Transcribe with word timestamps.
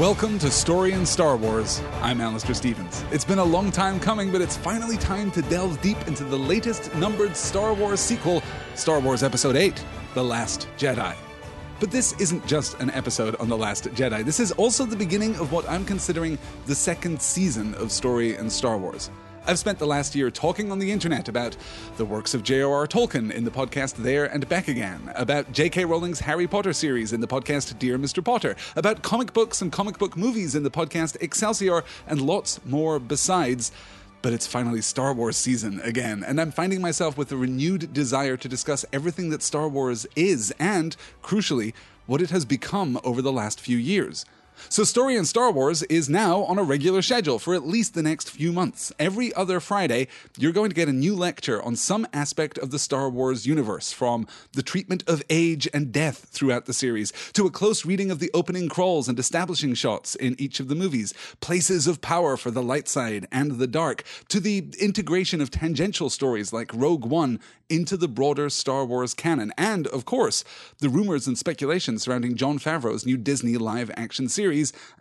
Welcome 0.00 0.38
to 0.38 0.50
Story 0.50 0.92
in 0.92 1.04
Star 1.04 1.36
Wars. 1.36 1.82
I'm 2.00 2.22
Alistair 2.22 2.54
Stevens. 2.54 3.04
It's 3.10 3.22
been 3.22 3.38
a 3.38 3.44
long 3.44 3.70
time 3.70 4.00
coming, 4.00 4.32
but 4.32 4.40
it's 4.40 4.56
finally 4.56 4.96
time 4.96 5.30
to 5.32 5.42
delve 5.42 5.78
deep 5.82 5.98
into 6.06 6.24
the 6.24 6.38
latest 6.38 6.94
numbered 6.94 7.36
Star 7.36 7.74
Wars 7.74 8.00
sequel, 8.00 8.42
Star 8.74 8.98
Wars 8.98 9.22
Episode 9.22 9.56
8 9.56 9.84
The 10.14 10.24
Last 10.24 10.68
Jedi. 10.78 11.14
But 11.80 11.90
this 11.90 12.18
isn't 12.18 12.46
just 12.46 12.80
an 12.80 12.90
episode 12.92 13.36
on 13.36 13.50
The 13.50 13.58
Last 13.58 13.88
Jedi. 13.88 14.24
This 14.24 14.40
is 14.40 14.52
also 14.52 14.86
the 14.86 14.96
beginning 14.96 15.36
of 15.36 15.52
what 15.52 15.68
I'm 15.68 15.84
considering 15.84 16.38
the 16.64 16.74
second 16.74 17.20
season 17.20 17.74
of 17.74 17.92
Story 17.92 18.36
in 18.36 18.48
Star 18.48 18.78
Wars. 18.78 19.10
I've 19.46 19.58
spent 19.58 19.78
the 19.78 19.86
last 19.86 20.14
year 20.14 20.30
talking 20.30 20.70
on 20.70 20.78
the 20.78 20.92
internet 20.92 21.28
about 21.28 21.56
the 21.96 22.04
works 22.04 22.34
of 22.34 22.42
J.R.R. 22.42 22.86
Tolkien 22.86 23.32
in 23.32 23.44
the 23.44 23.50
podcast 23.50 23.94
There 23.94 24.26
and 24.26 24.46
Back 24.48 24.68
Again, 24.68 25.10
about 25.16 25.50
J.K. 25.50 25.86
Rowling's 25.86 26.20
Harry 26.20 26.46
Potter 26.46 26.74
series 26.74 27.12
in 27.12 27.20
the 27.20 27.26
podcast 27.26 27.78
Dear 27.78 27.98
Mr. 27.98 28.22
Potter, 28.22 28.54
about 28.76 29.02
comic 29.02 29.32
books 29.32 29.62
and 29.62 29.72
comic 29.72 29.98
book 29.98 30.16
movies 30.16 30.54
in 30.54 30.62
the 30.62 30.70
podcast 30.70 31.16
Excelsior, 31.22 31.84
and 32.06 32.20
lots 32.20 32.64
more 32.66 32.98
besides. 32.98 33.72
But 34.22 34.34
it's 34.34 34.46
finally 34.46 34.82
Star 34.82 35.14
Wars 35.14 35.38
season 35.38 35.80
again, 35.80 36.22
and 36.22 36.38
I'm 36.38 36.52
finding 36.52 36.82
myself 36.82 37.16
with 37.16 37.32
a 37.32 37.36
renewed 37.36 37.94
desire 37.94 38.36
to 38.36 38.48
discuss 38.48 38.84
everything 38.92 39.30
that 39.30 39.42
Star 39.42 39.68
Wars 39.68 40.06
is 40.14 40.52
and, 40.58 40.96
crucially, 41.22 41.72
what 42.06 42.20
it 42.20 42.30
has 42.30 42.44
become 42.44 43.00
over 43.02 43.22
the 43.22 43.32
last 43.32 43.58
few 43.58 43.78
years. 43.78 44.26
So, 44.68 44.84
Story 44.84 45.16
in 45.16 45.24
Star 45.24 45.50
Wars 45.50 45.82
is 45.84 46.08
now 46.08 46.42
on 46.44 46.58
a 46.58 46.62
regular 46.62 47.02
schedule 47.02 47.38
for 47.38 47.54
at 47.54 47.66
least 47.66 47.94
the 47.94 48.02
next 48.02 48.30
few 48.30 48.52
months. 48.52 48.92
Every 48.98 49.32
other 49.34 49.60
Friday, 49.60 50.08
you're 50.36 50.52
going 50.52 50.70
to 50.70 50.76
get 50.76 50.88
a 50.88 50.92
new 50.92 51.16
lecture 51.16 51.62
on 51.62 51.76
some 51.76 52.06
aspect 52.12 52.58
of 52.58 52.70
the 52.70 52.78
Star 52.78 53.08
Wars 53.08 53.46
universe, 53.46 53.92
from 53.92 54.26
the 54.52 54.62
treatment 54.62 55.02
of 55.06 55.22
age 55.30 55.68
and 55.72 55.92
death 55.92 56.26
throughout 56.30 56.66
the 56.66 56.72
series, 56.72 57.12
to 57.32 57.46
a 57.46 57.50
close 57.50 57.84
reading 57.84 58.10
of 58.10 58.18
the 58.18 58.30
opening 58.34 58.68
crawls 58.68 59.08
and 59.08 59.18
establishing 59.18 59.74
shots 59.74 60.14
in 60.14 60.36
each 60.38 60.60
of 60.60 60.68
the 60.68 60.74
movies, 60.74 61.14
places 61.40 61.86
of 61.86 62.00
power 62.00 62.36
for 62.36 62.50
the 62.50 62.62
light 62.62 62.88
side 62.88 63.26
and 63.32 63.52
the 63.52 63.66
dark, 63.66 64.04
to 64.28 64.40
the 64.40 64.66
integration 64.78 65.40
of 65.40 65.50
tangential 65.50 66.10
stories 66.10 66.52
like 66.52 66.74
Rogue 66.74 67.04
One 67.04 67.40
into 67.68 67.96
the 67.96 68.08
broader 68.08 68.50
Star 68.50 68.84
Wars 68.84 69.14
canon, 69.14 69.52
and, 69.56 69.86
of 69.86 70.04
course, 70.04 70.42
the 70.80 70.88
rumors 70.88 71.28
and 71.28 71.38
speculation 71.38 71.98
surrounding 71.98 72.34
Jon 72.34 72.58
Favreau's 72.58 73.06
new 73.06 73.16
Disney 73.16 73.56
live 73.56 73.90
action 73.96 74.28
series, 74.28 74.49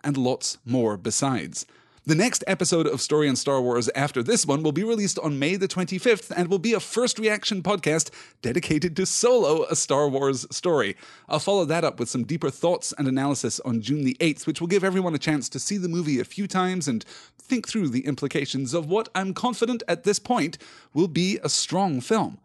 and 0.03 0.17
lots 0.17 0.57
more 0.65 0.97
besides. 0.97 1.65
The 2.05 2.15
next 2.15 2.43
episode 2.47 2.87
of 2.87 3.01
Story 3.01 3.27
in 3.27 3.35
Star 3.35 3.61
Wars 3.61 3.89
after 3.93 4.23
this 4.23 4.45
one 4.45 4.63
will 4.63 4.71
be 4.71 4.83
released 4.83 5.19
on 5.19 5.37
May 5.37 5.57
the 5.57 5.67
25th 5.67 6.31
and 6.35 6.47
will 6.47 6.57
be 6.57 6.73
a 6.73 6.79
first 6.79 7.19
reaction 7.19 7.61
podcast 7.61 8.09
dedicated 8.41 8.95
to 8.95 9.05
Solo, 9.05 9.65
a 9.65 9.75
Star 9.75 10.07
Wars 10.07 10.47
story. 10.49 10.95
I'll 11.27 11.39
follow 11.39 11.65
that 11.65 11.83
up 11.83 11.99
with 11.99 12.09
some 12.09 12.23
deeper 12.23 12.49
thoughts 12.49 12.93
and 12.97 13.07
analysis 13.07 13.59
on 13.59 13.81
June 13.81 14.05
the 14.05 14.17
8th, 14.19 14.47
which 14.47 14.59
will 14.59 14.67
give 14.67 14.83
everyone 14.83 15.13
a 15.13 15.19
chance 15.19 15.49
to 15.49 15.59
see 15.59 15.77
the 15.77 15.87
movie 15.87 16.19
a 16.19 16.25
few 16.25 16.47
times 16.47 16.87
and 16.87 17.03
think 17.37 17.67
through 17.67 17.89
the 17.89 18.07
implications 18.07 18.73
of 18.73 18.89
what 18.89 19.09
I'm 19.13 19.33
confident 19.33 19.83
at 19.87 20.03
this 20.03 20.19
point 20.19 20.57
will 20.93 21.07
be 21.07 21.37
a 21.43 21.49
strong 21.49 22.01
film. 22.01 22.39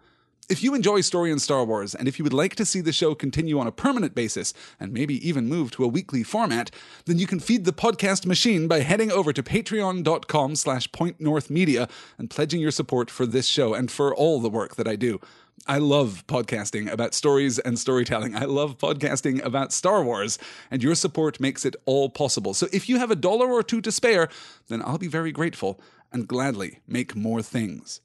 If 0.46 0.62
you 0.62 0.74
enjoy 0.74 1.00
Story 1.00 1.30
in 1.30 1.38
Star 1.38 1.64
Wars, 1.64 1.94
and 1.94 2.06
if 2.06 2.18
you 2.18 2.22
would 2.22 2.34
like 2.34 2.54
to 2.56 2.66
see 2.66 2.82
the 2.82 2.92
show 2.92 3.14
continue 3.14 3.58
on 3.58 3.66
a 3.66 3.72
permanent 3.72 4.14
basis, 4.14 4.52
and 4.78 4.92
maybe 4.92 5.26
even 5.26 5.48
move 5.48 5.70
to 5.70 5.84
a 5.84 5.88
weekly 5.88 6.22
format, 6.22 6.70
then 7.06 7.18
you 7.18 7.26
can 7.26 7.40
feed 7.40 7.64
the 7.64 7.72
podcast 7.72 8.26
machine 8.26 8.68
by 8.68 8.80
heading 8.80 9.10
over 9.10 9.32
to 9.32 9.42
patreon.com 9.42 10.56
slash 10.56 10.90
pointnorthmedia 10.90 11.88
and 12.18 12.28
pledging 12.28 12.60
your 12.60 12.70
support 12.70 13.10
for 13.10 13.24
this 13.24 13.46
show 13.46 13.72
and 13.72 13.90
for 13.90 14.14
all 14.14 14.38
the 14.38 14.50
work 14.50 14.76
that 14.76 14.86
I 14.86 14.96
do. 14.96 15.18
I 15.66 15.78
love 15.78 16.24
podcasting 16.26 16.92
about 16.92 17.14
stories 17.14 17.58
and 17.58 17.78
storytelling. 17.78 18.36
I 18.36 18.44
love 18.44 18.76
podcasting 18.76 19.42
about 19.42 19.72
Star 19.72 20.04
Wars, 20.04 20.38
and 20.70 20.82
your 20.82 20.94
support 20.94 21.40
makes 21.40 21.64
it 21.64 21.74
all 21.86 22.10
possible. 22.10 22.52
So 22.52 22.66
if 22.70 22.86
you 22.86 22.98
have 22.98 23.10
a 23.10 23.16
dollar 23.16 23.50
or 23.50 23.62
two 23.62 23.80
to 23.80 23.90
spare, 23.90 24.28
then 24.68 24.82
I'll 24.82 24.98
be 24.98 25.08
very 25.08 25.32
grateful 25.32 25.80
and 26.12 26.28
gladly 26.28 26.80
make 26.86 27.16
more 27.16 27.40
things. 27.40 28.02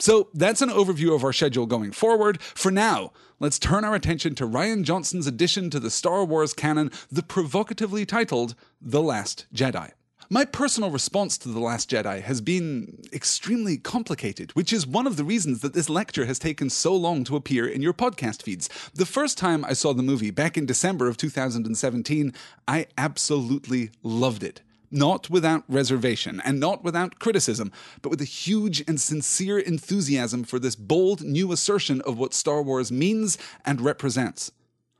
So 0.00 0.28
that's 0.32 0.62
an 0.62 0.68
overview 0.68 1.14
of 1.14 1.24
our 1.24 1.32
schedule 1.32 1.66
going 1.66 1.92
forward. 1.92 2.40
For 2.40 2.70
now, 2.70 3.12
let's 3.40 3.58
turn 3.58 3.84
our 3.84 3.94
attention 3.94 4.34
to 4.36 4.46
Rian 4.46 4.84
Johnson's 4.84 5.26
addition 5.26 5.70
to 5.70 5.80
the 5.80 5.90
Star 5.90 6.24
Wars 6.24 6.54
canon, 6.54 6.90
the 7.10 7.22
provocatively 7.22 8.06
titled 8.06 8.54
The 8.80 9.02
Last 9.02 9.46
Jedi. 9.52 9.92
My 10.30 10.44
personal 10.44 10.90
response 10.90 11.38
to 11.38 11.48
The 11.48 11.58
Last 11.58 11.90
Jedi 11.90 12.20
has 12.20 12.42
been 12.42 12.98
extremely 13.14 13.78
complicated, 13.78 14.50
which 14.54 14.74
is 14.74 14.86
one 14.86 15.06
of 15.06 15.16
the 15.16 15.24
reasons 15.24 15.62
that 15.62 15.72
this 15.72 15.88
lecture 15.88 16.26
has 16.26 16.38
taken 16.38 16.68
so 16.68 16.94
long 16.94 17.24
to 17.24 17.36
appear 17.36 17.66
in 17.66 17.80
your 17.80 17.94
podcast 17.94 18.42
feeds. 18.42 18.68
The 18.94 19.06
first 19.06 19.38
time 19.38 19.64
I 19.64 19.72
saw 19.72 19.94
the 19.94 20.02
movie 20.02 20.30
back 20.30 20.58
in 20.58 20.66
December 20.66 21.08
of 21.08 21.16
2017, 21.16 22.34
I 22.68 22.86
absolutely 22.98 23.90
loved 24.02 24.42
it 24.42 24.60
not 24.90 25.28
without 25.30 25.64
reservation 25.68 26.40
and 26.44 26.60
not 26.60 26.84
without 26.84 27.18
criticism, 27.18 27.72
but 28.02 28.10
with 28.10 28.20
a 28.20 28.24
huge 28.24 28.82
and 28.88 29.00
sincere 29.00 29.58
enthusiasm 29.58 30.44
for 30.44 30.58
this 30.58 30.76
bold 30.76 31.22
new 31.22 31.52
assertion 31.52 32.00
of 32.02 32.18
what 32.18 32.34
Star 32.34 32.62
Wars 32.62 32.90
means 32.90 33.38
and 33.64 33.80
represents. 33.80 34.50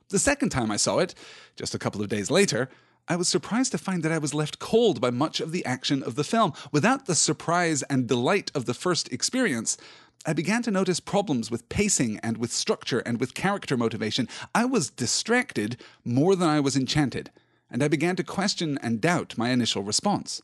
The 0.09 0.19
second 0.19 0.49
time 0.49 0.71
I 0.71 0.77
saw 0.77 0.99
it, 0.99 1.13
just 1.55 1.75
a 1.75 1.79
couple 1.79 2.01
of 2.01 2.09
days 2.09 2.31
later, 2.31 2.69
I 3.07 3.15
was 3.15 3.27
surprised 3.27 3.71
to 3.71 3.77
find 3.77 4.03
that 4.03 4.11
I 4.11 4.19
was 4.19 4.33
left 4.33 4.59
cold 4.59 5.01
by 5.01 5.09
much 5.09 5.39
of 5.39 5.51
the 5.51 5.65
action 5.65 6.03
of 6.03 6.15
the 6.15 6.23
film. 6.23 6.53
Without 6.71 7.05
the 7.05 7.15
surprise 7.15 7.81
and 7.83 8.07
delight 8.07 8.51
of 8.53 8.65
the 8.65 8.73
first 8.73 9.11
experience, 9.11 9.77
I 10.25 10.33
began 10.33 10.61
to 10.63 10.71
notice 10.71 10.99
problems 10.99 11.49
with 11.49 11.69
pacing 11.69 12.19
and 12.21 12.37
with 12.37 12.51
structure 12.51 12.99
and 12.99 13.19
with 13.19 13.33
character 13.33 13.77
motivation. 13.77 14.27
I 14.53 14.65
was 14.65 14.89
distracted 14.89 15.77
more 16.03 16.35
than 16.35 16.49
I 16.49 16.59
was 16.59 16.75
enchanted 16.75 17.31
and 17.71 17.83
I 17.83 17.87
began 17.87 18.15
to 18.17 18.23
question 18.23 18.77
and 18.81 19.01
doubt 19.01 19.37
my 19.37 19.49
initial 19.49 19.83
response. 19.83 20.41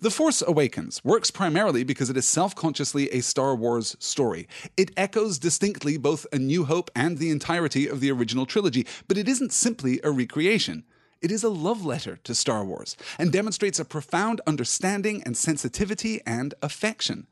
The 0.00 0.10
Force 0.10 0.42
Awakens 0.46 1.04
works 1.04 1.30
primarily 1.30 1.84
because 1.84 2.08
it 2.08 2.16
is 2.16 2.26
self 2.26 2.54
consciously 2.54 3.10
a 3.10 3.20
Star 3.20 3.54
Wars 3.54 3.96
story. 3.98 4.48
It 4.76 4.90
echoes 4.96 5.38
distinctly 5.38 5.96
both 5.96 6.26
A 6.32 6.38
New 6.38 6.64
Hope 6.64 6.90
and 6.94 7.18
the 7.18 7.30
entirety 7.30 7.86
of 7.86 8.00
the 8.00 8.10
original 8.10 8.46
trilogy, 8.46 8.86
but 9.08 9.18
it 9.18 9.28
isn't 9.28 9.52
simply 9.52 10.00
a 10.02 10.10
recreation. 10.10 10.84
It 11.22 11.32
is 11.32 11.42
a 11.42 11.48
love 11.48 11.84
letter 11.84 12.18
to 12.24 12.34
Star 12.34 12.64
Wars 12.64 12.96
and 13.18 13.32
demonstrates 13.32 13.78
a 13.78 13.84
profound 13.84 14.40
understanding 14.46 15.22
and 15.24 15.36
sensitivity 15.36 16.20
and 16.26 16.54
affection. 16.62 17.26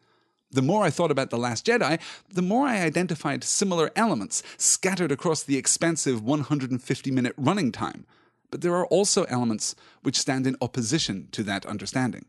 The 0.51 0.63
more 0.63 0.85
I 0.85 0.91
thought 0.91 1.11
about 1.11 1.31
The 1.31 1.39
Last 1.39 1.67
Jedi, 1.67 1.99
the 2.33 2.43
more 2.43 2.67
I 2.67 2.81
identified 2.81 3.45
similar 3.45 3.91
elements 3.97 4.43
scattered 4.57 5.13
across 5.13 5.43
the 5.43 5.57
expansive 5.57 6.23
150 6.23 7.11
minute 7.11 7.35
running 7.37 7.73
time 7.73 8.07
but 8.55 8.61
there 8.61 8.77
are 8.77 8.87
also 8.87 9.25
elements 9.25 9.75
which 10.05 10.17
stand 10.17 10.47
in 10.47 10.55
opposition 10.61 11.27
to 11.33 11.43
that 11.43 11.67
understanding. 11.67 12.25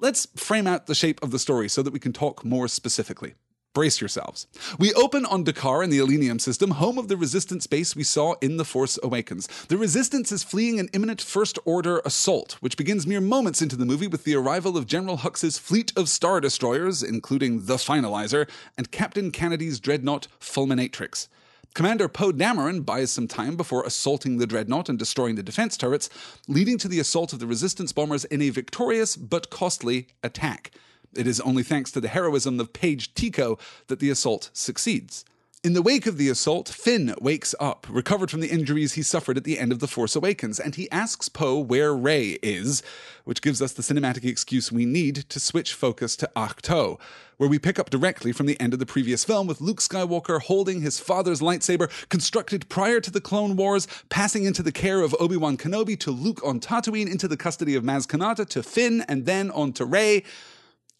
Let's 0.00 0.26
frame 0.36 0.66
out 0.66 0.86
the 0.86 0.94
shape 0.94 1.22
of 1.22 1.32
the 1.32 1.38
story 1.38 1.68
so 1.68 1.82
that 1.82 1.92
we 1.92 1.98
can 1.98 2.14
talk 2.14 2.46
more 2.46 2.66
specifically. 2.66 3.34
Brace 3.74 4.00
yourselves. 4.00 4.46
We 4.78 4.94
open 4.94 5.26
on 5.26 5.44
D'Qar 5.44 5.84
in 5.84 5.90
the 5.90 5.98
Ileenium 5.98 6.40
system, 6.40 6.70
home 6.70 6.96
of 6.96 7.08
the 7.08 7.18
resistance 7.18 7.66
base 7.66 7.94
we 7.94 8.04
saw 8.04 8.36
in 8.40 8.56
The 8.56 8.64
Force 8.64 8.98
Awakens. 9.02 9.46
The 9.68 9.76
resistance 9.76 10.32
is 10.32 10.42
fleeing 10.42 10.80
an 10.80 10.88
imminent 10.94 11.20
First 11.20 11.58
Order 11.66 12.00
assault, 12.06 12.56
which 12.60 12.78
begins 12.78 13.06
mere 13.06 13.20
moments 13.20 13.60
into 13.60 13.76
the 13.76 13.84
movie 13.84 14.06
with 14.06 14.24
the 14.24 14.36
arrival 14.36 14.78
of 14.78 14.86
General 14.86 15.18
Hux's 15.18 15.58
fleet 15.58 15.92
of 15.94 16.08
Star 16.08 16.40
Destroyers, 16.40 17.02
including 17.02 17.66
the 17.66 17.76
Finalizer, 17.76 18.48
and 18.78 18.90
Captain 18.90 19.30
Canady's 19.30 19.78
dreadnought 19.78 20.26
Fulminatrix. 20.40 21.28
Commander 21.74 22.08
Poe 22.08 22.30
Dameron 22.30 22.84
buys 22.84 23.10
some 23.10 23.26
time 23.26 23.56
before 23.56 23.82
assaulting 23.82 24.38
the 24.38 24.46
dreadnought 24.46 24.88
and 24.88 24.96
destroying 24.96 25.34
the 25.34 25.42
defense 25.42 25.76
turrets, 25.76 26.08
leading 26.46 26.78
to 26.78 26.86
the 26.86 27.00
assault 27.00 27.32
of 27.32 27.40
the 27.40 27.48
resistance 27.48 27.92
bombers 27.92 28.24
in 28.26 28.40
a 28.40 28.50
victorious 28.50 29.16
but 29.16 29.50
costly 29.50 30.06
attack. 30.22 30.70
It 31.16 31.26
is 31.26 31.40
only 31.40 31.64
thanks 31.64 31.90
to 31.90 32.00
the 32.00 32.06
heroism 32.06 32.60
of 32.60 32.72
Paige 32.72 33.12
Tico 33.14 33.58
that 33.88 33.98
the 33.98 34.08
assault 34.08 34.50
succeeds. 34.52 35.24
In 35.64 35.72
the 35.72 35.80
wake 35.80 36.04
of 36.04 36.18
the 36.18 36.28
assault, 36.28 36.68
Finn 36.68 37.14
wakes 37.22 37.54
up, 37.58 37.86
recovered 37.88 38.30
from 38.30 38.40
the 38.40 38.50
injuries 38.50 38.92
he 38.92 39.02
suffered 39.02 39.38
at 39.38 39.44
the 39.44 39.58
end 39.58 39.72
of 39.72 39.78
The 39.78 39.88
Force 39.88 40.14
Awakens, 40.14 40.60
and 40.60 40.74
he 40.74 40.90
asks 40.90 41.30
Poe 41.30 41.58
where 41.58 41.94
Rey 41.94 42.38
is, 42.42 42.82
which 43.24 43.40
gives 43.40 43.62
us 43.62 43.72
the 43.72 43.80
cinematic 43.80 44.26
excuse 44.26 44.70
we 44.70 44.84
need 44.84 45.16
to 45.30 45.40
switch 45.40 45.72
focus 45.72 46.16
to 46.16 46.30
Ahch-To, 46.36 46.98
where 47.38 47.48
we 47.48 47.58
pick 47.58 47.78
up 47.78 47.88
directly 47.88 48.30
from 48.30 48.44
the 48.44 48.60
end 48.60 48.74
of 48.74 48.78
the 48.78 48.84
previous 48.84 49.24
film 49.24 49.46
with 49.46 49.62
Luke 49.62 49.80
Skywalker 49.80 50.38
holding 50.38 50.82
his 50.82 51.00
father's 51.00 51.40
lightsaber, 51.40 51.90
constructed 52.10 52.68
prior 52.68 53.00
to 53.00 53.10
the 53.10 53.22
Clone 53.22 53.56
Wars, 53.56 53.88
passing 54.10 54.44
into 54.44 54.62
the 54.62 54.70
care 54.70 55.00
of 55.00 55.16
Obi-Wan 55.18 55.56
Kenobi 55.56 55.98
to 56.00 56.10
Luke 56.10 56.42
on 56.44 56.60
Tatooine, 56.60 57.10
into 57.10 57.26
the 57.26 57.38
custody 57.38 57.74
of 57.74 57.82
Maz 57.82 58.06
Kanata 58.06 58.46
to 58.50 58.62
Finn, 58.62 59.02
and 59.08 59.24
then 59.24 59.50
on 59.52 59.72
to 59.72 59.86
Rey, 59.86 60.24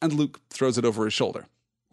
and 0.01 0.15
Luke 0.15 0.41
throws 0.49 0.79
it 0.79 0.87
over 0.87 1.05
his 1.05 1.13
shoulder. 1.13 1.45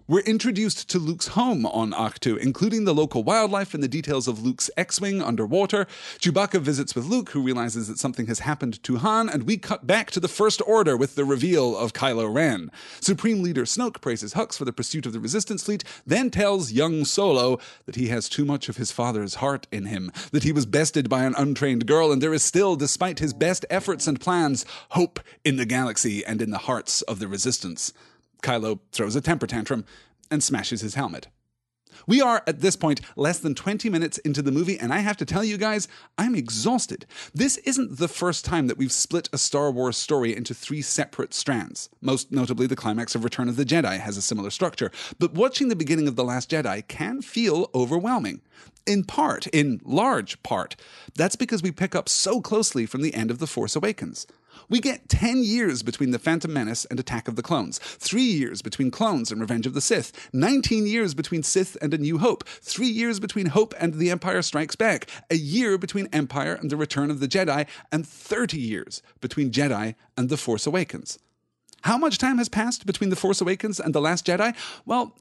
We're 0.08 0.22
introduced 0.22 0.90
to 0.90 1.00
Luke's 1.00 1.30
home 1.30 1.66
on 1.66 1.92
Ahch-To, 1.92 2.36
including 2.38 2.86
the 2.86 2.94
local 2.94 3.24
wildlife 3.24 3.74
and 3.74 3.84
the 3.84 3.88
details 3.88 4.28
of 4.28 4.42
Luke's 4.42 4.70
X-Wing 4.76 5.22
underwater. 5.22 5.86
Chewbacca 6.20 6.60
visits 6.60 6.96
with 6.96 7.06
Luke, 7.06 7.30
who 7.30 7.42
realizes 7.42 7.88
that 7.88 8.00
something 8.00 8.26
has 8.26 8.40
happened 8.40 8.82
to 8.84 8.98
Han, 8.98 9.30
and 9.30 9.44
we 9.44 9.58
cut 9.58 9.86
back 9.86 10.10
to 10.12 10.20
the 10.20 10.28
First 10.28 10.62
Order 10.66 10.98
with 10.98 11.16
the 11.16 11.24
reveal 11.24 11.78
of 11.78 11.94
Kylo 11.94 12.34
Ren. 12.34 12.72
Supreme 13.00 13.44
Leader 13.44 13.64
Snoke 13.64 14.02
praises 14.02 14.34
Hux 14.34 14.58
for 14.58 14.66
the 14.66 14.74
pursuit 14.74 15.06
of 15.06 15.14
the 15.14 15.20
Resistance 15.20 15.64
fleet, 15.64 15.84
then 16.06 16.32
tells 16.32 16.72
young 16.72 17.06
Solo 17.06 17.60
that 17.86 17.96
he 17.96 18.08
has 18.08 18.28
too 18.28 18.44
much 18.44 18.70
of 18.70 18.78
his 18.78 18.92
father's 18.92 19.36
heart 19.36 19.68
in 19.72 19.86
him, 19.86 20.12
that 20.32 20.44
he 20.44 20.52
was 20.52 20.66
bested 20.66 21.10
by 21.10 21.26
an 21.26 21.36
untrained 21.38 21.86
girl, 21.86 22.12
and 22.12 22.22
there 22.22 22.34
is 22.34 22.44
still, 22.44 22.76
despite 22.76 23.20
his 23.20 23.34
best 23.34 23.66
efforts 23.70 24.08
and 24.08 24.20
plans, 24.20 24.66
hope 24.90 25.20
in 25.46 25.58
the 25.58 25.66
galaxy 25.66 26.26
and 26.26 26.42
in 26.42 26.50
the 26.50 26.58
hearts 26.58 27.02
of 27.04 27.20
the 27.20 27.28
Resistance. 27.28 27.94
Kylo 28.42 28.80
throws 28.92 29.16
a 29.16 29.22
temper 29.22 29.48
tantrum 29.48 29.86
and 30.30 30.44
smashes 30.44 30.82
his 30.82 30.96
helmet. 30.96 31.28
We 32.08 32.22
are, 32.22 32.42
at 32.48 32.62
this 32.62 32.76
point, 32.76 33.02
less 33.16 33.40
than 33.40 33.56
20 33.56 33.90
minutes 33.90 34.18
into 34.20 34.42
the 34.42 34.52
movie, 34.52 34.80
and 34.80 34.94
I 34.94 35.00
have 35.00 35.18
to 35.18 35.26
tell 35.26 35.44
you 35.44 35.58
guys, 35.58 35.88
I'm 36.18 36.36
exhausted. 36.36 37.06
This 37.34 37.58
isn't 37.58 37.98
the 37.98 38.08
first 38.08 38.46
time 38.46 38.68
that 38.68 38.78
we've 38.78 38.92
split 38.92 39.30
a 39.34 39.38
Star 39.38 39.72
Wars 39.72 39.98
story 39.98 40.36
into 40.36 40.54
three 40.54 40.82
separate 40.82 41.34
strands. 41.34 41.90
Most 42.02 42.32
notably, 42.32 42.68
the 42.68 42.76
climax 42.76 43.16
of 43.16 43.24
Return 43.24 43.50
of 43.50 43.56
the 43.56 43.66
Jedi 43.66 44.00
has 44.00 44.18
a 44.18 44.22
similar 44.22 44.50
structure. 44.50 44.92
But 45.20 45.34
watching 45.34 45.68
the 45.68 45.76
beginning 45.76 46.08
of 46.08 46.16
The 46.16 46.24
Last 46.24 46.50
Jedi 46.50 46.88
can 46.88 47.22
feel 47.22 47.70
overwhelming. 47.76 48.42
In 48.88 49.04
part, 49.04 49.48
in 49.48 49.80
large 49.84 50.42
part, 50.44 50.76
that's 51.16 51.36
because 51.36 51.62
we 51.62 51.72
pick 51.72 51.94
up 51.94 52.10
so 52.10 52.42
closely 52.42 52.86
from 52.86 53.02
the 53.02 53.14
end 53.14 53.30
of 53.30 53.40
The 53.40 53.48
Force 53.48 53.76
Awakens. 53.76 54.26
We 54.72 54.80
get 54.80 55.10
10 55.10 55.44
years 55.44 55.84
between 55.84 56.12
The 56.12 56.18
Phantom 56.18 56.54
Menace 56.54 56.86
and 56.86 56.98
Attack 56.98 57.28
of 57.28 57.36
the 57.36 57.42
Clones, 57.42 57.78
3 57.78 58.22
years 58.22 58.62
between 58.62 58.90
Clones 58.90 59.30
and 59.30 59.42
Revenge 59.42 59.68
of 59.68 59.74
the 59.74 59.82
Sith, 59.82 60.30
19 60.32 60.88
years 60.88 61.14
between 61.14 61.44
Sith 61.44 61.76
and 61.82 61.94
A 61.94 61.98
New 61.98 62.20
Hope, 62.20 62.48
3 62.48 62.88
years 62.88 63.20
between 63.20 63.48
Hope 63.48 63.74
and 63.78 63.96
The 63.96 64.10
Empire 64.10 64.42
Strikes 64.42 64.78
Back, 64.78 65.10
a 65.30 65.36
year 65.36 65.78
between 65.78 66.08
Empire 66.14 66.54
and 66.54 66.70
The 66.70 66.78
Return 66.78 67.12
of 67.12 67.20
the 67.20 67.28
Jedi, 67.28 67.68
and 67.92 68.08
30 68.08 68.58
years 68.58 69.02
between 69.20 69.52
Jedi 69.52 69.96
and 70.16 70.30
The 70.30 70.38
Force 70.38 70.66
Awakens. 70.66 71.20
How 71.82 71.98
much 71.98 72.18
time 72.18 72.38
has 72.38 72.48
passed 72.48 72.86
between 72.86 73.10
The 73.10 73.18
Force 73.18 73.42
Awakens 73.42 73.78
and 73.78 73.94
The 73.94 74.00
Last 74.00 74.26
Jedi? 74.26 74.56
Well, 74.86 75.18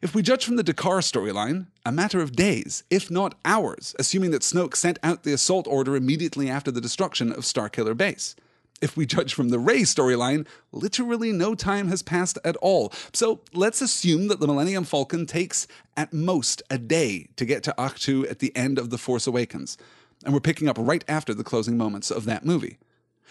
if 0.00 0.14
we 0.14 0.22
judge 0.22 0.44
from 0.44 0.54
the 0.54 0.62
D'Qar 0.62 1.00
storyline, 1.00 1.66
a 1.84 1.90
matter 1.90 2.20
of 2.20 2.36
days, 2.36 2.84
if 2.88 3.10
not 3.10 3.34
hours, 3.44 3.96
assuming 3.98 4.30
that 4.30 4.42
Snoke 4.42 4.76
sent 4.76 5.00
out 5.02 5.24
the 5.24 5.32
assault 5.32 5.66
order 5.66 5.96
immediately 5.96 6.48
after 6.48 6.70
the 6.70 6.80
destruction 6.80 7.32
of 7.32 7.40
Starkiller 7.40 7.96
Base 7.96 8.36
if 8.82 8.96
we 8.96 9.06
judge 9.06 9.32
from 9.32 9.48
the 9.48 9.60
Rey 9.60 9.82
storyline, 9.82 10.46
literally 10.72 11.32
no 11.32 11.54
time 11.54 11.88
has 11.88 12.02
passed 12.02 12.36
at 12.44 12.56
all. 12.56 12.92
So 13.14 13.40
let's 13.54 13.80
assume 13.80 14.26
that 14.28 14.40
the 14.40 14.46
Millennium 14.46 14.84
Falcon 14.84 15.24
takes 15.24 15.66
at 15.96 16.12
most 16.12 16.62
a 16.68 16.76
day 16.76 17.28
to 17.36 17.46
get 17.46 17.62
to 17.62 17.74
Ahch-To 17.78 18.26
at 18.28 18.40
the 18.40 18.54
end 18.56 18.78
of 18.78 18.90
The 18.90 18.98
Force 18.98 19.26
Awakens. 19.26 19.78
And 20.24 20.34
we're 20.34 20.40
picking 20.40 20.68
up 20.68 20.76
right 20.78 21.04
after 21.08 21.32
the 21.32 21.44
closing 21.44 21.78
moments 21.78 22.10
of 22.10 22.24
that 22.24 22.44
movie. 22.44 22.78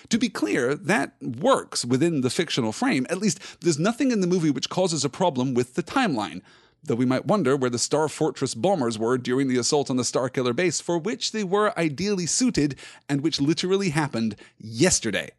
To 0.10 0.18
be 0.18 0.30
clear, 0.30 0.74
that 0.74 1.14
works 1.22 1.86
within 1.86 2.22
the 2.22 2.30
fictional 2.30 2.72
frame. 2.72 3.06
At 3.10 3.20
least, 3.20 3.62
there's 3.62 3.78
nothing 3.78 4.12
in 4.12 4.22
the 4.22 4.28
movie 4.28 4.50
which 4.50 4.70
causes 4.70 5.06
a 5.06 5.10
problem 5.10 5.54
with 5.54 5.76
the 5.76 5.84
timeline. 5.84 6.42
Though 6.84 6.96
we 6.96 7.06
might 7.06 7.28
wonder 7.28 7.56
where 7.56 7.70
the 7.70 7.78
Star 7.78 8.08
Fortress 8.08 8.56
bombers 8.56 8.98
were 8.98 9.18
during 9.20 9.48
the 9.48 9.60
assault 9.60 9.92
on 9.92 9.98
the 9.98 10.04
Starkiller 10.04 10.56
base, 10.56 10.82
for 10.82 10.98
which 10.98 11.32
they 11.32 11.44
were 11.44 11.78
ideally 11.78 12.26
suited 12.26 12.76
and 13.08 13.22
which 13.22 13.40
literally 13.40 13.90
happened 13.90 14.36
yesterday 14.58 15.32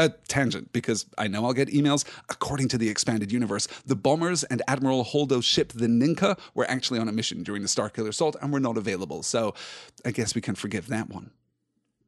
a 0.00 0.08
tangent 0.28 0.72
because 0.72 1.06
I 1.18 1.28
know 1.28 1.44
I'll 1.44 1.52
get 1.52 1.68
emails. 1.68 2.04
According 2.28 2.68
to 2.68 2.78
the 2.78 2.88
expanded 2.88 3.30
universe, 3.30 3.68
the 3.84 3.94
bombers 3.94 4.42
and 4.44 4.62
Admiral 4.66 5.04
Holdo's 5.04 5.44
ship, 5.44 5.72
the 5.72 5.86
Ninka, 5.86 6.38
were 6.54 6.68
actually 6.68 6.98
on 6.98 7.08
a 7.08 7.12
mission 7.12 7.42
during 7.42 7.62
the 7.62 7.68
Starkiller 7.68 8.08
assault 8.08 8.36
and 8.40 8.52
were 8.52 8.60
not 8.60 8.76
available. 8.76 9.22
So 9.22 9.54
I 10.04 10.10
guess 10.10 10.34
we 10.34 10.40
can 10.40 10.54
forgive 10.54 10.88
that 10.88 11.10
one. 11.10 11.30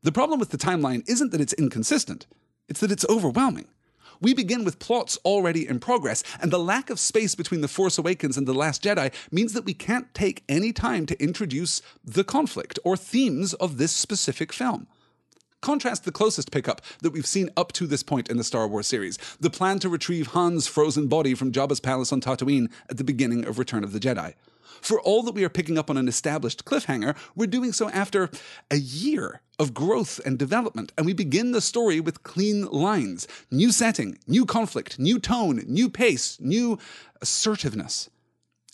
The 0.02 0.12
problem 0.12 0.40
with 0.40 0.50
the 0.50 0.58
timeline 0.58 1.08
isn't 1.08 1.30
that 1.30 1.40
it's 1.40 1.52
inconsistent, 1.52 2.26
it's 2.68 2.80
that 2.80 2.90
it's 2.90 3.06
overwhelming. 3.08 3.68
We 4.20 4.34
begin 4.34 4.64
with 4.64 4.78
plots 4.78 5.18
already 5.24 5.68
in 5.68 5.80
progress, 5.80 6.22
and 6.40 6.52
the 6.52 6.58
lack 6.58 6.90
of 6.90 7.00
space 7.00 7.34
between 7.34 7.60
The 7.60 7.66
Force 7.68 7.98
Awakens 7.98 8.36
and 8.36 8.46
The 8.46 8.54
Last 8.54 8.82
Jedi 8.84 9.12
means 9.32 9.52
that 9.52 9.64
we 9.64 9.74
can't 9.74 10.14
take 10.14 10.44
any 10.48 10.72
time 10.72 11.06
to 11.06 11.20
introduce 11.20 11.82
the 12.04 12.22
conflict 12.22 12.78
or 12.84 12.96
themes 12.96 13.52
of 13.54 13.78
this 13.78 13.90
specific 13.90 14.52
film. 14.52 14.86
Contrast 15.62 16.05
the 16.05 16.11
closest 16.11 16.50
pickup 16.50 16.82
that 17.03 17.12
we've 17.12 17.25
seen 17.25 17.49
up 17.56 17.70
to 17.70 17.87
this 17.87 18.03
point 18.03 18.29
in 18.29 18.37
the 18.37 18.43
Star 18.43 18.67
Wars 18.67 18.88
series 18.88 19.17
the 19.38 19.49
plan 19.49 19.79
to 19.79 19.88
retrieve 19.88 20.32
Han's 20.32 20.67
frozen 20.67 21.06
body 21.06 21.35
from 21.35 21.53
Jabba's 21.53 21.79
palace 21.79 22.12
on 22.12 22.20
Tatooine 22.20 22.69
at 22.91 22.97
the 22.97 23.05
beginning 23.05 23.47
of 23.47 23.61
Return 23.61 23.85
of 23.85 23.93
the 23.93 24.00
Jedi. 24.00 24.35
For 24.81 25.00
all 25.00 25.23
that 25.23 25.35
we 25.35 25.44
are 25.44 25.49
picking 25.49 25.79
up 25.79 25.88
on 25.88 25.97
an 25.97 26.09
established 26.09 26.64
cliffhanger, 26.64 27.17
we're 27.37 27.47
doing 27.47 27.73
so 27.73 27.88
after 27.91 28.29
a 28.73 28.76
year 28.76 29.41
of 29.61 29.73
growth 29.73 30.20
and 30.26 30.37
development, 30.37 30.91
and 30.99 31.06
we 31.06 31.12
begin 31.12 31.53
the 31.53 31.61
story 31.61 32.00
with 32.00 32.25
clean 32.25 32.67
lines, 32.67 33.29
new 33.53 33.70
setting, 33.70 34.19
new 34.26 34.44
conflict, 34.44 34.99
new 34.99 35.20
tone, 35.20 35.62
new 35.69 35.88
pace, 35.88 36.41
new 36.41 36.76
assertiveness. 37.20 38.11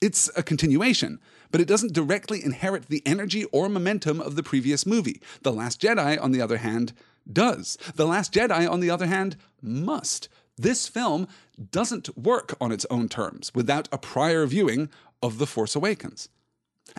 It's 0.00 0.31
a 0.37 0.43
continuation, 0.43 1.20
but 1.50 1.60
it 1.60 1.68
doesn't 1.68 1.92
directly 1.92 2.44
inherit 2.44 2.88
the 2.88 3.02
energy 3.06 3.44
or 3.46 3.68
momentum 3.68 4.20
of 4.20 4.36
the 4.36 4.42
previous 4.42 4.86
movie. 4.86 5.20
The 5.42 5.52
Last 5.52 5.80
Jedi, 5.80 6.20
on 6.22 6.32
the 6.32 6.40
other 6.40 6.58
hand, 6.58 6.92
does. 7.30 7.78
The 7.94 8.06
Last 8.06 8.32
Jedi, 8.32 8.70
on 8.70 8.80
the 8.80 8.90
other 8.90 9.06
hand, 9.06 9.36
must. 9.62 10.28
This 10.56 10.88
film 10.88 11.28
doesn't 11.70 12.16
work 12.16 12.56
on 12.60 12.72
its 12.72 12.86
own 12.90 13.08
terms 13.08 13.52
without 13.54 13.88
a 13.92 13.98
prior 13.98 14.46
viewing 14.46 14.90
of 15.22 15.38
The 15.38 15.46
Force 15.46 15.76
Awakens. 15.76 16.28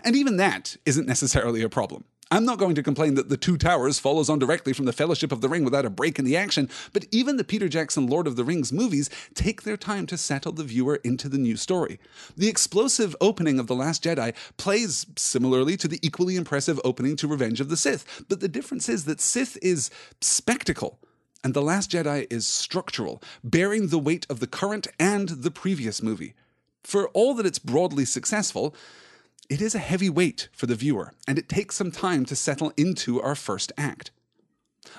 And 0.03 0.15
even 0.15 0.37
that 0.37 0.77
isn't 0.85 1.07
necessarily 1.07 1.61
a 1.61 1.69
problem. 1.69 2.05
I'm 2.31 2.45
not 2.45 2.59
going 2.59 2.75
to 2.75 2.83
complain 2.83 3.15
that 3.15 3.29
The 3.29 3.37
Two 3.37 3.57
Towers 3.57 3.97
follows 3.97 4.29
on 4.29 4.37
directly 4.37 4.71
from 4.71 4.85
The 4.85 4.93
Fellowship 4.93 5.31
of 5.31 5.41
the 5.41 5.49
Ring 5.49 5.63
without 5.63 5.85
a 5.85 5.89
break 5.89 6.19
in 6.19 6.25
the 6.25 6.37
action, 6.37 6.69
but 6.93 7.07
even 7.09 7.37
the 7.37 7.43
Peter 7.43 7.67
Jackson 7.67 8.05
Lord 8.05 8.27
of 8.27 8.35
the 8.35 8.43
Rings 8.43 8.71
movies 8.71 9.09
take 9.33 9.63
their 9.63 9.77
time 9.77 10.05
to 10.05 10.15
settle 10.15 10.51
the 10.51 10.63
viewer 10.63 10.97
into 11.03 11.27
the 11.27 11.39
new 11.39 11.57
story. 11.57 11.99
The 12.37 12.47
explosive 12.47 13.15
opening 13.19 13.57
of 13.57 13.65
The 13.65 13.73
Last 13.73 14.03
Jedi 14.03 14.35
plays 14.57 15.07
similarly 15.15 15.75
to 15.77 15.87
the 15.87 15.97
equally 16.03 16.35
impressive 16.35 16.79
opening 16.83 17.15
to 17.15 17.27
Revenge 17.27 17.61
of 17.61 17.69
the 17.69 17.77
Sith, 17.77 18.25
but 18.29 18.41
the 18.41 18.47
difference 18.47 18.87
is 18.89 19.05
that 19.05 19.21
Sith 19.21 19.57
is 19.63 19.89
spectacle. 20.21 20.99
And 21.43 21.55
The 21.55 21.63
Last 21.63 21.89
Jedi 21.89 22.27
is 22.29 22.45
structural, 22.45 23.23
bearing 23.43 23.87
the 23.87 23.97
weight 23.97 24.27
of 24.29 24.39
the 24.39 24.45
current 24.45 24.85
and 24.99 25.29
the 25.29 25.49
previous 25.49 26.03
movie. 26.03 26.35
For 26.83 27.07
all 27.09 27.33
that 27.35 27.47
it's 27.47 27.57
broadly 27.57 28.05
successful, 28.05 28.75
it 29.49 29.61
is 29.61 29.73
a 29.73 29.79
heavy 29.79 30.09
weight 30.09 30.47
for 30.51 30.67
the 30.67 30.75
viewer, 30.75 31.13
and 31.27 31.39
it 31.39 31.49
takes 31.49 31.75
some 31.75 31.91
time 31.91 32.23
to 32.25 32.35
settle 32.35 32.71
into 32.77 33.19
our 33.19 33.35
first 33.35 33.71
act. 33.77 34.11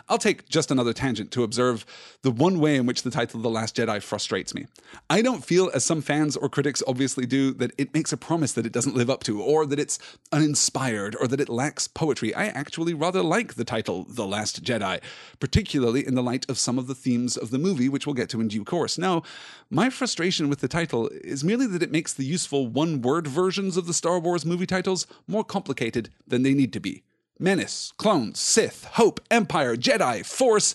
I'll 0.08 0.18
take 0.18 0.48
just 0.48 0.70
another 0.70 0.92
tangent 0.92 1.30
to 1.32 1.42
observe 1.42 1.86
the 2.22 2.30
one 2.30 2.60
way 2.60 2.76
in 2.76 2.86
which 2.86 3.02
the 3.02 3.10
title 3.10 3.40
The 3.40 3.50
Last 3.50 3.76
Jedi 3.76 4.02
frustrates 4.02 4.54
me. 4.54 4.66
I 5.08 5.22
don't 5.22 5.44
feel, 5.44 5.70
as 5.74 5.84
some 5.84 6.02
fans 6.02 6.36
or 6.36 6.48
critics 6.48 6.82
obviously 6.86 7.26
do, 7.26 7.52
that 7.54 7.72
it 7.78 7.94
makes 7.94 8.12
a 8.12 8.16
promise 8.16 8.52
that 8.52 8.66
it 8.66 8.72
doesn't 8.72 8.96
live 8.96 9.10
up 9.10 9.22
to, 9.24 9.42
or 9.42 9.66
that 9.66 9.78
it's 9.78 9.98
uninspired, 10.32 11.16
or 11.20 11.26
that 11.28 11.40
it 11.40 11.48
lacks 11.48 11.88
poetry. 11.88 12.34
I 12.34 12.46
actually 12.46 12.94
rather 12.94 13.22
like 13.22 13.54
the 13.54 13.64
title 13.64 14.04
The 14.08 14.26
Last 14.26 14.62
Jedi, 14.62 15.00
particularly 15.38 16.06
in 16.06 16.14
the 16.14 16.22
light 16.22 16.48
of 16.48 16.58
some 16.58 16.78
of 16.78 16.86
the 16.86 16.94
themes 16.94 17.36
of 17.36 17.50
the 17.50 17.58
movie, 17.58 17.88
which 17.88 18.06
we'll 18.06 18.14
get 18.14 18.28
to 18.30 18.40
in 18.40 18.48
due 18.48 18.64
course. 18.64 18.98
Now, 18.98 19.22
my 19.70 19.90
frustration 19.90 20.48
with 20.48 20.60
the 20.60 20.68
title 20.68 21.08
is 21.22 21.44
merely 21.44 21.66
that 21.66 21.82
it 21.82 21.92
makes 21.92 22.12
the 22.12 22.24
useful 22.24 22.66
one 22.66 23.02
word 23.02 23.26
versions 23.26 23.76
of 23.76 23.86
the 23.86 23.94
Star 23.94 24.18
Wars 24.18 24.44
movie 24.44 24.66
titles 24.66 25.06
more 25.26 25.44
complicated 25.44 26.10
than 26.26 26.42
they 26.42 26.54
need 26.54 26.72
to 26.72 26.80
be. 26.80 27.02
Menace, 27.40 27.92
Clones, 27.96 28.38
Sith, 28.38 28.84
Hope, 28.92 29.20
Empire, 29.30 29.74
Jedi, 29.74 30.24
Force, 30.24 30.74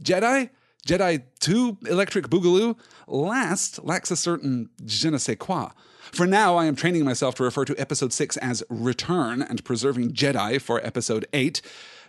Jedi, 0.00 0.50
Jedi 0.86 1.22
2, 1.40 1.78
Electric 1.86 2.28
Boogaloo, 2.28 2.76
last 3.06 3.82
lacks 3.84 4.10
a 4.10 4.16
certain 4.16 4.70
je 4.84 5.10
ne 5.10 5.18
sais 5.18 5.36
quoi. 5.36 5.70
For 6.12 6.26
now, 6.26 6.56
I 6.56 6.66
am 6.66 6.76
training 6.76 7.04
myself 7.04 7.34
to 7.36 7.42
refer 7.42 7.64
to 7.64 7.74
episode 7.80 8.12
6 8.12 8.36
as 8.36 8.62
Return 8.68 9.42
and 9.42 9.64
preserving 9.64 10.12
Jedi 10.12 10.60
for 10.60 10.84
episode 10.86 11.26
8. 11.32 11.60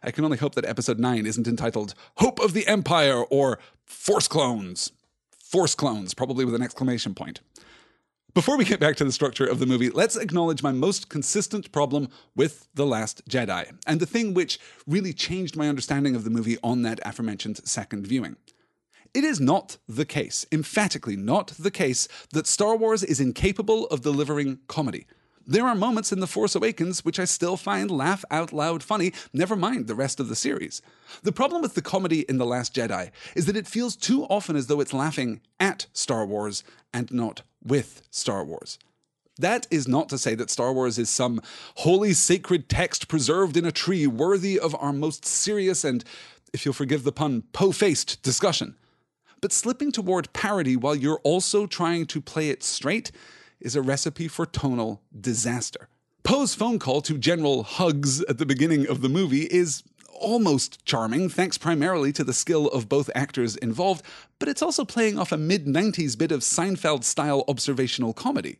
I 0.03 0.11
can 0.11 0.23
only 0.23 0.37
hope 0.37 0.53
that 0.55 0.65
episode 0.65 0.99
9 0.99 1.25
isn't 1.25 1.47
entitled 1.47 1.95
Hope 2.17 2.39
of 2.39 2.53
the 2.53 2.67
Empire 2.67 3.23
or 3.23 3.57
Force 3.85 4.27
Clones. 4.27 4.91
Force 5.31 5.73
Clones, 5.73 6.13
probably 6.13 6.45
with 6.45 6.53
an 6.53 6.61
exclamation 6.61 7.15
point. 7.15 7.39
Before 8.35 8.57
we 8.57 8.65
get 8.65 8.81
back 8.81 8.97
to 8.97 9.05
the 9.05 9.13
structure 9.13 9.45
of 9.45 9.59
the 9.59 9.65
movie, 9.65 9.89
let's 9.89 10.17
acknowledge 10.17 10.61
my 10.61 10.73
most 10.73 11.07
consistent 11.07 11.71
problem 11.71 12.09
with 12.35 12.67
The 12.75 12.85
Last 12.85 13.25
Jedi, 13.29 13.73
and 13.87 14.01
the 14.01 14.05
thing 14.05 14.33
which 14.33 14.59
really 14.85 15.13
changed 15.13 15.55
my 15.55 15.69
understanding 15.69 16.17
of 16.17 16.25
the 16.25 16.29
movie 16.29 16.57
on 16.61 16.81
that 16.81 16.99
aforementioned 17.05 17.65
second 17.65 18.05
viewing. 18.05 18.35
It 19.13 19.23
is 19.23 19.39
not 19.39 19.77
the 19.87 20.03
case, 20.03 20.45
emphatically 20.51 21.15
not 21.15 21.53
the 21.57 21.71
case, 21.71 22.09
that 22.33 22.45
Star 22.45 22.75
Wars 22.75 23.05
is 23.05 23.21
incapable 23.21 23.87
of 23.87 24.01
delivering 24.01 24.59
comedy. 24.67 25.07
There 25.47 25.65
are 25.65 25.75
moments 25.75 26.11
in 26.11 26.19
The 26.19 26.27
Force 26.27 26.55
Awakens 26.55 27.05
which 27.05 27.19
I 27.19 27.25
still 27.25 27.55
find 27.55 27.89
laugh 27.89 28.25
out 28.31 28.51
loud 28.51 28.83
funny, 28.83 29.13
never 29.31 29.55
mind 29.55 29.87
the 29.87 29.95
rest 29.95 30.19
of 30.19 30.27
the 30.27 30.35
series. 30.35 30.81
The 31.23 31.31
problem 31.31 31.61
with 31.61 31.75
the 31.75 31.81
comedy 31.81 32.25
in 32.27 32.37
The 32.37 32.45
Last 32.45 32.75
Jedi 32.75 33.11
is 33.33 33.45
that 33.45 33.55
it 33.55 33.65
feels 33.65 33.95
too 33.95 34.25
often 34.25 34.57
as 34.57 34.67
though 34.67 34.81
it's 34.81 34.91
laughing 34.91 35.39
at 35.57 35.85
Star 35.93 36.25
Wars 36.25 36.65
and 36.93 37.09
not 37.13 37.43
with 37.65 38.03
Star 38.11 38.43
Wars. 38.43 38.77
That 39.37 39.67
is 39.69 39.87
not 39.87 40.07
to 40.09 40.17
say 40.17 40.35
that 40.35 40.49
Star 40.49 40.71
Wars 40.71 40.97
is 40.97 41.09
some 41.09 41.41
holy 41.75 42.13
sacred 42.13 42.69
text 42.69 43.07
preserved 43.07 43.57
in 43.57 43.65
a 43.65 43.71
tree 43.71 44.07
worthy 44.07 44.59
of 44.59 44.75
our 44.75 44.93
most 44.93 45.25
serious 45.25 45.83
and, 45.83 46.03
if 46.53 46.63
you'll 46.63 46.73
forgive 46.73 47.03
the 47.03 47.11
pun, 47.11 47.43
po 47.51 47.71
faced 47.71 48.21
discussion. 48.23 48.75
But 49.41 49.51
slipping 49.51 49.91
toward 49.91 50.31
parody 50.31 50.77
while 50.77 50.95
you're 50.95 51.19
also 51.23 51.67
trying 51.67 52.05
to 52.07 52.21
play 52.21 52.49
it 52.49 52.63
straight 52.63 53.11
is 53.59 53.75
a 53.75 53.81
recipe 53.81 54.27
for 54.27 54.45
tonal 54.45 55.01
disaster. 55.19 55.89
Poe's 56.23 56.55
phone 56.55 56.79
call 56.79 57.01
to 57.01 57.17
General 57.17 57.63
Hux 57.63 58.23
at 58.27 58.37
the 58.37 58.45
beginning 58.45 58.87
of 58.87 59.01
the 59.01 59.09
movie 59.09 59.43
is 59.43 59.83
almost 60.15 60.83
charming, 60.85 61.29
thanks 61.29 61.57
primarily 61.57 62.11
to 62.13 62.23
the 62.23 62.33
skill 62.33 62.67
of 62.67 62.89
both 62.89 63.09
actors 63.15 63.55
involved, 63.55 64.03
but 64.39 64.49
it's 64.49 64.61
also 64.61 64.85
playing 64.85 65.17
off 65.17 65.31
a 65.31 65.37
mid 65.37 65.65
90s 65.65 66.17
bit 66.17 66.31
of 66.31 66.41
Seinfeld 66.41 67.03
style 67.03 67.43
observational 67.47 68.13
comedy. 68.13 68.59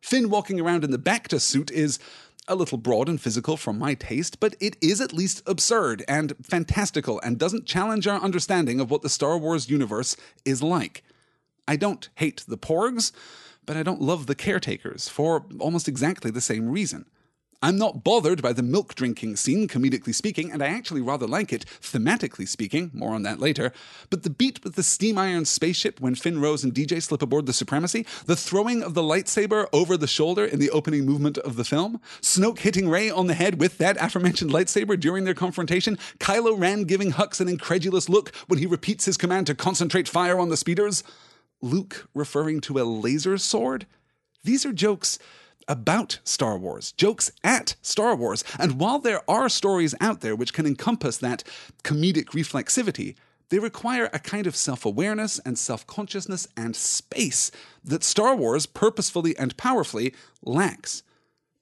Finn 0.00 0.30
walking 0.30 0.60
around 0.60 0.84
in 0.84 0.90
the 0.90 0.98
Bacta 0.98 1.40
suit 1.40 1.70
is 1.70 1.98
a 2.48 2.54
little 2.54 2.78
broad 2.78 3.08
and 3.08 3.20
physical 3.20 3.56
from 3.56 3.78
my 3.78 3.94
taste, 3.94 4.38
but 4.38 4.54
it 4.60 4.76
is 4.80 5.00
at 5.00 5.12
least 5.12 5.42
absurd 5.46 6.04
and 6.06 6.34
fantastical 6.42 7.20
and 7.20 7.38
doesn't 7.38 7.66
challenge 7.66 8.06
our 8.06 8.20
understanding 8.20 8.80
of 8.80 8.90
what 8.90 9.02
the 9.02 9.08
Star 9.08 9.36
Wars 9.36 9.68
universe 9.68 10.16
is 10.44 10.62
like. 10.62 11.02
I 11.66 11.76
don't 11.76 12.08
hate 12.16 12.44
the 12.46 12.58
Porgs, 12.58 13.10
but 13.64 13.76
I 13.76 13.82
don't 13.82 14.00
love 14.00 14.26
the 14.26 14.36
caretakers 14.36 15.08
for 15.08 15.44
almost 15.58 15.88
exactly 15.88 16.30
the 16.30 16.40
same 16.40 16.68
reason. 16.68 17.06
I'm 17.66 17.78
not 17.78 18.04
bothered 18.04 18.42
by 18.42 18.52
the 18.52 18.62
milk 18.62 18.94
drinking 18.94 19.34
scene, 19.34 19.66
comedically 19.66 20.14
speaking, 20.14 20.52
and 20.52 20.62
I 20.62 20.68
actually 20.68 21.00
rather 21.00 21.26
like 21.26 21.52
it, 21.52 21.66
thematically 21.82 22.46
speaking, 22.46 22.92
more 22.94 23.12
on 23.12 23.24
that 23.24 23.40
later. 23.40 23.72
But 24.08 24.22
the 24.22 24.30
beat 24.30 24.62
with 24.62 24.76
the 24.76 24.84
steam 24.84 25.18
iron 25.18 25.46
spaceship 25.46 26.00
when 26.00 26.14
Finn 26.14 26.40
Rose 26.40 26.62
and 26.62 26.72
DJ 26.72 27.02
slip 27.02 27.22
aboard 27.22 27.46
the 27.46 27.52
Supremacy, 27.52 28.06
the 28.26 28.36
throwing 28.36 28.84
of 28.84 28.94
the 28.94 29.02
lightsaber 29.02 29.66
over 29.72 29.96
the 29.96 30.06
shoulder 30.06 30.44
in 30.44 30.60
the 30.60 30.70
opening 30.70 31.04
movement 31.04 31.38
of 31.38 31.56
the 31.56 31.64
film, 31.64 32.00
Snoke 32.20 32.60
hitting 32.60 32.88
Rey 32.88 33.10
on 33.10 33.26
the 33.26 33.34
head 33.34 33.58
with 33.58 33.78
that 33.78 33.96
aforementioned 34.00 34.52
lightsaber 34.52 34.96
during 34.96 35.24
their 35.24 35.34
confrontation, 35.34 35.96
Kylo 36.20 36.56
Ren 36.56 36.84
giving 36.84 37.14
Hux 37.14 37.40
an 37.40 37.48
incredulous 37.48 38.08
look 38.08 38.32
when 38.46 38.60
he 38.60 38.66
repeats 38.66 39.06
his 39.06 39.16
command 39.16 39.48
to 39.48 39.56
concentrate 39.56 40.06
fire 40.08 40.38
on 40.38 40.50
the 40.50 40.56
speeders, 40.56 41.02
Luke 41.60 42.06
referring 42.14 42.60
to 42.60 42.78
a 42.78 42.86
laser 42.86 43.36
sword. 43.36 43.88
These 44.44 44.64
are 44.64 44.72
jokes 44.72 45.18
about 45.68 46.20
Star 46.24 46.56
Wars, 46.58 46.92
jokes 46.92 47.30
at 47.42 47.76
Star 47.82 48.14
Wars. 48.14 48.44
And 48.58 48.78
while 48.78 48.98
there 48.98 49.28
are 49.28 49.48
stories 49.48 49.94
out 50.00 50.20
there 50.20 50.36
which 50.36 50.52
can 50.52 50.66
encompass 50.66 51.16
that 51.18 51.44
comedic 51.82 52.26
reflexivity, 52.26 53.16
they 53.48 53.58
require 53.58 54.10
a 54.12 54.18
kind 54.18 54.46
of 54.46 54.56
self 54.56 54.84
awareness 54.84 55.38
and 55.40 55.58
self 55.58 55.86
consciousness 55.86 56.48
and 56.56 56.74
space 56.74 57.50
that 57.84 58.02
Star 58.02 58.34
Wars 58.34 58.66
purposefully 58.66 59.36
and 59.36 59.56
powerfully 59.56 60.14
lacks. 60.42 61.02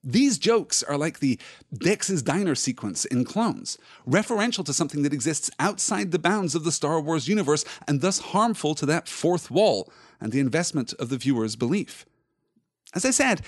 These 0.06 0.37
jokes 0.37 0.82
are 0.82 0.99
like 0.99 1.20
the 1.20 1.38
Dex's 1.73 2.23
Diner 2.23 2.54
sequence 2.54 3.06
in 3.06 3.25
Clones, 3.25 3.78
referential 4.06 4.64
to 4.66 4.75
something 4.75 5.02
that 5.02 5.14
exists 5.14 5.50
outside 5.58 6.11
the 6.11 6.18
bounds 6.18 6.54
of 6.54 6.64
the 6.64 6.73
Star 6.73 7.00
Wars 7.00 7.26
universe 7.26 7.64
and 7.88 8.02
thus 8.02 8.18
harmful 8.18 8.75
to 8.75 8.87
that 8.87 9.08
fourth 9.08 9.50
wall 9.50 9.90
and 10.20 10.30
the 10.30 10.40
investment 10.40 10.92
of 10.94 11.08
the 11.08 11.16
viewer's 11.16 11.56
belief. 11.56 12.04
As 12.94 13.06
I 13.06 13.11
said, 13.11 13.40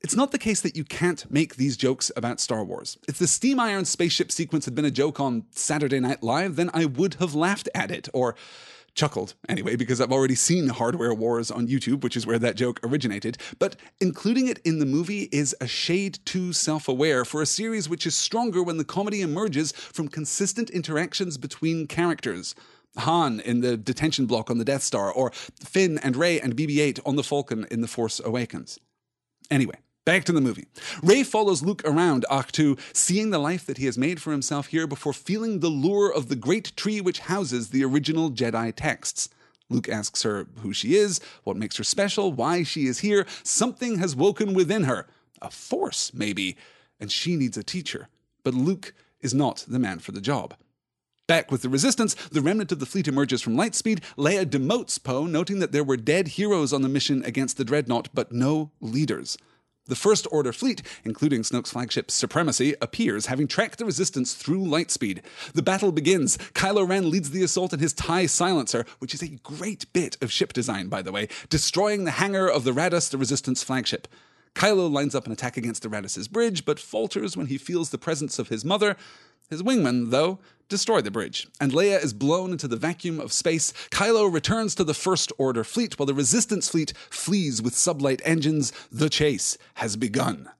it's 0.00 0.14
not 0.14 0.30
the 0.30 0.38
case 0.38 0.60
that 0.60 0.76
you 0.76 0.84
can't 0.84 1.30
make 1.30 1.56
these 1.56 1.76
jokes 1.76 2.12
about 2.16 2.40
Star 2.40 2.64
Wars. 2.64 2.98
If 3.08 3.18
the 3.18 3.26
steam 3.26 3.58
iron 3.58 3.84
spaceship 3.84 4.30
sequence 4.30 4.64
had 4.64 4.74
been 4.74 4.84
a 4.84 4.90
joke 4.90 5.18
on 5.18 5.44
Saturday 5.50 5.98
Night 5.98 6.22
Live, 6.22 6.56
then 6.56 6.70
I 6.72 6.84
would 6.84 7.14
have 7.14 7.34
laughed 7.34 7.68
at 7.74 7.90
it, 7.90 8.08
or 8.12 8.36
chuckled 8.94 9.34
anyway, 9.48 9.76
because 9.76 10.00
I've 10.00 10.12
already 10.12 10.34
seen 10.34 10.68
Hardware 10.68 11.14
Wars 11.14 11.50
on 11.50 11.68
YouTube, 11.68 12.02
which 12.02 12.16
is 12.16 12.26
where 12.26 12.38
that 12.38 12.56
joke 12.56 12.80
originated. 12.82 13.38
But 13.58 13.76
including 14.00 14.48
it 14.48 14.60
in 14.64 14.78
the 14.78 14.86
movie 14.86 15.28
is 15.32 15.54
a 15.60 15.66
shade 15.66 16.18
too 16.24 16.52
self 16.52 16.88
aware 16.88 17.24
for 17.24 17.42
a 17.42 17.46
series 17.46 17.88
which 17.88 18.06
is 18.06 18.14
stronger 18.14 18.62
when 18.62 18.76
the 18.76 18.84
comedy 18.84 19.20
emerges 19.20 19.72
from 19.72 20.08
consistent 20.08 20.70
interactions 20.70 21.38
between 21.38 21.86
characters. 21.86 22.54
Han 22.96 23.38
in 23.40 23.60
the 23.60 23.76
detention 23.76 24.26
block 24.26 24.50
on 24.50 24.58
the 24.58 24.64
Death 24.64 24.82
Star, 24.82 25.12
or 25.12 25.30
Finn 25.62 25.98
and 25.98 26.16
Rey 26.16 26.40
and 26.40 26.56
BB 26.56 26.78
8 26.78 27.00
on 27.04 27.16
the 27.16 27.22
Falcon 27.22 27.66
in 27.70 27.80
The 27.80 27.86
Force 27.86 28.20
Awakens. 28.24 28.80
Anyway, 29.50 29.76
Back 30.08 30.24
to 30.24 30.32
the 30.32 30.40
movie. 30.40 30.64
Rey 31.02 31.22
follows 31.22 31.62
Luke 31.62 31.82
around 31.84 32.24
Ahch-To, 32.30 32.78
seeing 32.94 33.28
the 33.28 33.38
life 33.38 33.66
that 33.66 33.76
he 33.76 33.84
has 33.84 33.98
made 33.98 34.22
for 34.22 34.32
himself 34.32 34.68
here 34.68 34.86
before 34.86 35.12
feeling 35.12 35.60
the 35.60 35.68
lure 35.68 36.10
of 36.10 36.30
the 36.30 36.34
great 36.34 36.74
tree 36.78 37.02
which 37.02 37.18
houses 37.18 37.68
the 37.68 37.84
original 37.84 38.30
Jedi 38.30 38.72
texts. 38.74 39.28
Luke 39.68 39.86
asks 39.86 40.22
her 40.22 40.46
who 40.60 40.72
she 40.72 40.96
is, 40.96 41.20
what 41.44 41.58
makes 41.58 41.76
her 41.76 41.84
special, 41.84 42.32
why 42.32 42.62
she 42.62 42.86
is 42.86 43.00
here. 43.00 43.26
Something 43.42 43.98
has 43.98 44.16
woken 44.16 44.54
within 44.54 44.84
her. 44.84 45.06
A 45.42 45.50
force, 45.50 46.10
maybe, 46.14 46.56
and 46.98 47.12
she 47.12 47.36
needs 47.36 47.58
a 47.58 47.62
teacher. 47.62 48.08
But 48.44 48.54
Luke 48.54 48.94
is 49.20 49.34
not 49.34 49.66
the 49.68 49.78
man 49.78 49.98
for 49.98 50.12
the 50.12 50.22
job. 50.22 50.54
Back 51.26 51.52
with 51.52 51.60
the 51.60 51.68
Resistance, 51.68 52.14
the 52.32 52.40
remnant 52.40 52.72
of 52.72 52.78
the 52.78 52.86
fleet 52.86 53.08
emerges 53.08 53.42
from 53.42 53.58
Lightspeed. 53.58 54.00
Leia 54.16 54.46
demotes 54.46 54.98
Poe, 55.04 55.26
noting 55.26 55.58
that 55.58 55.72
there 55.72 55.84
were 55.84 55.98
dead 55.98 56.28
heroes 56.28 56.72
on 56.72 56.80
the 56.80 56.88
mission 56.88 57.22
against 57.26 57.58
the 57.58 57.64
Dreadnought, 57.66 58.08
but 58.14 58.32
no 58.32 58.70
leaders. 58.80 59.36
The 59.88 59.96
First 59.96 60.26
Order 60.30 60.52
fleet, 60.52 60.82
including 61.02 61.42
Snoke's 61.42 61.70
flagship 61.70 62.10
Supremacy, 62.10 62.74
appears, 62.82 63.26
having 63.26 63.48
tracked 63.48 63.78
the 63.78 63.86
resistance 63.86 64.34
through 64.34 64.60
lightspeed. 64.60 65.22
The 65.54 65.62
battle 65.62 65.92
begins. 65.92 66.36
Kylo 66.52 66.86
Ren 66.86 67.10
leads 67.10 67.30
the 67.30 67.42
assault 67.42 67.72
in 67.72 67.80
his 67.80 67.94
TIE 67.94 68.26
silencer, 68.26 68.84
which 68.98 69.14
is 69.14 69.22
a 69.22 69.38
great 69.42 69.90
bit 69.94 70.18
of 70.22 70.30
ship 70.30 70.52
design, 70.52 70.88
by 70.88 71.00
the 71.00 71.10
way, 71.10 71.28
destroying 71.48 72.04
the 72.04 72.12
hangar 72.12 72.46
of 72.46 72.64
the 72.64 72.72
Raddus, 72.72 73.10
the 73.10 73.16
resistance 73.16 73.62
flagship. 73.62 74.08
Kylo 74.54 74.90
lines 74.90 75.14
up 75.14 75.24
an 75.24 75.32
attack 75.32 75.56
against 75.56 75.82
the 75.82 75.88
Raddus's 75.88 76.28
bridge, 76.28 76.64
but 76.64 76.78
falters 76.78 77.36
when 77.36 77.46
he 77.46 77.56
feels 77.56 77.88
the 77.88 77.98
presence 77.98 78.38
of 78.38 78.48
his 78.48 78.64
mother. 78.64 78.96
His 79.48 79.62
wingmen, 79.62 80.10
though, 80.10 80.38
destroy 80.68 81.00
the 81.00 81.10
bridge, 81.10 81.48
and 81.60 81.72
Leia 81.72 82.02
is 82.02 82.12
blown 82.12 82.52
into 82.52 82.68
the 82.68 82.76
vacuum 82.76 83.18
of 83.18 83.32
space. 83.32 83.72
Kylo 83.90 84.32
returns 84.32 84.74
to 84.74 84.84
the 84.84 84.94
First 84.94 85.32
Order 85.38 85.64
fleet 85.64 85.98
while 85.98 86.06
the 86.06 86.14
Resistance 86.14 86.68
fleet 86.68 86.92
flees 87.10 87.62
with 87.62 87.72
sublight 87.72 88.20
engines. 88.24 88.72
The 88.92 89.08
chase 89.08 89.56
has 89.74 89.96
begun. 89.96 90.50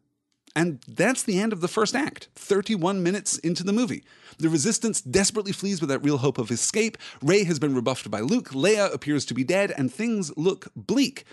And 0.57 0.81
that's 0.89 1.23
the 1.23 1.39
end 1.39 1.53
of 1.53 1.61
the 1.61 1.69
first 1.69 1.95
act, 1.95 2.29
31 2.35 3.03
minutes 3.03 3.39
into 3.39 3.63
the 3.63 3.73
movie. 3.73 4.03
The 4.39 4.49
Resistance 4.49 5.01
desperately 5.01 5.53
flees 5.53 5.81
without 5.81 6.03
real 6.03 6.19
hope 6.19 6.39
of 6.39 6.51
escape. 6.51 6.97
Rey 7.23 7.45
has 7.45 7.59
been 7.59 7.75
rebuffed 7.75 8.11
by 8.11 8.21
Luke, 8.21 8.51
Leia 8.51 8.93
appears 8.93 9.25
to 9.27 9.35
be 9.35 9.45
dead, 9.45 9.73
and 9.77 9.93
things 9.93 10.37
look 10.37 10.69
bleak. 10.75 11.25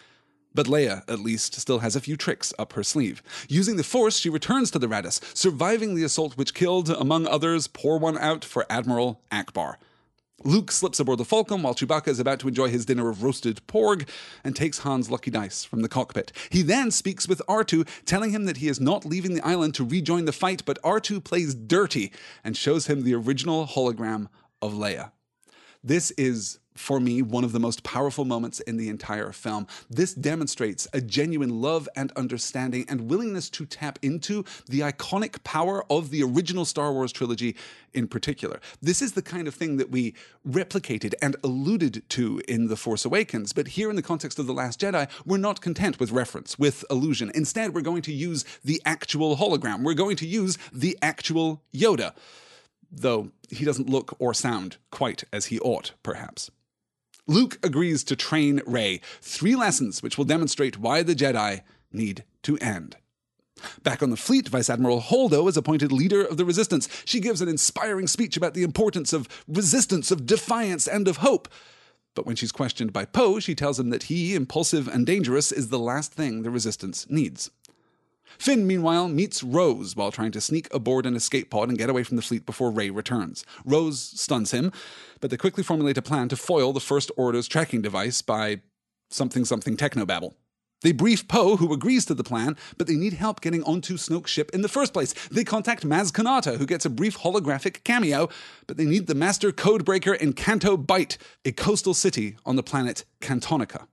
But 0.56 0.68
Leia, 0.68 1.04
at 1.10 1.20
least, 1.20 1.60
still 1.60 1.80
has 1.80 1.98
a 1.98 2.02
few 2.02 2.16
tricks 2.16 2.54
up 2.58 2.74
her 2.74 2.84
sleeve. 2.84 3.22
Using 3.50 3.76
the 3.76 3.84
Force, 3.84 4.18
she 4.18 4.30
returns 4.30 4.72
to 4.72 4.80
the 4.80 4.88
Raddus, 4.88 5.20
surviving 5.36 5.96
the 5.96 6.04
assault 6.06 6.38
which 6.38 6.54
killed, 6.54 6.90
among 6.90 7.28
others, 7.28 7.68
pour 7.68 8.00
one 8.00 8.18
out 8.18 8.46
for 8.46 8.66
Admiral 8.70 9.22
Ackbar. 9.30 9.76
Luke 10.46 10.72
slips 10.72 11.00
aboard 11.00 11.18
the 11.18 11.26
Falcon 11.26 11.62
while 11.62 11.74
Chewbacca 11.74 12.08
is 12.08 12.20
about 12.20 12.40
to 12.40 12.48
enjoy 12.48 12.70
his 12.70 12.86
dinner 12.86 13.10
of 13.10 13.24
roasted 13.24 13.62
porg 13.68 14.08
and 14.44 14.56
takes 14.56 14.80
Han's 14.80 15.10
lucky 15.10 15.32
dice 15.32 15.66
from 15.66 15.82
the 15.82 15.90
cockpit. 15.90 16.32
He 16.50 16.62
then 16.62 16.92
speaks 16.92 17.28
with 17.28 17.42
R2, 17.50 17.88
telling 18.06 18.32
him 18.32 18.46
that 18.46 18.58
he 18.58 18.68
is 18.68 18.80
not 18.80 19.06
leaving 19.06 19.34
the 19.34 19.46
island 19.46 19.76
to 19.76 19.84
rejoin 19.84 20.26
the 20.26 20.32
fight, 20.32 20.64
but 20.64 20.82
R2 20.84 21.24
plays 21.24 21.56
dirty 21.56 22.14
and 22.44 22.56
shows 22.56 22.88
him 22.88 23.04
the 23.04 23.16
original 23.16 23.66
hologram 23.66 24.28
of 24.62 24.74
Leia. 24.74 25.12
This 25.84 26.12
is 26.12 26.60
for 26.76 27.00
me, 27.00 27.22
one 27.22 27.44
of 27.44 27.52
the 27.52 27.60
most 27.60 27.84
powerful 27.84 28.26
moments 28.26 28.60
in 28.62 28.78
the 28.78 28.90
entire 28.90 29.32
film. 29.32 29.66
This 29.90 30.14
demonstrates 30.14 30.88
a 30.94 31.02
genuine 31.02 31.62
love 31.62 31.88
and 31.96 32.12
understanding 32.16 32.86
and 32.88 33.10
willingness 33.10 33.50
to 33.52 33.66
tap 33.66 33.98
into 34.02 34.44
the 34.68 34.82
iconic 34.82 35.44
power 35.44 35.86
of 35.90 36.10
the 36.10 36.22
original 36.22 36.66
Star 36.66 36.92
Wars 36.92 37.12
trilogy 37.12 37.56
in 37.94 38.08
particular. 38.08 38.60
This 38.82 39.02
is 39.02 39.14
the 39.14 39.22
kind 39.22 39.48
of 39.48 39.56
thing 39.56 39.78
that 39.78 39.90
we 39.90 40.14
replicated 40.48 41.14
and 41.22 41.36
alluded 41.44 42.04
to 42.10 42.42
in 42.48 42.68
The 42.68 42.76
Force 42.76 43.06
Awakens, 43.06 43.54
but 43.54 43.70
here 43.70 43.90
in 43.90 43.96
the 43.96 44.02
context 44.02 44.38
of 44.38 44.48
The 44.48 44.54
Last 44.54 44.82
Jedi, 44.82 45.10
we're 45.26 45.38
not 45.38 45.62
content 45.62 46.00
with 46.00 46.12
reference, 46.12 46.60
with 46.60 46.84
allusion. 46.90 47.32
Instead, 47.34 47.74
we're 47.74 47.82
going 47.82 48.02
to 48.04 48.14
use 48.14 48.44
the 48.64 48.82
actual 48.86 49.38
hologram, 49.38 49.84
we're 49.84 49.94
going 49.94 50.18
to 50.18 50.28
use 50.28 50.58
the 50.74 50.98
actual 51.02 51.62
Yoda 51.74 52.14
though 52.92 53.32
he 53.50 53.66
doesn't 53.66 53.90
look 53.90 54.16
or 54.20 54.34
sound 54.34 54.78
quite 54.92 55.24
as 55.34 55.48
he 55.48 55.60
ought, 55.60 55.92
perhaps. 56.02 56.50
Luke 57.28 57.58
agrees 57.64 58.04
to 58.04 58.16
train 58.16 58.62
Rey, 58.68 59.02
three 59.22 59.56
lessons 59.56 60.04
which 60.04 60.18
will 60.18 60.26
demonstrate 60.26 60.78
why 60.78 61.02
the 61.02 61.16
Jedi 61.16 61.62
need 61.92 62.24
to 62.44 62.58
end. 62.60 62.98
Back 63.82 64.04
on 64.04 64.10
the 64.10 64.18
fleet, 64.18 64.50
Vice 64.50 64.70
Admiral 64.70 65.02
Holdo 65.02 65.48
is 65.48 65.58
appointed 65.58 65.92
leader 65.92 66.24
of 66.24 66.38
the 66.38 66.46
resistance. 66.46 66.88
She 67.06 67.20
gives 67.20 67.42
an 67.42 67.48
inspiring 67.48 68.08
speech 68.08 68.38
about 68.38 68.54
the 68.54 68.64
importance 68.64 69.14
of 69.14 69.28
resistance, 69.48 70.12
of 70.12 70.26
defiance, 70.26 70.88
and 70.88 71.08
of 71.08 71.18
hope. 71.18 71.48
But 72.16 72.26
when 72.26 72.36
she's 72.36 72.52
questioned 72.52 72.94
by 72.94 73.06
Poe, 73.06 73.40
she 73.40 73.56
tells 73.56 73.80
him 73.80 73.90
that 73.90 74.04
he, 74.04 74.36
impulsive 74.36 74.88
and 74.88 75.06
dangerous, 75.06 75.52
is 75.52 75.70
the 75.70 75.80
last 75.80 76.14
thing 76.14 76.44
the 76.44 76.52
resistance 76.52 77.10
needs. 77.10 77.50
Finn, 78.38 78.68
meanwhile, 78.68 79.08
meets 79.08 79.44
Rose 79.44 79.96
while 79.96 80.12
trying 80.12 80.32
to 80.32 80.42
sneak 80.42 80.74
aboard 80.74 81.06
an 81.06 81.16
escape 81.16 81.50
pod 81.50 81.70
and 81.70 81.78
get 81.78 81.90
away 81.90 82.04
from 82.04 82.18
the 82.18 82.22
fleet 82.22 82.46
before 82.46 82.72
Rey 82.72 82.90
returns. 82.90 83.46
Rose 83.64 84.00
stuns 84.00 84.52
him, 84.52 84.72
but 85.20 85.30
they 85.30 85.38
quickly 85.38 85.64
formulate 85.64 85.98
a 85.98 86.02
plan 86.02 86.30
to 86.30 86.36
foil 86.36 86.74
the 86.74 86.80
First 86.80 87.12
Order's 87.18 87.48
tracking 87.48 87.82
device 87.82 88.22
by 88.22 88.62
something 89.10 89.46
something 89.46 89.78
technobabble. 89.78 90.34
They 90.82 90.92
brief 90.92 91.28
Poe, 91.28 91.56
who 91.56 91.74
agrees 91.74 92.06
to 92.06 92.14
the 92.14 92.24
plan, 92.24 92.58
but 92.78 92.86
they 92.86 92.96
need 92.96 93.14
help 93.14 93.42
getting 93.42 93.64
onto 93.64 93.98
Snoke's 93.98 94.30
ship 94.30 94.52
in 94.54 94.62
the 94.62 94.68
first 94.68 94.94
place. 94.94 95.14
They 95.30 95.44
contact 95.44 95.84
Maz 95.84 96.12
Kanata, 96.12 96.58
who 96.58 96.66
gets 96.66 96.86
a 96.86 96.90
brief 96.90 97.18
holographic 97.18 97.84
cameo, 97.84 98.30
but 98.68 98.78
they 98.78 98.86
need 98.86 99.08
the 99.08 99.16
master 99.16 99.52
codebreaker 99.52 100.16
in 100.16 100.34
Canto 100.34 100.78
Bight, 100.78 101.18
a 101.44 101.52
coastal 101.52 101.94
city 101.94 102.38
on 102.46 102.56
the 102.56 102.62
planet 102.62 103.06
Cantonica. 103.20 103.88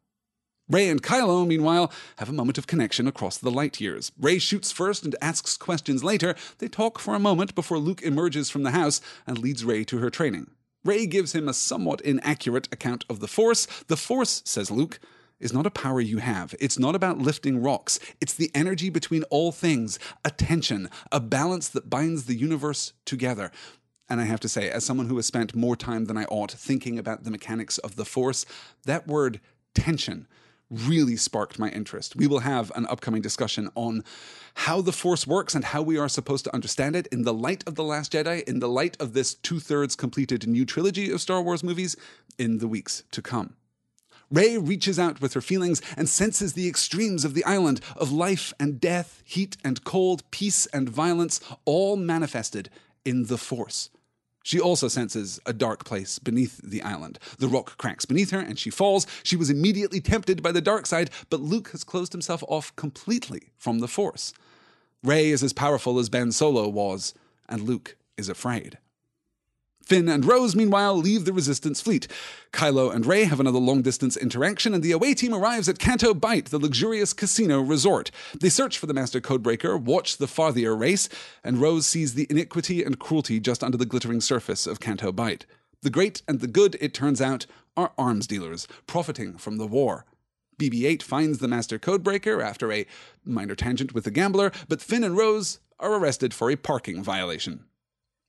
Rey 0.68 0.88
and 0.88 1.02
Kylo, 1.02 1.46
meanwhile, 1.46 1.92
have 2.16 2.28
a 2.28 2.32
moment 2.32 2.56
of 2.56 2.66
connection 2.66 3.08
across 3.08 3.36
the 3.36 3.50
light 3.50 3.80
years. 3.80 4.12
Rey 4.18 4.38
shoots 4.38 4.70
first 4.70 5.04
and 5.04 5.16
asks 5.20 5.56
questions 5.56 6.04
later. 6.04 6.36
They 6.58 6.68
talk 6.68 6.98
for 6.98 7.14
a 7.14 7.20
moment 7.20 7.54
before 7.54 7.78
Luke 7.78 8.00
emerges 8.02 8.48
from 8.48 8.62
the 8.62 8.70
house 8.70 9.00
and 9.26 9.38
leads 9.38 9.64
Rey 9.64 9.84
to 9.84 9.98
her 9.98 10.08
training. 10.08 10.50
Rey 10.84 11.06
gives 11.06 11.34
him 11.34 11.48
a 11.48 11.54
somewhat 11.54 12.00
inaccurate 12.00 12.68
account 12.72 13.04
of 13.10 13.20
the 13.20 13.28
Force. 13.28 13.66
The 13.88 13.96
Force, 13.96 14.40
says 14.44 14.70
Luke, 14.70 15.00
is 15.40 15.52
not 15.52 15.66
a 15.66 15.70
power 15.70 16.00
you 16.00 16.18
have. 16.18 16.54
It's 16.60 16.78
not 16.78 16.94
about 16.94 17.18
lifting 17.18 17.60
rocks. 17.60 17.98
It's 18.20 18.34
the 18.34 18.50
energy 18.54 18.88
between 18.88 19.24
all 19.24 19.50
things, 19.50 19.98
a 20.24 20.30
tension, 20.30 20.88
a 21.10 21.18
balance 21.18 21.68
that 21.70 21.90
binds 21.90 22.24
the 22.26 22.36
universe 22.36 22.92
together. 23.04 23.50
And 24.08 24.20
I 24.20 24.24
have 24.24 24.40
to 24.40 24.48
say, 24.48 24.70
as 24.70 24.84
someone 24.84 25.08
who 25.08 25.16
has 25.16 25.26
spent 25.26 25.56
more 25.56 25.76
time 25.76 26.04
than 26.04 26.16
I 26.16 26.24
ought 26.26 26.52
thinking 26.52 26.98
about 26.98 27.24
the 27.24 27.30
mechanics 27.30 27.78
of 27.78 27.96
the 27.96 28.04
Force, 28.04 28.46
that 28.84 29.08
word 29.08 29.40
tension 29.74 30.28
really 30.72 31.16
sparked 31.16 31.58
my 31.58 31.68
interest. 31.68 32.16
We 32.16 32.26
will 32.26 32.40
have 32.40 32.72
an 32.74 32.86
upcoming 32.86 33.22
discussion 33.22 33.68
on 33.74 34.02
how 34.54 34.80
the 34.80 34.92
Force 34.92 35.26
works 35.26 35.54
and 35.54 35.64
how 35.64 35.82
we 35.82 35.98
are 35.98 36.08
supposed 36.08 36.44
to 36.44 36.54
understand 36.54 36.96
it 36.96 37.06
in 37.08 37.22
the 37.22 37.34
light 37.34 37.62
of 37.66 37.74
The 37.74 37.84
Last 37.84 38.12
Jedi, 38.12 38.42
in 38.44 38.58
the 38.58 38.68
light 38.68 38.96
of 39.00 39.12
this 39.12 39.34
two 39.34 39.60
thirds 39.60 39.94
completed 39.94 40.46
new 40.46 40.64
trilogy 40.64 41.10
of 41.10 41.20
Star 41.20 41.42
Wars 41.42 41.62
movies, 41.62 41.96
in 42.38 42.58
the 42.58 42.68
weeks 42.68 43.04
to 43.10 43.20
come. 43.20 43.54
Rey 44.30 44.56
reaches 44.56 44.98
out 44.98 45.20
with 45.20 45.34
her 45.34 45.42
feelings 45.42 45.82
and 45.94 46.08
senses 46.08 46.54
the 46.54 46.66
extremes 46.66 47.26
of 47.26 47.34
the 47.34 47.44
island 47.44 47.82
of 47.96 48.10
life 48.10 48.54
and 48.58 48.80
death, 48.80 49.22
heat 49.26 49.58
and 49.62 49.84
cold, 49.84 50.22
peace 50.30 50.64
and 50.66 50.88
violence, 50.88 51.40
all 51.66 51.96
manifested 51.96 52.70
in 53.04 53.26
the 53.26 53.36
Force. 53.36 53.90
She 54.42 54.60
also 54.60 54.88
senses 54.88 55.40
a 55.46 55.52
dark 55.52 55.84
place 55.84 56.18
beneath 56.18 56.60
the 56.62 56.82
island. 56.82 57.18
The 57.38 57.48
rock 57.48 57.78
cracks 57.78 58.04
beneath 58.04 58.30
her 58.30 58.40
and 58.40 58.58
she 58.58 58.70
falls. 58.70 59.06
She 59.22 59.36
was 59.36 59.50
immediately 59.50 60.00
tempted 60.00 60.42
by 60.42 60.52
the 60.52 60.60
dark 60.60 60.86
side, 60.86 61.10
but 61.30 61.40
Luke 61.40 61.70
has 61.70 61.84
closed 61.84 62.12
himself 62.12 62.42
off 62.48 62.74
completely 62.76 63.52
from 63.56 63.78
the 63.78 63.88
Force. 63.88 64.32
Rey 65.02 65.30
is 65.30 65.42
as 65.42 65.52
powerful 65.52 65.98
as 65.98 66.08
Ben 66.08 66.30
Solo 66.30 66.68
was, 66.68 67.14
and 67.48 67.62
Luke 67.62 67.96
is 68.16 68.28
afraid. 68.28 68.78
Finn 69.92 70.08
and 70.08 70.24
Rose, 70.24 70.56
meanwhile, 70.56 70.96
leave 70.96 71.26
the 71.26 71.34
Resistance 71.34 71.82
fleet. 71.82 72.08
Kylo 72.50 72.90
and 72.90 73.04
Rey 73.04 73.24
have 73.24 73.40
another 73.40 73.58
long 73.58 73.82
distance 73.82 74.16
interaction, 74.16 74.72
and 74.72 74.82
the 74.82 74.92
away 74.92 75.12
team 75.12 75.34
arrives 75.34 75.68
at 75.68 75.78
Canto 75.78 76.14
Bight, 76.14 76.46
the 76.46 76.58
luxurious 76.58 77.12
casino 77.12 77.60
resort. 77.60 78.10
They 78.40 78.48
search 78.48 78.78
for 78.78 78.86
the 78.86 78.94
Master 78.94 79.20
Codebreaker, 79.20 79.78
watch 79.78 80.16
the 80.16 80.24
Fathier 80.24 80.74
race, 80.74 81.10
and 81.44 81.58
Rose 81.58 81.84
sees 81.84 82.14
the 82.14 82.26
iniquity 82.30 82.82
and 82.82 82.98
cruelty 82.98 83.38
just 83.38 83.62
under 83.62 83.76
the 83.76 83.84
glittering 83.84 84.22
surface 84.22 84.66
of 84.66 84.80
Canto 84.80 85.12
Bight. 85.12 85.44
The 85.82 85.90
great 85.90 86.22
and 86.26 86.40
the 86.40 86.48
good, 86.48 86.78
it 86.80 86.94
turns 86.94 87.20
out, 87.20 87.44
are 87.76 87.92
arms 87.98 88.26
dealers, 88.26 88.66
profiting 88.86 89.36
from 89.36 89.58
the 89.58 89.66
war. 89.66 90.06
BB 90.58 90.84
8 90.86 91.02
finds 91.02 91.36
the 91.36 91.48
Master 91.48 91.78
Codebreaker 91.78 92.42
after 92.42 92.72
a 92.72 92.86
minor 93.26 93.54
tangent 93.54 93.92
with 93.92 94.04
the 94.04 94.10
gambler, 94.10 94.52
but 94.68 94.80
Finn 94.80 95.04
and 95.04 95.18
Rose 95.18 95.60
are 95.78 95.92
arrested 95.92 96.32
for 96.32 96.50
a 96.50 96.56
parking 96.56 97.02
violation. 97.02 97.66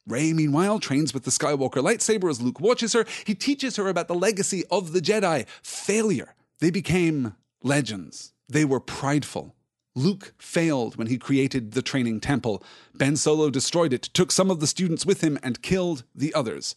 Rey, 0.06 0.34
meanwhile, 0.34 0.80
trains 0.80 1.14
with 1.14 1.24
the 1.24 1.32
Skywalker 1.32 1.82
lightsaber 1.82 2.30
as 2.30 2.42
Luke 2.42 2.60
watches 2.60 2.94
her. 2.94 3.06
He 3.26 3.36
teaches 3.36 3.78
her 3.78 3.88
about 3.88 4.08
the 4.08 4.16
legacy 4.16 4.64
of 4.70 4.92
the 4.92 5.00
Jedi 5.00 5.48
failure. 5.62 6.36
They 6.60 6.72
became 6.72 7.36
legends, 7.64 8.34
they 8.50 8.66
were 8.66 8.80
prideful. 8.80 9.56
Luke 9.96 10.34
failed 10.40 10.96
when 10.96 11.08
he 11.08 11.18
created 11.18 11.72
the 11.72 11.82
training 11.82 12.20
temple. 12.20 12.64
Ben 12.96 13.16
Solo 13.16 13.50
destroyed 13.50 13.94
it, 13.94 14.02
took 14.02 14.32
some 14.32 14.50
of 14.50 14.60
the 14.60 14.68
students 14.68 15.06
with 15.06 15.22
him, 15.22 15.38
and 15.44 15.62
killed 15.62 16.04
the 16.16 16.34
others. 16.34 16.76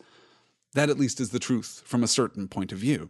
That, 0.74 0.90
at 0.90 0.98
least, 0.98 1.20
is 1.20 1.30
the 1.30 1.38
truth 1.38 1.82
from 1.86 2.04
a 2.04 2.08
certain 2.08 2.46
point 2.46 2.72
of 2.72 2.78
view. 2.78 3.08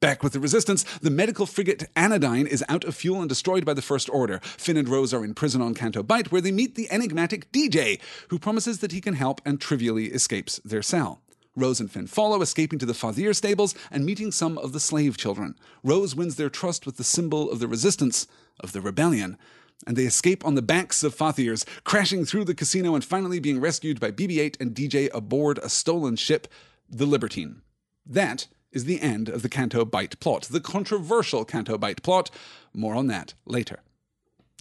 Back 0.00 0.22
with 0.22 0.34
the 0.34 0.40
Resistance, 0.40 0.84
the 1.00 1.10
medical 1.10 1.46
frigate 1.46 1.84
Anodyne 1.96 2.46
is 2.46 2.62
out 2.68 2.84
of 2.84 2.94
fuel 2.94 3.20
and 3.20 3.28
destroyed 3.28 3.64
by 3.64 3.72
the 3.72 3.80
First 3.80 4.10
Order. 4.10 4.40
Finn 4.42 4.76
and 4.76 4.88
Rose 4.88 5.14
are 5.14 5.24
in 5.24 5.32
prison 5.32 5.62
on 5.62 5.74
Canto 5.74 6.02
Bight, 6.02 6.30
where 6.30 6.42
they 6.42 6.52
meet 6.52 6.74
the 6.74 6.90
enigmatic 6.90 7.50
DJ, 7.50 7.98
who 8.28 8.38
promises 8.38 8.80
that 8.80 8.92
he 8.92 9.00
can 9.00 9.14
help 9.14 9.40
and 9.46 9.58
trivially 9.58 10.06
escapes 10.06 10.60
their 10.64 10.82
cell. 10.82 11.22
Rose 11.54 11.80
and 11.80 11.90
Finn 11.90 12.06
follow, 12.06 12.42
escaping 12.42 12.78
to 12.78 12.86
the 12.86 12.92
Fathier 12.92 13.34
stables 13.34 13.74
and 13.90 14.04
meeting 14.04 14.30
some 14.30 14.58
of 14.58 14.72
the 14.72 14.80
slave 14.80 15.16
children. 15.16 15.54
Rose 15.82 16.14
wins 16.14 16.36
their 16.36 16.50
trust 16.50 16.84
with 16.84 16.98
the 16.98 17.04
symbol 17.04 17.50
of 17.50 17.58
the 17.58 17.68
resistance, 17.68 18.26
of 18.60 18.72
the 18.72 18.82
rebellion, 18.82 19.38
and 19.86 19.96
they 19.96 20.04
escape 20.04 20.44
on 20.44 20.56
the 20.56 20.62
backs 20.62 21.02
of 21.02 21.16
Fathiers, 21.16 21.64
crashing 21.84 22.26
through 22.26 22.44
the 22.44 22.54
casino 22.54 22.94
and 22.94 23.04
finally 23.04 23.40
being 23.40 23.60
rescued 23.60 23.98
by 23.98 24.10
BB 24.10 24.38
8 24.38 24.56
and 24.60 24.74
DJ 24.74 25.08
aboard 25.14 25.58
a 25.58 25.70
stolen 25.70 26.16
ship, 26.16 26.48
the 26.88 27.06
Libertine. 27.06 27.62
That 28.04 28.46
is 28.72 28.84
the 28.84 29.00
end 29.00 29.28
of 29.28 29.42
the 29.42 29.48
Canto 29.48 29.84
Bight 29.84 30.18
plot, 30.20 30.44
the 30.44 30.60
controversial 30.60 31.44
Canto 31.44 31.78
Bight 31.78 32.02
plot. 32.02 32.30
More 32.74 32.94
on 32.94 33.06
that 33.06 33.34
later. 33.44 33.80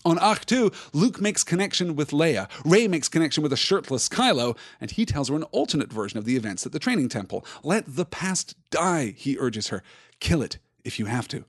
On 0.06 0.18
Ahch-To, 0.18 0.72
Luke 0.94 1.20
makes 1.20 1.44
connection 1.44 1.96
with 1.96 2.12
Leia. 2.12 2.48
Rey 2.64 2.88
makes 2.88 3.10
connection 3.10 3.42
with 3.42 3.52
a 3.52 3.58
shirtless 3.58 4.08
Kylo, 4.08 4.56
and 4.80 4.92
he 4.92 5.04
tells 5.04 5.30
her 5.30 5.36
an 5.36 5.44
alternate 5.44 5.92
version 5.92 6.20
of 6.20 6.26
the 6.26 6.36
events 6.36 6.64
at 6.64 6.72
the 6.72 6.80
training 6.80 7.10
temple. 7.10 7.44
Let 7.64 7.96
the 7.96 8.06
past 8.06 8.56
die, 8.70 9.16
he 9.18 9.36
urges 9.40 9.70
her. 9.70 9.82
Kill 10.20 10.44
it 10.44 10.60
if 10.84 11.00
you 11.00 11.08
have 11.08 11.28
to. 11.30 11.46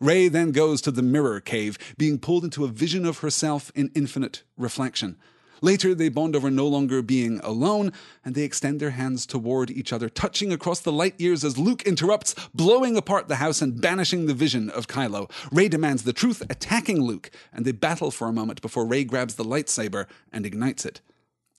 Rey 0.00 0.26
then 0.26 0.50
goes 0.50 0.80
to 0.82 0.90
the 0.90 1.00
mirror 1.00 1.40
cave, 1.40 1.78
being 1.96 2.18
pulled 2.18 2.44
into 2.44 2.64
a 2.64 2.68
vision 2.68 3.06
of 3.06 3.18
herself 3.18 3.70
in 3.74 3.92
infinite 3.94 4.42
reflection. 4.56 5.16
Later, 5.60 5.94
they 5.94 6.08
bond 6.08 6.36
over 6.36 6.50
no 6.50 6.66
longer 6.66 7.02
being 7.02 7.40
alone, 7.40 7.92
and 8.24 8.34
they 8.34 8.42
extend 8.42 8.80
their 8.80 8.90
hands 8.90 9.26
toward 9.26 9.70
each 9.70 9.92
other, 9.92 10.08
touching 10.08 10.52
across 10.52 10.80
the 10.80 10.92
light 10.92 11.20
years 11.20 11.44
as 11.44 11.58
Luke 11.58 11.82
interrupts, 11.82 12.34
blowing 12.54 12.96
apart 12.96 13.28
the 13.28 13.36
house 13.36 13.62
and 13.62 13.80
banishing 13.80 14.26
the 14.26 14.34
vision 14.34 14.70
of 14.70 14.86
Kylo. 14.86 15.30
Rey 15.50 15.68
demands 15.68 16.02
the 16.04 16.12
truth, 16.12 16.42
attacking 16.50 17.02
Luke, 17.02 17.30
and 17.52 17.64
they 17.64 17.72
battle 17.72 18.10
for 18.10 18.28
a 18.28 18.32
moment 18.32 18.62
before 18.62 18.86
Rey 18.86 19.04
grabs 19.04 19.36
the 19.36 19.44
lightsaber 19.44 20.06
and 20.32 20.44
ignites 20.44 20.84
it. 20.84 21.00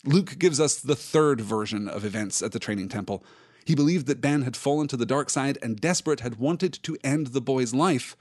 Luke 0.05 0.37
gives 0.39 0.59
us 0.59 0.79
the 0.79 0.95
third 0.95 1.41
version 1.41 1.87
of 1.87 2.05
events 2.05 2.41
at 2.41 2.51
the 2.51 2.59
training 2.59 2.89
temple. 2.89 3.23
He 3.65 3.75
believed 3.75 4.07
that 4.07 4.21
Ben 4.21 4.43
had 4.43 4.55
fallen 4.55 4.87
to 4.87 4.95
the 4.95 5.05
dark 5.05 5.29
side 5.29 5.57
and 5.61 5.81
desperate 5.81 6.21
had 6.21 6.37
wanted 6.37 6.71
to 6.83 6.97
end 7.03 7.27
the 7.27 7.41
boy's 7.41 7.73
life, 7.73 8.15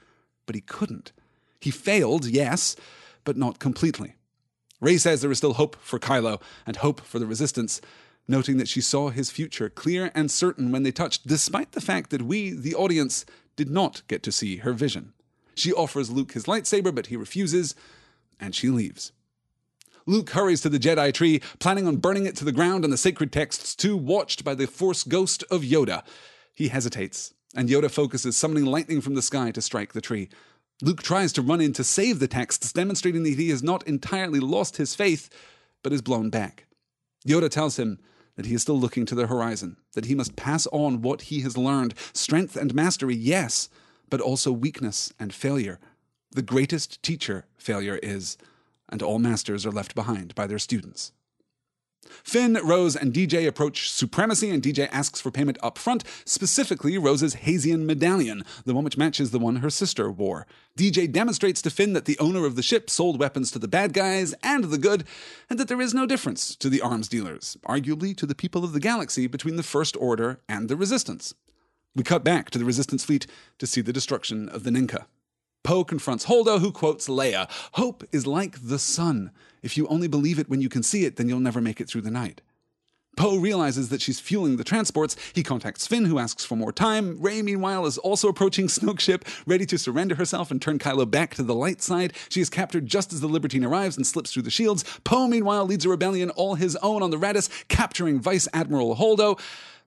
but 0.45 0.55
he 0.55 0.61
couldn't. 0.61 1.13
He 1.61 1.71
failed, 1.71 2.25
yes, 2.25 2.75
but 3.23 3.37
not 3.37 3.59
completely. 3.59 4.15
Rey 4.79 4.97
says 4.97 5.21
there 5.21 5.31
is 5.31 5.39
still 5.39 5.53
hope 5.53 5.75
for 5.81 5.99
Kylo 5.99 6.41
and 6.65 6.77
hope 6.77 7.01
for 7.01 7.19
the 7.19 7.25
Resistance, 7.25 7.81
noting 8.27 8.57
that 8.57 8.67
she 8.67 8.81
saw 8.81 9.09
his 9.09 9.31
future 9.31 9.69
clear 9.69 10.11
and 10.13 10.29
certain 10.29 10.71
when 10.71 10.83
they 10.83 10.91
touched, 10.91 11.25
despite 11.25 11.71
the 11.71 11.81
fact 11.81 12.09
that 12.11 12.21
we, 12.21 12.51
the 12.51 12.75
audience, 12.75 13.25
did 13.55 13.69
not 13.69 14.03
get 14.07 14.21
to 14.23 14.31
see 14.31 14.57
her 14.57 14.73
vision. 14.73 15.13
She 15.55 15.73
offers 15.73 16.11
Luke 16.11 16.33
his 16.33 16.45
lightsaber, 16.45 16.93
but 16.93 17.07
he 17.07 17.17
refuses, 17.17 17.73
and 18.39 18.53
she 18.53 18.69
leaves. 18.69 19.11
Luke 20.05 20.29
hurries 20.29 20.61
to 20.61 20.69
the 20.69 20.79
Jedi 20.79 21.13
tree, 21.13 21.41
planning 21.59 21.87
on 21.87 21.97
burning 21.97 22.25
it 22.25 22.35
to 22.37 22.45
the 22.45 22.51
ground 22.51 22.83
and 22.83 22.93
the 22.93 22.97
sacred 22.97 23.31
texts 23.31 23.75
too, 23.75 23.97
watched 23.97 24.43
by 24.43 24.53
the 24.53 24.67
Force 24.67 25.03
ghost 25.03 25.43
of 25.49 25.63
Yoda. 25.63 26.03
He 26.53 26.69
hesitates, 26.69 27.33
and 27.55 27.67
Yoda 27.67 27.89
focuses, 27.89 28.37
summoning 28.37 28.65
lightning 28.65 29.01
from 29.01 29.15
the 29.15 29.21
sky 29.21 29.51
to 29.51 29.61
strike 29.61 29.93
the 29.93 30.01
tree. 30.01 30.29
Luke 30.81 31.01
tries 31.01 31.33
to 31.33 31.41
run 31.41 31.59
in 31.59 31.73
to 31.73 31.83
save 31.83 32.19
the 32.19 32.27
texts, 32.27 32.71
demonstrating 32.71 33.23
that 33.23 33.33
he 33.33 33.49
has 33.49 33.63
not 33.63 33.87
entirely 33.87 34.39
lost 34.39 34.77
his 34.77 34.93
faith, 34.93 35.29
but 35.81 35.91
is 35.91 36.01
blown 36.01 36.29
back. 36.29 36.67
Yoda 37.25 37.49
tells 37.49 37.79
him 37.79 37.99
that 38.35 38.45
he 38.45 38.53
is 38.53 38.61
still 38.61 38.79
looking 38.79 39.05
to 39.07 39.15
the 39.15 39.25
horizon, 39.25 39.77
that 39.93 40.05
he 40.05 40.13
must 40.13 40.35
pass 40.35 40.67
on 40.67 41.01
what 41.01 41.23
he 41.23 41.41
has 41.41 41.57
learned 41.57 41.95
strength 42.13 42.55
and 42.55 42.75
mastery, 42.75 43.15
yes, 43.15 43.69
but 44.09 44.21
also 44.21 44.51
weakness 44.51 45.11
and 45.19 45.33
failure. 45.33 45.79
The 46.31 46.43
greatest 46.43 47.01
teacher 47.01 47.45
failure 47.57 47.99
is, 48.03 48.37
and 48.87 49.01
all 49.01 49.17
masters 49.17 49.65
are 49.65 49.71
left 49.71 49.95
behind 49.95 50.35
by 50.35 50.45
their 50.45 50.59
students. 50.59 51.11
Finn, 52.23 52.59
Rose, 52.63 52.95
and 52.95 53.13
DJ 53.13 53.47
approach 53.47 53.89
supremacy, 53.91 54.49
and 54.49 54.61
DJ 54.61 54.87
asks 54.91 55.21
for 55.21 55.31
payment 55.31 55.57
up 55.61 55.77
front, 55.77 56.03
specifically 56.25 56.97
Rose's 56.97 57.35
Haysian 57.35 57.85
medallion, 57.85 58.43
the 58.65 58.73
one 58.73 58.83
which 58.83 58.97
matches 58.97 59.31
the 59.31 59.39
one 59.39 59.57
her 59.57 59.69
sister 59.69 60.11
wore. 60.11 60.47
DJ 60.77 61.11
demonstrates 61.11 61.61
to 61.61 61.69
Finn 61.69 61.93
that 61.93 62.05
the 62.05 62.19
owner 62.19 62.45
of 62.45 62.55
the 62.55 62.63
ship 62.63 62.89
sold 62.89 63.19
weapons 63.19 63.51
to 63.51 63.59
the 63.59 63.67
bad 63.67 63.93
guys 63.93 64.33
and 64.43 64.65
the 64.65 64.77
good, 64.77 65.03
and 65.49 65.59
that 65.59 65.67
there 65.67 65.81
is 65.81 65.93
no 65.93 66.05
difference 66.05 66.55
to 66.55 66.69
the 66.69 66.81
arms 66.81 67.07
dealers, 67.07 67.57
arguably 67.67 68.15
to 68.15 68.25
the 68.25 68.35
people 68.35 68.63
of 68.63 68.73
the 68.73 68.79
galaxy 68.79 69.27
between 69.27 69.55
the 69.55 69.63
First 69.63 69.97
Order 69.97 70.39
and 70.47 70.69
the 70.69 70.75
Resistance. 70.75 71.33
We 71.95 72.03
cut 72.03 72.23
back 72.23 72.51
to 72.51 72.59
the 72.59 72.65
Resistance 72.65 73.05
fleet 73.05 73.25
to 73.57 73.65
see 73.65 73.81
the 73.81 73.93
destruction 73.93 74.49
of 74.49 74.63
the 74.63 74.69
Ninka. 74.69 75.05
Poe 75.67 75.83
confronts 75.83 76.27
Holdo, 76.27 76.61
who 76.61 76.71
quotes 76.71 77.09
Leia 77.09 77.49
Hope 77.73 78.05
is 78.13 78.25
like 78.25 78.55
the 78.69 78.79
sun. 78.79 79.31
If 79.61 79.75
you 79.75 79.85
only 79.87 80.07
believe 80.07 80.39
it 80.39 80.47
when 80.47 80.61
you 80.61 80.69
can 80.69 80.81
see 80.81 81.03
it, 81.03 81.17
then 81.17 81.27
you'll 81.27 81.41
never 81.41 81.59
make 81.59 81.81
it 81.81 81.89
through 81.89 82.03
the 82.03 82.09
night. 82.09 82.39
Poe 83.17 83.35
realizes 83.35 83.89
that 83.89 83.99
she's 84.01 84.21
fueling 84.21 84.55
the 84.55 84.63
transports. 84.63 85.17
He 85.33 85.43
contacts 85.43 85.85
Finn, 85.85 86.05
who 86.05 86.19
asks 86.19 86.45
for 86.45 86.55
more 86.55 86.71
time. 86.71 87.21
Rey, 87.21 87.41
meanwhile, 87.41 87.85
is 87.85 87.97
also 87.97 88.29
approaching 88.29 88.67
Snoke's 88.69 89.03
ship, 89.03 89.25
ready 89.45 89.65
to 89.65 89.77
surrender 89.77 90.15
herself 90.15 90.51
and 90.51 90.61
turn 90.61 90.79
Kylo 90.79 91.11
back 91.11 91.35
to 91.35 91.43
the 91.43 91.53
light 91.53 91.81
side. 91.81 92.13
She 92.29 92.39
is 92.39 92.49
captured 92.49 92.85
just 92.85 93.11
as 93.11 93.19
the 93.19 93.27
Libertine 93.27 93.65
arrives 93.65 93.97
and 93.97 94.07
slips 94.07 94.31
through 94.31 94.43
the 94.43 94.49
shields. 94.49 94.85
Poe, 95.03 95.27
meanwhile, 95.27 95.65
leads 95.65 95.83
a 95.83 95.89
rebellion 95.89 96.29
all 96.29 96.55
his 96.55 96.77
own 96.77 97.03
on 97.03 97.09
the 97.09 97.19
Raddus, 97.19 97.49
capturing 97.67 98.21
Vice 98.21 98.47
Admiral 98.53 98.95
Holdo. 98.95 99.37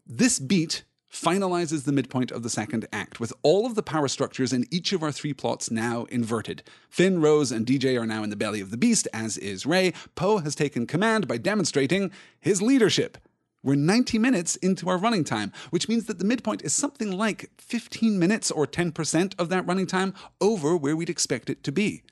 This 0.07 0.39
beat 0.39 0.83
finalizes 1.13 1.85
the 1.85 1.93
midpoint 1.93 2.31
of 2.31 2.43
the 2.43 2.51
second 2.51 2.87
act, 2.93 3.19
with 3.19 3.33
all 3.43 3.67
of 3.67 3.75
the 3.75 3.83
power 3.83 4.09
structures 4.09 4.53
in 4.53 4.67
each 4.71 4.93
of 4.93 5.03
our 5.03 5.13
three 5.13 5.33
plots 5.33 5.71
now 5.71 6.05
inverted. 6.05 6.63
Finn, 6.89 7.21
Rose, 7.21 7.51
and 7.51 7.67
DJ 7.67 8.01
are 8.01 8.07
now 8.07 8.23
in 8.23 8.31
the 8.31 8.37
belly 8.37 8.61
of 8.61 8.71
the 8.71 8.77
beast, 8.77 9.09
as 9.13 9.37
is 9.37 9.67
Rey. 9.67 9.93
Poe 10.15 10.39
has 10.39 10.55
taken 10.55 10.87
command 10.87 11.27
by 11.27 11.37
demonstrating 11.37 12.11
his 12.41 12.63
leadership. 12.63 13.19
We're 13.63 13.75
90 13.75 14.19
minutes 14.19 14.57
into 14.57 14.89
our 14.89 14.97
running 14.97 15.25
time, 15.25 15.53
which 15.69 15.89
means 15.89 16.07
that 16.07 16.19
the 16.19 16.25
midpoint 16.25 16.63
is 16.63 16.73
something 16.73 17.13
like 17.13 17.51
15 17.59 18.19
minutes 18.19 18.51
or 18.51 18.67
10% 18.67 19.35
of 19.39 19.51
that 19.51 19.67
running 19.67 19.87
time 19.87 20.15
over 20.41 20.77
where 20.77 20.97
we'd 20.97 21.11
expect 21.11 21.51
it 21.51 21.63
to 21.65 21.73
be. 21.73 22.03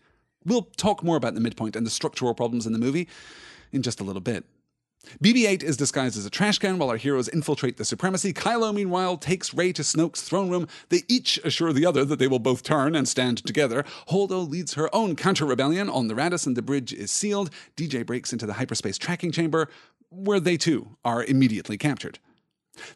We'll 0.45 0.69
talk 0.77 1.03
more 1.03 1.17
about 1.17 1.35
the 1.35 1.41
midpoint 1.41 1.75
and 1.75 1.87
the 1.87 1.91
structural 1.91 2.35
problems 2.35 2.67
in 2.67 2.73
the 2.73 2.79
movie 2.79 3.09
in 3.73 3.83
just 3.83 4.01
a 4.01 4.05
little 4.05 4.21
bit. 4.21 4.45
BB 5.23 5.49
8 5.49 5.63
is 5.63 5.77
disguised 5.77 6.17
as 6.17 6.27
a 6.27 6.31
trash 6.31 6.59
can 6.59 6.79
while 6.79 6.91
our 6.91 6.97
heroes 6.97 7.29
infiltrate 7.29 7.77
the 7.77 7.85
supremacy. 7.85 8.33
Kylo, 8.33 8.75
meanwhile, 8.75 9.17
takes 9.17 9.55
Rey 9.55 9.73
to 9.73 9.83
Snoke's 9.83 10.23
throne 10.23 10.51
room. 10.51 10.69
They 10.89 11.03
each 11.09 11.39
assure 11.45 11.73
the 11.73 11.87
other 11.87 12.05
that 12.05 12.19
they 12.19 12.29
will 12.29 12.39
both 12.39 12.63
turn 12.63 12.95
and 12.95 13.09
stand 13.09 13.39
together. 13.45 13.85
Holdo 14.09 14.49
leads 14.49 14.75
her 14.75 14.95
own 14.95 15.17
counter 15.17 15.47
rebellion 15.47 15.89
on 15.89 16.09
the 16.09 16.15
Raddus, 16.15 16.47
and 16.47 16.57
the 16.57 16.63
bridge 16.63 16.93
is 16.93 17.11
sealed. 17.11 17.51
DJ 17.77 18.05
breaks 18.05 18.33
into 18.33 18.47
the 18.47 18.55
hyperspace 18.55 18.99
tracking 18.99 19.33
chamber, 19.33 19.69
where 20.11 20.41
they 20.41 20.57
too 20.57 20.97
are 21.05 21.25
immediately 21.25 21.77
captured. 21.77 22.19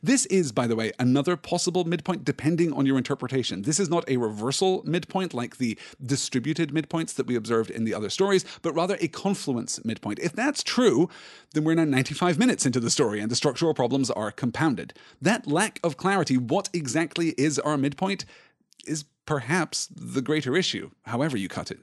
This 0.03 0.27
is, 0.27 0.53
by 0.53 0.67
the 0.67 0.77
way, 0.77 0.93
another 0.99 1.37
possible 1.37 1.85
midpoint 1.85 2.25
depending 2.25 2.73
on 2.73 2.87
your 2.87 2.99
interpretation. 2.99 3.63
This 3.63 3.81
is 3.81 3.89
not 3.89 4.09
a 4.09 4.17
reversal 4.17 4.83
midpoint 4.85 5.35
like 5.35 5.59
the 5.59 5.79
distributed 6.05 6.71
midpoints 6.73 7.15
that 7.15 7.27
we 7.27 7.37
observed 7.37 7.71
in 7.71 7.85
the 7.85 7.95
other 7.95 8.11
stories, 8.11 8.45
but 8.63 8.75
rather 8.75 8.97
a 9.01 9.09
confluence 9.09 9.85
midpoint. 9.85 10.19
If 10.19 10.33
that's 10.33 10.63
true, 10.63 11.09
then 11.55 11.65
we're 11.65 11.75
now 11.75 11.85
95 11.85 12.39
minutes 12.39 12.67
into 12.67 12.81
the 12.81 12.91
story 12.91 13.21
and 13.21 13.31
the 13.31 13.37
structural 13.37 13.75
problems 13.75 14.11
are 14.11 14.31
compounded. 14.31 14.95
That 15.21 15.47
lack 15.47 15.81
of 15.83 15.97
clarity, 15.97 16.37
what 16.37 16.69
exactly 16.73 17.31
is 17.39 17.59
our 17.59 17.77
midpoint, 17.77 18.25
is 18.87 19.05
perhaps 19.27 19.89
the 19.95 20.23
greater 20.23 20.57
issue, 20.57 20.91
however 21.03 21.37
you 21.37 21.49
cut 21.49 21.71
it. 21.71 21.79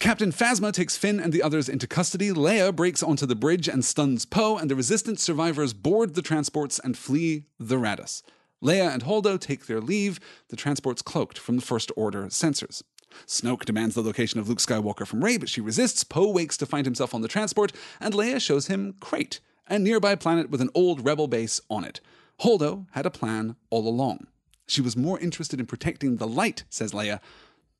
Captain 0.00 0.30
Phasma 0.30 0.72
takes 0.72 0.96
Finn 0.96 1.18
and 1.18 1.32
the 1.32 1.42
others 1.42 1.68
into 1.68 1.88
custody. 1.88 2.30
Leia 2.30 2.74
breaks 2.74 3.02
onto 3.02 3.26
the 3.26 3.34
bridge 3.34 3.66
and 3.66 3.84
stuns 3.84 4.24
Poe, 4.24 4.56
and 4.56 4.70
the 4.70 4.76
resistance 4.76 5.20
survivors 5.20 5.72
board 5.72 6.14
the 6.14 6.22
transports 6.22 6.78
and 6.78 6.96
flee 6.96 7.46
the 7.58 7.74
Raddus. 7.74 8.22
Leia 8.62 8.92
and 8.92 9.02
Holdo 9.02 9.40
take 9.40 9.66
their 9.66 9.80
leave, 9.80 10.20
the 10.50 10.56
transports 10.56 11.02
cloaked 11.02 11.36
from 11.36 11.56
the 11.56 11.62
First 11.62 11.90
Order 11.96 12.26
sensors. 12.26 12.84
Snoke 13.26 13.64
demands 13.64 13.96
the 13.96 14.02
location 14.02 14.38
of 14.38 14.48
Luke 14.48 14.58
Skywalker 14.58 15.04
from 15.04 15.24
Rey, 15.24 15.36
but 15.36 15.48
she 15.48 15.60
resists. 15.60 16.04
Poe 16.04 16.30
wakes 16.30 16.56
to 16.58 16.66
find 16.66 16.86
himself 16.86 17.12
on 17.12 17.22
the 17.22 17.26
transport, 17.26 17.72
and 18.00 18.14
Leia 18.14 18.40
shows 18.40 18.68
him 18.68 18.94
Crait, 19.00 19.40
a 19.66 19.80
nearby 19.80 20.14
planet 20.14 20.48
with 20.48 20.60
an 20.60 20.70
old 20.76 21.04
rebel 21.04 21.26
base 21.26 21.60
on 21.68 21.82
it. 21.82 22.00
Holdo 22.42 22.86
had 22.92 23.04
a 23.04 23.10
plan 23.10 23.56
all 23.68 23.88
along. 23.88 24.28
She 24.68 24.80
was 24.80 24.96
more 24.96 25.18
interested 25.18 25.58
in 25.58 25.66
protecting 25.66 26.16
the 26.18 26.28
light, 26.28 26.62
says 26.68 26.92
Leia, 26.92 27.18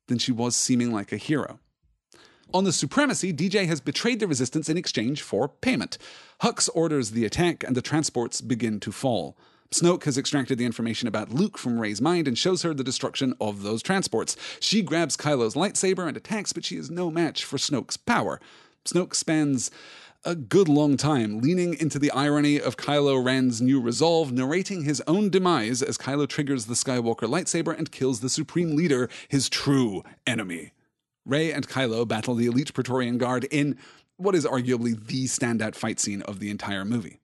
than 0.07 0.17
she 0.17 0.33
was 0.33 0.57
seeming 0.57 0.91
like 0.91 1.13
a 1.13 1.17
hero. 1.17 1.59
On 2.51 2.63
the 2.63 2.73
supremacy, 2.73 3.31
DJ 3.31 3.67
has 3.67 3.79
betrayed 3.79 4.19
the 4.19 4.25
resistance 4.25 4.69
in 4.69 4.77
exchange 4.77 5.21
for 5.21 5.47
payment. 5.47 5.99
Hux 6.41 6.67
orders 6.73 7.11
the 7.11 7.23
attack, 7.23 7.63
and 7.63 7.75
the 7.75 7.81
transports 7.81 8.41
begin 8.41 8.79
to 8.79 8.91
fall. 8.91 9.37
Snoke 9.69 10.05
has 10.05 10.17
extracted 10.17 10.57
the 10.57 10.65
information 10.65 11.07
about 11.07 11.31
Luke 11.31 11.59
from 11.59 11.79
Rey's 11.79 12.01
mind 12.01 12.27
and 12.27 12.35
shows 12.35 12.63
her 12.63 12.73
the 12.73 12.83
destruction 12.83 13.35
of 13.39 13.61
those 13.61 13.83
transports. 13.83 14.35
She 14.59 14.81
grabs 14.81 15.15
Kylo's 15.15 15.53
lightsaber 15.53 16.07
and 16.07 16.17
attacks, 16.17 16.51
but 16.51 16.65
she 16.65 16.77
is 16.77 16.89
no 16.89 17.11
match 17.11 17.45
for 17.45 17.57
Snoke's 17.57 17.97
power. 17.97 18.41
Snoke 18.83 19.13
spends 19.13 19.69
a 20.25 20.33
good 20.33 20.67
long 20.67 20.97
time 20.97 21.41
leaning 21.41 21.75
into 21.75 21.99
the 21.99 22.09
irony 22.09 22.59
of 22.59 22.77
Kylo 22.77 23.23
Ren's 23.23 23.61
new 23.61 23.79
resolve, 23.79 24.31
narrating 24.31 24.85
his 24.85 25.03
own 25.05 25.29
demise 25.29 25.83
as 25.83 25.99
Kylo 25.99 26.27
triggers 26.27 26.65
the 26.65 26.73
Skywalker 26.73 27.29
lightsaber 27.29 27.77
and 27.77 27.91
kills 27.91 28.21
the 28.21 28.29
Supreme 28.29 28.75
Leader, 28.75 29.07
his 29.27 29.49
true 29.49 30.03
enemy. 30.25 30.71
Rey 31.29 31.51
and 31.51 31.67
Kylo 31.67 32.07
battle 32.07 32.35
the 32.35 32.47
elite 32.47 32.73
Praetorian 32.73 33.17
Guard 33.17 33.45
in 33.45 33.77
what 34.17 34.35
is 34.35 34.45
arguably 34.45 35.07
the 35.07 35.25
standout 35.25 35.75
fight 35.75 35.99
scene 35.99 36.21
of 36.23 36.39
the 36.39 36.49
entire 36.49 36.83
movie. 36.83 37.19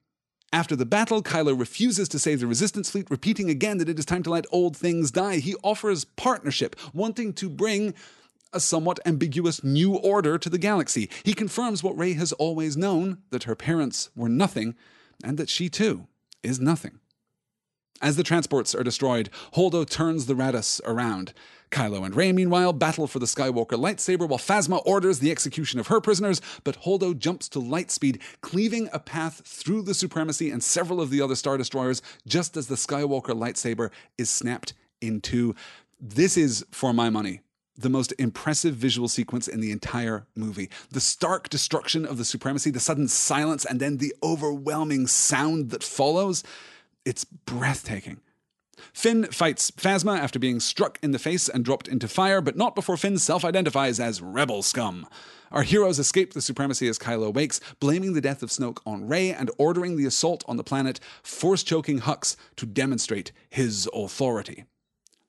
After 0.52 0.76
the 0.76 0.86
battle, 0.86 1.22
Kylo 1.22 1.58
refuses 1.58 2.08
to 2.08 2.18
save 2.18 2.40
the 2.40 2.46
Resistance 2.46 2.90
fleet, 2.90 3.10
repeating 3.10 3.50
again 3.50 3.78
that 3.78 3.88
it 3.88 3.98
is 3.98 4.06
time 4.06 4.22
to 4.22 4.30
let 4.30 4.46
old 4.50 4.76
things 4.76 5.10
die. 5.10 5.36
He 5.38 5.56
offers 5.62 6.04
partnership, 6.04 6.76
wanting 6.94 7.32
to 7.34 7.50
bring 7.50 7.94
a 8.52 8.60
somewhat 8.60 9.00
ambiguous 9.04 9.62
new 9.62 9.96
order 9.96 10.38
to 10.38 10.48
the 10.48 10.56
galaxy. 10.56 11.10
He 11.24 11.34
confirms 11.34 11.82
what 11.82 11.98
Rey 11.98 12.14
has 12.14 12.32
always 12.32 12.76
known 12.76 13.18
that 13.30 13.42
her 13.42 13.56
parents 13.56 14.08
were 14.16 14.28
nothing, 14.28 14.76
and 15.22 15.36
that 15.36 15.50
she 15.50 15.68
too 15.68 16.06
is 16.42 16.60
nothing. 16.60 17.00
As 18.00 18.16
the 18.16 18.22
transports 18.22 18.74
are 18.74 18.84
destroyed, 18.84 19.30
Holdo 19.54 19.88
turns 19.88 20.26
the 20.26 20.34
Raddus 20.34 20.80
around. 20.84 21.32
Kylo 21.70 22.04
and 22.04 22.14
Rey, 22.14 22.32
meanwhile, 22.32 22.72
battle 22.72 23.06
for 23.06 23.18
the 23.18 23.26
Skywalker 23.26 23.78
lightsaber 23.78 24.28
while 24.28 24.38
Phasma 24.38 24.82
orders 24.86 25.18
the 25.18 25.30
execution 25.30 25.80
of 25.80 25.88
her 25.88 26.00
prisoners, 26.00 26.40
but 26.64 26.82
Holdo 26.82 27.16
jumps 27.16 27.48
to 27.50 27.58
lightspeed, 27.58 28.20
cleaving 28.40 28.88
a 28.92 28.98
path 28.98 29.42
through 29.44 29.82
the 29.82 29.94
Supremacy 29.94 30.50
and 30.50 30.62
several 30.62 31.00
of 31.00 31.10
the 31.10 31.20
other 31.20 31.34
Star 31.34 31.56
Destroyers 31.56 32.02
just 32.26 32.56
as 32.56 32.68
the 32.68 32.76
Skywalker 32.76 33.34
lightsaber 33.34 33.90
is 34.16 34.30
snapped 34.30 34.74
in 35.00 35.20
two. 35.20 35.54
This 36.00 36.36
is, 36.36 36.64
for 36.70 36.92
my 36.92 37.10
money, 37.10 37.40
the 37.76 37.90
most 37.90 38.12
impressive 38.18 38.74
visual 38.74 39.08
sequence 39.08 39.48
in 39.48 39.60
the 39.60 39.70
entire 39.70 40.26
movie. 40.34 40.70
The 40.90 41.00
stark 41.00 41.48
destruction 41.48 42.06
of 42.06 42.16
the 42.16 42.24
Supremacy, 42.24 42.70
the 42.70 42.80
sudden 42.80 43.08
silence, 43.08 43.64
and 43.64 43.80
then 43.80 43.98
the 43.98 44.14
overwhelming 44.22 45.06
sound 45.06 45.70
that 45.70 45.82
follows. 45.82 46.42
It's 47.04 47.24
breathtaking. 47.24 48.20
Finn 48.92 49.24
fights 49.26 49.70
Phasma 49.70 50.18
after 50.18 50.38
being 50.38 50.60
struck 50.60 50.98
in 51.02 51.12
the 51.12 51.18
face 51.18 51.48
and 51.48 51.64
dropped 51.64 51.88
into 51.88 52.08
fire, 52.08 52.40
but 52.40 52.56
not 52.56 52.74
before 52.74 52.96
Finn 52.96 53.18
self 53.18 53.44
identifies 53.44 54.00
as 54.00 54.22
Rebel 54.22 54.62
Scum. 54.62 55.06
Our 55.52 55.62
heroes 55.62 55.98
escape 55.98 56.32
the 56.32 56.42
supremacy 56.42 56.88
as 56.88 56.98
Kylo 56.98 57.32
wakes, 57.32 57.60
blaming 57.80 58.12
the 58.12 58.20
death 58.20 58.42
of 58.42 58.50
Snoke 58.50 58.80
on 58.84 59.06
Rey 59.06 59.30
and 59.32 59.50
ordering 59.58 59.96
the 59.96 60.06
assault 60.06 60.44
on 60.46 60.56
the 60.56 60.64
planet, 60.64 61.00
force 61.22 61.62
choking 61.62 62.00
Hux 62.00 62.36
to 62.56 62.66
demonstrate 62.66 63.32
his 63.48 63.88
authority. 63.94 64.64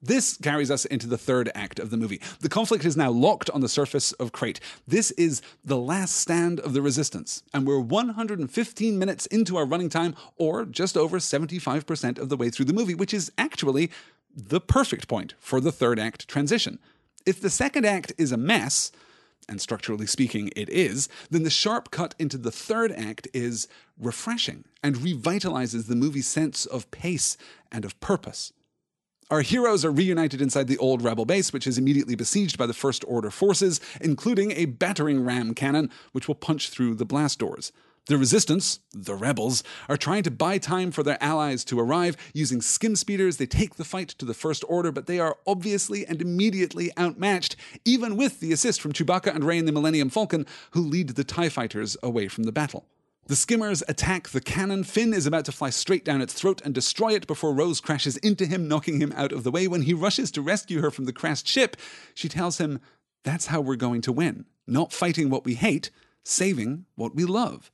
This 0.00 0.36
carries 0.36 0.70
us 0.70 0.84
into 0.84 1.08
the 1.08 1.18
third 1.18 1.50
act 1.56 1.80
of 1.80 1.90
the 1.90 1.96
movie. 1.96 2.20
The 2.40 2.48
conflict 2.48 2.84
is 2.84 2.96
now 2.96 3.10
locked 3.10 3.50
on 3.50 3.62
the 3.62 3.68
surface 3.68 4.12
of 4.12 4.30
Crait. 4.30 4.60
This 4.86 5.10
is 5.12 5.42
the 5.64 5.76
last 5.76 6.14
stand 6.14 6.60
of 6.60 6.72
the 6.72 6.82
resistance, 6.82 7.42
and 7.52 7.66
we're 7.66 7.80
115 7.80 8.98
minutes 8.98 9.26
into 9.26 9.56
our 9.56 9.66
running 9.66 9.88
time, 9.88 10.14
or 10.36 10.64
just 10.64 10.96
over 10.96 11.18
75% 11.18 12.18
of 12.18 12.28
the 12.28 12.36
way 12.36 12.48
through 12.48 12.66
the 12.66 12.72
movie, 12.72 12.94
which 12.94 13.12
is 13.12 13.32
actually 13.36 13.90
the 14.36 14.60
perfect 14.60 15.08
point 15.08 15.34
for 15.40 15.60
the 15.60 15.72
third 15.72 15.98
act 15.98 16.28
transition. 16.28 16.78
If 17.26 17.40
the 17.40 17.50
second 17.50 17.84
act 17.84 18.12
is 18.16 18.30
a 18.30 18.36
mess, 18.36 18.92
and 19.48 19.60
structurally 19.60 20.06
speaking 20.06 20.52
it 20.54 20.68
is, 20.68 21.08
then 21.28 21.42
the 21.42 21.50
sharp 21.50 21.90
cut 21.90 22.14
into 22.20 22.38
the 22.38 22.52
third 22.52 22.92
act 22.92 23.26
is 23.32 23.66
refreshing 23.98 24.64
and 24.80 24.96
revitalizes 24.96 25.88
the 25.88 25.96
movie's 25.96 26.28
sense 26.28 26.66
of 26.66 26.88
pace 26.92 27.36
and 27.72 27.84
of 27.84 27.98
purpose. 27.98 28.52
Our 29.30 29.42
heroes 29.42 29.84
are 29.84 29.92
reunited 29.92 30.40
inside 30.40 30.68
the 30.68 30.78
old 30.78 31.02
rebel 31.02 31.26
base, 31.26 31.52
which 31.52 31.66
is 31.66 31.76
immediately 31.76 32.14
besieged 32.14 32.56
by 32.56 32.64
the 32.64 32.72
First 32.72 33.04
Order 33.06 33.30
forces, 33.30 33.78
including 34.00 34.52
a 34.52 34.64
battering 34.64 35.22
ram 35.22 35.52
cannon, 35.52 35.90
which 36.12 36.28
will 36.28 36.34
punch 36.34 36.70
through 36.70 36.94
the 36.94 37.04
blast 37.04 37.38
doors. 37.38 37.70
The 38.06 38.16
resistance, 38.16 38.78
the 38.94 39.14
rebels, 39.14 39.62
are 39.86 39.98
trying 39.98 40.22
to 40.22 40.30
buy 40.30 40.56
time 40.56 40.90
for 40.90 41.02
their 41.02 41.22
allies 41.22 41.62
to 41.66 41.78
arrive. 41.78 42.16
Using 42.32 42.62
skim 42.62 42.96
speeders, 42.96 43.36
they 43.36 43.44
take 43.44 43.74
the 43.74 43.84
fight 43.84 44.08
to 44.08 44.24
the 44.24 44.32
First 44.32 44.64
Order, 44.66 44.92
but 44.92 45.04
they 45.04 45.20
are 45.20 45.36
obviously 45.46 46.06
and 46.06 46.22
immediately 46.22 46.90
outmatched, 46.98 47.54
even 47.84 48.16
with 48.16 48.40
the 48.40 48.50
assist 48.50 48.80
from 48.80 48.94
Chewbacca 48.94 49.34
and 49.34 49.44
Rey 49.44 49.58
and 49.58 49.68
the 49.68 49.72
Millennium 49.72 50.08
Falcon, 50.08 50.46
who 50.70 50.80
lead 50.80 51.10
the 51.10 51.24
TIE 51.24 51.50
fighters 51.50 51.98
away 52.02 52.28
from 52.28 52.44
the 52.44 52.52
battle. 52.52 52.86
The 53.28 53.36
skimmers 53.36 53.82
attack 53.88 54.30
the 54.30 54.40
cannon. 54.40 54.84
Finn 54.84 55.12
is 55.12 55.26
about 55.26 55.44
to 55.44 55.52
fly 55.52 55.68
straight 55.68 56.02
down 56.02 56.22
its 56.22 56.32
throat 56.32 56.62
and 56.64 56.74
destroy 56.74 57.12
it 57.12 57.26
before 57.26 57.52
Rose 57.52 57.78
crashes 57.78 58.16
into 58.16 58.46
him, 58.46 58.66
knocking 58.66 59.02
him 59.02 59.12
out 59.14 59.32
of 59.32 59.44
the 59.44 59.50
way. 59.50 59.68
When 59.68 59.82
he 59.82 59.92
rushes 59.92 60.30
to 60.30 60.40
rescue 60.40 60.80
her 60.80 60.90
from 60.90 61.04
the 61.04 61.12
crashed 61.12 61.46
ship, 61.46 61.76
she 62.14 62.26
tells 62.30 62.56
him, 62.56 62.80
That's 63.24 63.48
how 63.48 63.60
we're 63.60 63.76
going 63.76 64.00
to 64.02 64.12
win. 64.12 64.46
Not 64.66 64.94
fighting 64.94 65.28
what 65.28 65.44
we 65.44 65.56
hate, 65.56 65.90
saving 66.24 66.86
what 66.94 67.14
we 67.14 67.26
love. 67.26 67.70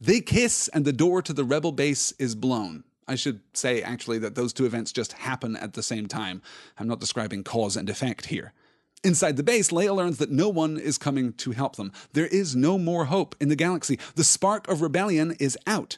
They 0.00 0.20
kiss, 0.20 0.66
and 0.74 0.84
the 0.84 0.92
door 0.92 1.22
to 1.22 1.32
the 1.32 1.44
rebel 1.44 1.70
base 1.70 2.10
is 2.18 2.34
blown. 2.34 2.82
I 3.06 3.14
should 3.14 3.42
say, 3.52 3.82
actually, 3.82 4.18
that 4.18 4.34
those 4.34 4.52
two 4.52 4.66
events 4.66 4.90
just 4.90 5.12
happen 5.12 5.54
at 5.54 5.74
the 5.74 5.84
same 5.84 6.08
time. 6.08 6.42
I'm 6.76 6.88
not 6.88 6.98
describing 6.98 7.44
cause 7.44 7.76
and 7.76 7.88
effect 7.88 8.26
here. 8.26 8.52
Inside 9.02 9.38
the 9.38 9.42
base, 9.42 9.70
Leia 9.70 9.96
learns 9.96 10.18
that 10.18 10.30
no 10.30 10.50
one 10.50 10.78
is 10.78 10.98
coming 10.98 11.32
to 11.34 11.52
help 11.52 11.76
them. 11.76 11.90
There 12.12 12.26
is 12.26 12.54
no 12.54 12.76
more 12.76 13.06
hope 13.06 13.34
in 13.40 13.48
the 13.48 13.56
galaxy. 13.56 13.98
The 14.14 14.24
spark 14.24 14.68
of 14.68 14.82
rebellion 14.82 15.36
is 15.40 15.56
out. 15.66 15.96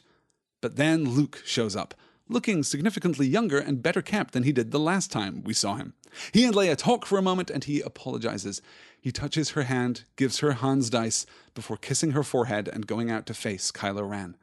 But 0.61 0.77
then 0.77 1.03
Luke 1.03 1.41
shows 1.43 1.75
up, 1.75 1.93
looking 2.29 2.63
significantly 2.63 3.27
younger 3.27 3.59
and 3.59 3.83
better 3.83 4.01
kept 4.01 4.33
than 4.33 4.43
he 4.43 4.53
did 4.53 4.71
the 4.71 4.79
last 4.79 5.11
time 5.11 5.43
we 5.43 5.53
saw 5.53 5.75
him. 5.75 5.95
He 6.31 6.45
and 6.45 6.55
Leia 6.55 6.77
talk 6.77 7.05
for 7.05 7.17
a 7.17 7.23
moment 7.23 7.49
and 7.49 7.65
he 7.65 7.81
apologizes. 7.81 8.61
He 9.01 9.11
touches 9.11 9.49
her 9.49 9.63
hand, 9.63 10.05
gives 10.15 10.39
her 10.39 10.53
Han's 10.53 10.89
dice, 10.89 11.25
before 11.53 11.75
kissing 11.75 12.11
her 12.11 12.23
forehead 12.23 12.69
and 12.71 12.87
going 12.87 13.11
out 13.11 13.25
to 13.25 13.33
face 13.33 13.69
Kylo 13.69 14.09
Ren. 14.09 14.37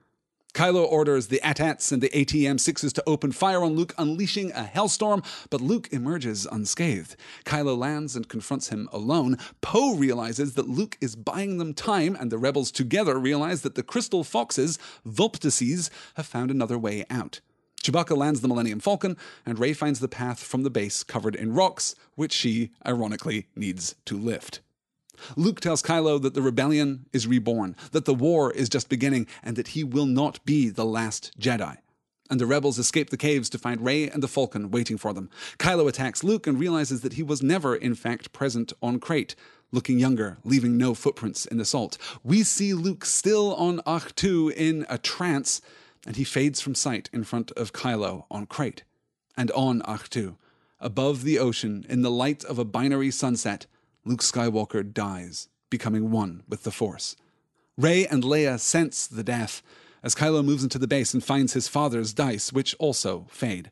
Kylo 0.53 0.85
orders 0.85 1.29
the 1.29 1.41
AT-ATs 1.43 1.93
and 1.93 2.03
the 2.03 2.15
AT-M6s 2.19 2.93
to 2.93 3.03
open 3.07 3.33
fire 3.33 3.63
on 3.63 3.75
Luke, 3.75 3.95
unleashing 3.97 4.51
a 4.53 4.65
hellstorm, 4.65 5.25
but 5.49 5.61
Luke 5.61 5.89
emerges 5.93 6.47
unscathed. 6.51 7.17
Kylo 7.45 7.79
lands 7.79 8.17
and 8.17 8.29
confronts 8.29 8.69
him 8.69 8.89
alone. 8.93 9.39
Poe 9.61 9.95
realizes 9.95 10.55
that 10.55 10.69
Luke 10.69 10.99
is 11.01 11.17
buying 11.17 11.59
them 11.59 11.73
time, 11.73 12.17
and 12.19 12.33
the 12.33 12.39
rebels 12.39 12.71
together 12.71 13.19
realize 13.19 13.63
that 13.63 13.77
the 13.77 13.83
Crystal 13.83 14.25
Foxes, 14.25 14.79
Vulptices, 15.05 15.91
have 16.15 16.27
found 16.27 16.51
another 16.51 16.79
way 16.79 17.05
out. 17.09 17.41
Chewbacca 17.83 18.17
lands 18.17 18.41
the 18.41 18.49
Millennium 18.49 18.81
Falcon, 18.81 19.17
and 19.47 19.59
Rey 19.59 19.73
finds 19.73 20.01
the 20.01 20.09
path 20.09 20.43
from 20.43 20.65
the 20.65 20.71
base 20.71 21.03
covered 21.03 21.35
in 21.35 21.55
rocks, 21.55 21.95
which 22.15 22.33
she, 22.33 22.71
ironically, 22.87 23.47
needs 23.57 23.95
to 24.05 24.19
lift. 24.19 24.61
Luke 25.37 25.61
tells 25.61 25.83
Kylo 25.83 26.21
that 26.23 26.35
the 26.35 26.43
rebellion 26.43 27.07
is 27.13 27.27
reborn, 27.27 27.77
that 27.93 28.05
the 28.05 28.15
war 28.15 28.53
is 28.53 28.69
just 28.69 28.89
beginning, 28.89 29.27
and 29.43 29.57
that 29.57 29.69
he 29.69 29.85
will 29.85 30.07
not 30.07 30.45
be 30.45 30.69
the 30.69 30.85
last 30.85 31.33
Jedi. 31.39 31.79
And 32.31 32.41
the 32.41 32.47
rebels 32.47 32.79
escape 32.79 33.11
the 33.11 33.17
caves 33.17 33.51
to 33.51 33.59
find 33.59 33.85
Rey 33.85 34.09
and 34.09 34.23
the 34.23 34.29
Falcon 34.29 34.71
waiting 34.71 34.97
for 34.97 35.13
them. 35.13 35.31
Kylo 35.59 35.89
attacks 35.89 36.23
Luke 36.23 36.47
and 36.47 36.61
realizes 36.61 37.01
that 37.01 37.15
he 37.15 37.25
was 37.25 37.43
never, 37.43 37.75
in 37.75 37.97
fact, 37.97 38.33
present 38.33 38.73
on 38.81 39.01
Crait, 39.01 39.35
looking 39.73 39.99
younger, 39.99 40.39
leaving 40.45 40.77
no 40.77 40.95
footprints 40.95 41.45
in 41.45 41.59
the 41.59 41.65
salt. 41.65 41.99
We 42.23 42.45
see 42.45 42.73
Luke 42.73 43.05
still 43.05 43.55
on 43.57 43.81
Ahch-To 43.81 44.53
in 44.57 44.87
a 44.89 44.97
trance, 44.97 45.61
and 46.07 46.17
he 46.17 46.25
fades 46.25 46.61
from 46.61 46.77
sight 46.77 47.11
in 47.13 47.25
front 47.25 47.51
of 47.53 47.73
Kylo 47.73 48.27
on 48.31 48.47
Crait. 48.47 48.85
And 49.37 49.51
on 49.51 49.81
Ahch-To, 49.83 50.37
above 50.79 51.25
the 51.25 51.39
ocean, 51.39 51.85
in 51.89 52.03
the 52.03 52.11
light 52.11 52.45
of 52.45 52.59
a 52.59 52.65
binary 52.65 53.11
sunset, 53.11 53.67
Luke 54.05 54.23
Skywalker 54.23 54.93
dies, 54.93 55.49
becoming 55.69 56.11
one 56.11 56.43
with 56.49 56.63
the 56.63 56.71
Force. 56.71 57.17
Rey 57.77 58.07
and 58.07 58.23
Leia 58.23 58.59
sense 58.59 59.07
the 59.07 59.25
death 59.25 59.63
as 60.03 60.15
Kylo 60.15 60.45
moves 60.45 60.63
into 60.63 60.79
the 60.79 60.89
base 60.89 61.13
and 61.13 61.23
finds 61.23 61.53
his 61.53 61.69
father's 61.69 62.13
dice, 62.15 62.53
which 62.53 62.75
also 62.79 63.27
fade. 63.29 63.71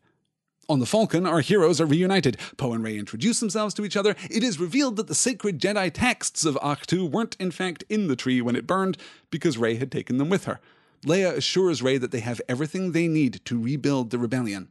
On 0.69 0.81
the 0.81 0.87
Falcon, 0.87 1.27
our 1.27 1.41
heroes 1.41 1.81
are 1.81 1.87
reunited. 1.87 2.37
Poe 2.59 2.75
and 2.75 2.85
Rey 2.85 2.99
introduce 2.99 3.41
themselves 3.41 3.73
to 3.75 3.87
each 3.87 3.97
other. 3.97 4.15
It 4.31 4.43
is 4.43 4.61
revealed 4.61 4.97
that 4.97 5.07
the 5.07 5.15
sacred 5.15 5.59
Jedi 5.59 5.91
texts 5.91 6.45
of 6.45 6.57
Ahch-To 6.57 7.07
weren't 7.07 7.37
in 7.41 7.51
fact 7.51 7.85
in 7.89 8.09
the 8.09 8.17
tree 8.17 8.43
when 8.43 8.55
it 8.55 8.67
burned, 8.67 8.99
because 9.31 9.57
Rey 9.57 9.77
had 9.77 9.91
taken 9.91 10.19
them 10.19 10.29
with 10.29 10.45
her. 10.45 10.61
Leia 11.07 11.33
assures 11.33 11.81
Rey 11.81 11.97
that 11.97 12.11
they 12.11 12.21
have 12.21 12.43
everything 12.51 12.93
they 12.93 13.09
need 13.09 13.41
to 13.47 13.59
rebuild 13.59 14.11
the 14.11 14.19
rebellion. 14.19 14.69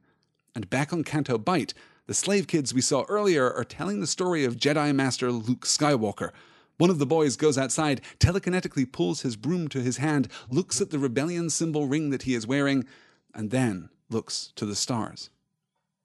And 0.53 0.69
back 0.69 0.93
on 0.93 1.03
Canto 1.03 1.39
Bight, 1.39 1.73
the 2.07 2.13
slave 2.13 2.47
kids 2.47 2.73
we 2.73 2.81
saw 2.81 3.03
earlier 3.09 3.51
are 3.53 3.65
telling 3.65 3.99
the 3.99 4.07
story 4.07 4.45
of 4.45 4.55
Jedi 4.55 4.95
Master 4.95 5.31
Luke 5.31 5.65
Skywalker. 5.65 6.31
One 6.77 6.89
of 6.89 6.99
the 6.99 7.05
boys 7.05 7.35
goes 7.35 7.57
outside, 7.57 8.01
telekinetically 8.19 8.91
pulls 8.91 9.21
his 9.21 9.35
broom 9.35 9.67
to 9.69 9.81
his 9.81 9.97
hand, 9.97 10.29
looks 10.49 10.79
at 10.79 10.89
the 10.89 10.99
rebellion 10.99 11.49
symbol 11.49 11.85
ring 11.85 12.09
that 12.11 12.23
he 12.23 12.33
is 12.33 12.47
wearing, 12.47 12.85
and 13.33 13.51
then 13.51 13.89
looks 14.09 14.53
to 14.55 14.65
the 14.65 14.75
stars. 14.75 15.29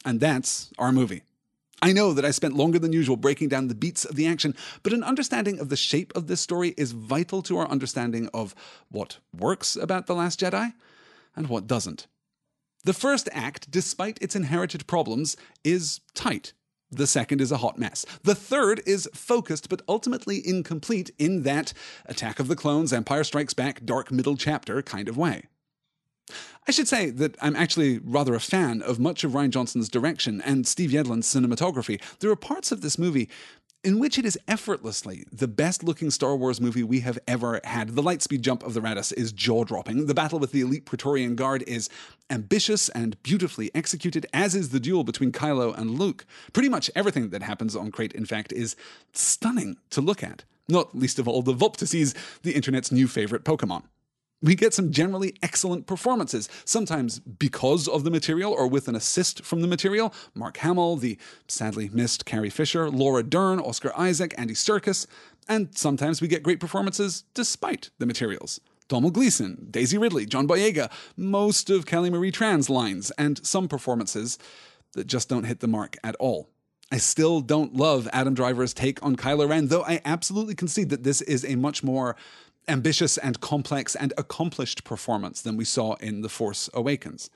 And 0.05 0.19
that's 0.19 0.73
our 0.77 0.91
movie. 0.91 1.23
I 1.81 1.93
know 1.93 2.12
that 2.12 2.25
I 2.25 2.31
spent 2.31 2.55
longer 2.55 2.79
than 2.79 2.93
usual 2.93 3.17
breaking 3.17 3.49
down 3.49 3.69
the 3.69 3.75
beats 3.75 4.05
of 4.05 4.17
the 4.17 4.27
action, 4.27 4.55
but 4.83 4.93
an 4.93 5.05
understanding 5.05 5.61
of 5.61 5.69
the 5.69 5.77
shape 5.77 6.12
of 6.17 6.27
this 6.27 6.41
story 6.41 6.75
is 6.77 6.93
vital 6.93 7.43
to 7.43 7.59
our 7.59 7.69
understanding 7.69 8.29
of 8.33 8.55
what 8.91 9.19
works 9.37 9.77
about 9.77 10.07
The 10.07 10.15
Last 10.15 10.41
Jedi 10.41 10.73
and 11.37 11.49
what 11.49 11.67
doesn't. 11.67 12.07
The 12.85 12.92
first 12.92 13.29
act, 13.33 13.71
despite 13.71 14.18
its 14.21 14.35
inherited 14.35 14.87
problems, 14.87 15.37
is 15.62 16.01
tight. 16.14 16.53
The 16.90 17.07
second 17.07 17.40
is 17.40 17.51
a 17.51 17.59
hot 17.59 17.79
mess. 17.79 18.05
The 18.23 18.35
third 18.35 18.83
is 18.85 19.09
focused 19.14 19.68
but 19.68 19.83
ultimately 19.88 20.47
incomplete 20.47 21.11
in 21.18 21.42
that 21.45 21.73
Attack 22.07 22.38
of 22.38 22.49
the 22.49 22.57
Clones, 22.57 22.92
Empire 22.92 23.25
Strikes 23.25 23.55
Back, 23.55 23.85
dark 23.85 24.12
middle 24.12 24.37
chapter 24.37 24.83
kind 24.83 25.09
of 25.09 25.16
way. 25.16 25.45
I 26.68 26.71
should 26.71 26.87
say 26.87 27.11
that 27.11 27.37
I'm 27.40 27.57
actually 27.57 27.99
rather 27.99 28.35
a 28.35 28.40
fan 28.40 28.83
of 28.83 29.01
much 29.01 29.25
of 29.25 29.33
Rian 29.33 29.51
Johnson's 29.51 29.88
direction 29.88 30.40
and 30.42 30.66
Steve 30.66 30.90
Yedlin's 30.90 31.33
cinematography. 31.33 32.01
There 32.21 32.31
are 32.31 32.37
parts 32.37 32.71
of 32.71 32.81
this 32.81 32.99
movie 32.99 33.29
in 33.85 33.99
which 33.99 34.18
it 34.18 34.25
is 34.25 34.38
effortlessly 34.47 35.25
the 35.33 35.49
best 35.49 35.83
looking 35.83 36.11
Star 36.11 36.37
Wars 36.37 36.61
movie 36.61 36.83
we 36.83 37.01
have 37.01 37.18
ever 37.27 37.61
had. 37.64 37.90
The 37.90 38.03
lightspeed 38.03 38.40
jump 38.40 38.62
of 38.62 38.75
the 38.75 38.81
Raddus 38.81 39.12
is 39.12 39.33
jaw 39.33 39.64
dropping. 39.64 40.07
The 40.07 40.14
battle 40.14 40.38
with 40.38 40.53
the 40.53 40.61
elite 40.61 40.85
Praetorian 40.85 41.35
Guard 41.35 41.64
is 41.66 41.88
ambitious 42.31 42.88
and 42.90 43.21
beautifully 43.23 43.71
executed, 43.75 44.27
as 44.33 44.55
is 44.55 44.68
the 44.68 44.81
duel 44.81 45.05
between 45.05 45.33
Kylo 45.33 45.77
and 45.77 45.99
Luke. 45.99 46.25
Pretty 46.53 46.68
much 46.68 46.90
everything 46.95 47.31
that 47.31 47.42
happens 47.42 47.75
on 47.75 47.90
Crait, 47.90 48.12
in 48.12 48.25
fact, 48.25 48.53
is 48.53 48.77
stunning 49.12 49.77
to 49.90 50.01
look 50.01 50.23
at. 50.23 50.45
Not 50.68 50.97
least 50.97 51.18
of 51.18 51.27
all 51.27 51.42
the 51.42 51.53
Vulptices, 51.53 52.14
the 52.42 52.53
internet's 52.53 52.92
new 52.92 53.09
favorite 53.09 53.45
Pokemon 53.45 53.83
we 54.42 54.55
get 54.55 54.74
some 54.74 54.90
generally 54.90 55.35
excellent 55.42 55.87
performances, 55.87 56.48
sometimes 56.64 57.20
because 57.20 57.87
of 57.87 58.05
the 58.05 58.11
material 58.11 58.52
or 58.52 58.66
with 58.66 58.88
an 58.88 58.96
assist 58.96 59.44
from 59.44 59.61
the 59.61 59.68
material. 59.68 60.12
Mark 60.35 60.59
Hamill, 60.59 60.96
the 60.96 61.16
sadly 61.46 61.88
missed 61.92 62.26
Carrie 62.26 62.50
Fisher, 62.50 62.90
Laura 62.90 63.22
Dern, 63.22 63.61
Oscar 63.61 63.92
Isaac, 63.96 64.35
Andy 64.37 64.55
Serkis, 64.55 65.07
and 65.48 65.76
sometimes 65.76 66.20
we 66.20 66.28
get 66.28 66.42
great 66.42 66.61
performances 66.61 67.24
despite 67.35 67.90
the 67.98 68.07
materials. 68.07 68.61
Domhnall 68.88 69.12
Gleeson, 69.12 69.68
Daisy 69.70 69.96
Ridley, 69.96 70.26
John 70.26 70.46
Boyega, 70.46 70.90
most 71.16 71.70
of 71.70 71.87
Kelly 71.87 72.11
Marie 72.11 72.31
Tran's 72.31 72.68
lines, 72.68 73.11
and 73.12 73.44
some 73.46 73.68
performances 73.68 74.38
that 74.92 75.07
just 75.07 75.28
don't 75.28 75.44
hit 75.44 75.61
the 75.61 75.68
mark 75.68 75.96
at 76.05 76.16
all. 76.16 76.50
I 76.90 76.98
still 76.98 77.40
don't 77.40 77.74
love 77.74 78.07
Adam 78.12 78.35
Driver's 78.35 78.74
take 78.74 79.02
on 79.02 79.16
Kylo 79.16 79.48
Ren, 79.48 79.68
though 79.68 79.83
I 79.83 80.02
absolutely 80.05 80.55
concede 80.55 80.90
that 80.90 81.05
this 81.05 81.22
is 81.22 81.42
a 81.42 81.55
much 81.55 81.83
more 81.83 82.16
ambitious 82.68 83.18
and 83.18 83.40
complex 83.40 83.94
and 83.94 84.12
accomplished 84.16 84.85
performance 84.85 85.42
than 85.42 85.57
we 85.57 85.64
saw 85.64 85.94
in 85.94 86.22
The 86.22 86.29
Force 86.29 86.70
Awakens. 86.75 87.31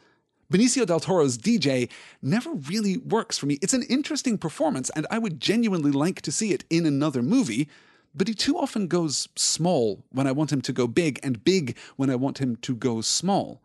Benicio 0.53 0.87
del 0.87 1.01
Toro's 1.01 1.37
DJ 1.37 1.91
never 2.23 2.53
really 2.53 2.99
works 2.99 3.37
for 3.37 3.47
me. 3.47 3.59
It's 3.61 3.75
an 3.75 3.83
interesting 3.85 4.39
performance, 4.39 4.91
and 4.91 5.07
I 5.11 5.19
would 5.19 5.41
genuinely 5.41 5.91
like 5.91 6.23
to 6.23 6.31
see 6.31 6.53
it 6.53 6.65
in 6.71 6.87
another 6.87 7.21
movie, 7.21 7.69
but 8.15 8.29
he 8.29 8.35
too 8.35 8.57
often 8.57 8.87
goes 8.87 9.29
small 9.35 10.05
when 10.11 10.27
I 10.27 10.33
want 10.33 10.53
him 10.53 10.63
to 10.63 10.73
go 10.73 10.87
big, 10.87 11.19
and 11.23 11.43
big 11.43 11.77
when 11.97 12.11
I 12.11 12.15
want 12.15 12.39
him 12.39 12.57
to 12.57 12.77
go 12.77 13.01
small. 13.01 13.61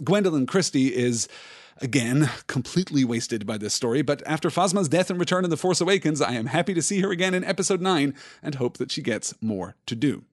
Gwendoline 0.00 0.48
Christie 0.48 0.94
is, 0.94 1.28
again, 1.82 2.30
completely 2.46 3.04
wasted 3.04 3.46
by 3.46 3.58
this 3.58 3.74
story, 3.74 4.00
but 4.00 4.22
after 4.26 4.48
Phasma's 4.48 4.88
death 4.88 5.10
and 5.10 5.20
return 5.20 5.44
in 5.44 5.50
The 5.50 5.58
Force 5.58 5.82
Awakens, 5.82 6.22
I 6.22 6.32
am 6.32 6.46
happy 6.46 6.72
to 6.72 6.82
see 6.82 7.00
her 7.02 7.10
again 7.10 7.34
in 7.34 7.44
Episode 7.44 7.82
9 7.82 8.14
and 8.42 8.54
hope 8.54 8.78
that 8.78 8.90
she 8.90 9.02
gets 9.02 9.34
more 9.42 9.76
to 9.84 9.94
do. 9.94 10.24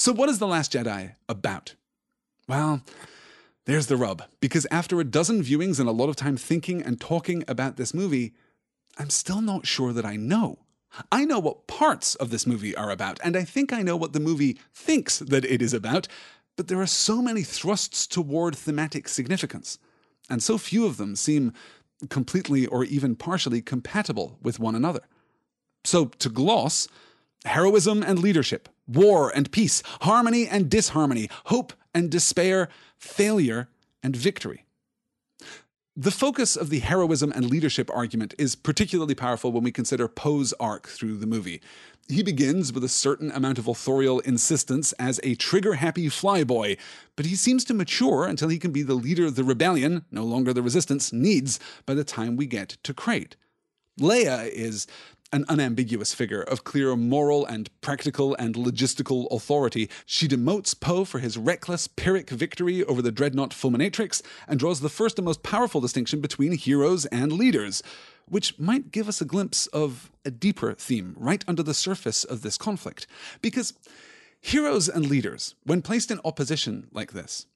So, 0.00 0.12
what 0.12 0.28
is 0.28 0.38
The 0.38 0.46
Last 0.46 0.74
Jedi 0.74 1.16
about? 1.28 1.74
Well, 2.46 2.82
there's 3.64 3.88
the 3.88 3.96
rub, 3.96 4.22
because 4.38 4.64
after 4.70 5.00
a 5.00 5.04
dozen 5.04 5.42
viewings 5.42 5.80
and 5.80 5.88
a 5.88 5.92
lot 5.92 6.08
of 6.08 6.14
time 6.14 6.36
thinking 6.36 6.80
and 6.80 7.00
talking 7.00 7.42
about 7.48 7.74
this 7.76 7.92
movie, 7.92 8.32
I'm 8.96 9.10
still 9.10 9.40
not 9.40 9.66
sure 9.66 9.92
that 9.92 10.04
I 10.04 10.14
know. 10.14 10.60
I 11.10 11.24
know 11.24 11.40
what 11.40 11.66
parts 11.66 12.14
of 12.14 12.30
this 12.30 12.46
movie 12.46 12.76
are 12.76 12.92
about, 12.92 13.18
and 13.24 13.36
I 13.36 13.42
think 13.42 13.72
I 13.72 13.82
know 13.82 13.96
what 13.96 14.12
the 14.12 14.20
movie 14.20 14.56
thinks 14.72 15.18
that 15.18 15.44
it 15.44 15.60
is 15.60 15.74
about, 15.74 16.06
but 16.56 16.68
there 16.68 16.80
are 16.80 16.86
so 16.86 17.20
many 17.20 17.42
thrusts 17.42 18.06
toward 18.06 18.54
thematic 18.54 19.08
significance, 19.08 19.80
and 20.30 20.40
so 20.40 20.58
few 20.58 20.86
of 20.86 20.96
them 20.96 21.16
seem 21.16 21.52
completely 22.08 22.68
or 22.68 22.84
even 22.84 23.16
partially 23.16 23.60
compatible 23.60 24.38
with 24.40 24.60
one 24.60 24.76
another. 24.76 25.02
So, 25.82 26.04
to 26.20 26.28
gloss, 26.28 26.86
heroism 27.44 28.04
and 28.04 28.20
leadership, 28.20 28.68
war 28.88 29.30
and 29.34 29.52
peace, 29.52 29.82
harmony 30.00 30.48
and 30.48 30.70
disharmony, 30.70 31.28
hope 31.46 31.72
and 31.94 32.10
despair, 32.10 32.68
failure 32.96 33.68
and 34.02 34.16
victory. 34.16 34.64
The 36.00 36.12
focus 36.12 36.54
of 36.54 36.70
the 36.70 36.78
heroism 36.78 37.32
and 37.34 37.50
leadership 37.50 37.90
argument 37.92 38.32
is 38.38 38.54
particularly 38.54 39.16
powerful 39.16 39.50
when 39.50 39.64
we 39.64 39.72
consider 39.72 40.06
Poe's 40.06 40.52
arc 40.60 40.86
through 40.86 41.16
the 41.16 41.26
movie. 41.26 41.60
He 42.08 42.22
begins 42.22 42.72
with 42.72 42.84
a 42.84 42.88
certain 42.88 43.32
amount 43.32 43.58
of 43.58 43.66
authorial 43.66 44.20
insistence 44.20 44.92
as 44.92 45.18
a 45.24 45.34
trigger 45.34 45.74
happy 45.74 46.06
flyboy, 46.06 46.78
but 47.16 47.26
he 47.26 47.34
seems 47.34 47.64
to 47.64 47.74
mature 47.74 48.24
until 48.26 48.48
he 48.48 48.60
can 48.60 48.70
be 48.70 48.82
the 48.82 48.94
leader 48.94 49.28
the 49.28 49.42
rebellion, 49.42 50.04
no 50.12 50.22
longer 50.22 50.52
the 50.52 50.62
resistance, 50.62 51.12
needs 51.12 51.58
by 51.84 51.94
the 51.94 52.04
time 52.04 52.36
we 52.36 52.46
get 52.46 52.76
to 52.84 52.94
Crait. 52.94 53.34
Leia 53.98 54.48
is 54.48 54.86
an 55.32 55.44
unambiguous 55.48 56.14
figure 56.14 56.42
of 56.42 56.64
clear 56.64 56.96
moral 56.96 57.44
and 57.44 57.68
practical 57.80 58.34
and 58.36 58.54
logistical 58.54 59.26
authority. 59.30 59.90
She 60.06 60.26
demotes 60.26 60.78
Poe 60.78 61.04
for 61.04 61.18
his 61.18 61.36
reckless 61.36 61.86
Pyrrhic 61.86 62.30
victory 62.30 62.82
over 62.84 63.02
the 63.02 63.12
dreadnought 63.12 63.50
Fulminatrix 63.50 64.22
and 64.46 64.58
draws 64.58 64.80
the 64.80 64.88
first 64.88 65.18
and 65.18 65.26
most 65.26 65.42
powerful 65.42 65.80
distinction 65.80 66.20
between 66.20 66.52
heroes 66.52 67.04
and 67.06 67.32
leaders, 67.32 67.82
which 68.26 68.58
might 68.58 68.90
give 68.90 69.08
us 69.08 69.20
a 69.20 69.26
glimpse 69.26 69.66
of 69.68 70.10
a 70.24 70.30
deeper 70.30 70.74
theme 70.74 71.14
right 71.18 71.44
under 71.46 71.62
the 71.62 71.74
surface 71.74 72.24
of 72.24 72.42
this 72.42 72.56
conflict. 72.56 73.06
Because 73.42 73.74
heroes 74.40 74.88
and 74.88 75.08
leaders, 75.08 75.54
when 75.64 75.82
placed 75.82 76.10
in 76.10 76.20
opposition 76.24 76.88
like 76.92 77.12
this, 77.12 77.46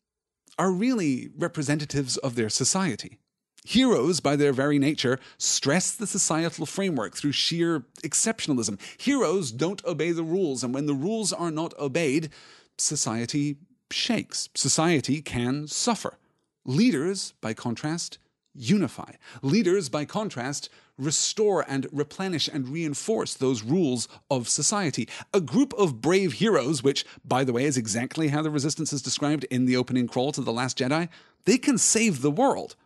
are 0.58 0.70
really 0.70 1.30
representatives 1.37 2.18
of 2.18 2.35
their 2.35 2.50
society. 2.50 3.18
Heroes, 3.64 4.18
by 4.18 4.35
their 4.35 4.53
very 4.53 4.79
nature, 4.79 5.20
stress 5.38 5.92
the 5.92 6.07
societal 6.07 6.66
framework 6.66 7.16
through 7.16 7.33
sheer 7.33 7.85
exceptionalism. 8.03 8.81
Heroes 8.98 9.53
don't 9.53 9.85
obey 9.85 10.11
the 10.11 10.25
rules, 10.25 10.64
and 10.64 10.75
when 10.75 10.87
the 10.87 10.94
rules 10.94 11.33
are 11.33 11.51
not 11.51 11.72
obeyed, 11.79 12.31
society 12.77 13.57
shakes. 13.90 14.48
Society 14.55 15.22
can 15.22 15.68
suffer. 15.68 16.18
Leaders, 16.64 17.35
by 17.40 17.55
contrast, 17.55 18.18
unify. 18.55 19.12
Leaders, 19.42 19.88
by 19.88 20.05
contrast, 20.05 20.68
restore 20.98 21.64
and 21.68 21.87
replenish 21.92 22.48
and 22.48 22.68
reinforce 22.68 23.35
those 23.35 23.62
rules 23.62 24.09
of 24.31 24.48
society. 24.48 25.09
A 25.33 25.40
group 25.40 25.72
of 25.75 26.01
brave 26.01 26.35
heroes, 26.35 26.83
which, 26.83 27.05
by 27.25 27.44
the 27.44 27.53
way, 27.53 27.64
is 27.64 27.77
exactly 27.77 28.29
how 28.29 28.42
the 28.42 28.51
Resistance 28.51 28.92
is 28.92 29.03
described 29.03 29.44
in 29.44 29.66
the 29.66 29.77
opening 29.77 30.09
crawl 30.09 30.33
to 30.33 30.40
The 30.40 30.53
Last 30.53 30.79
Jedi, 30.79 31.09
they 31.44 31.59
can 31.59 31.79
save 31.79 32.22
the 32.22 32.31
world 32.31 32.77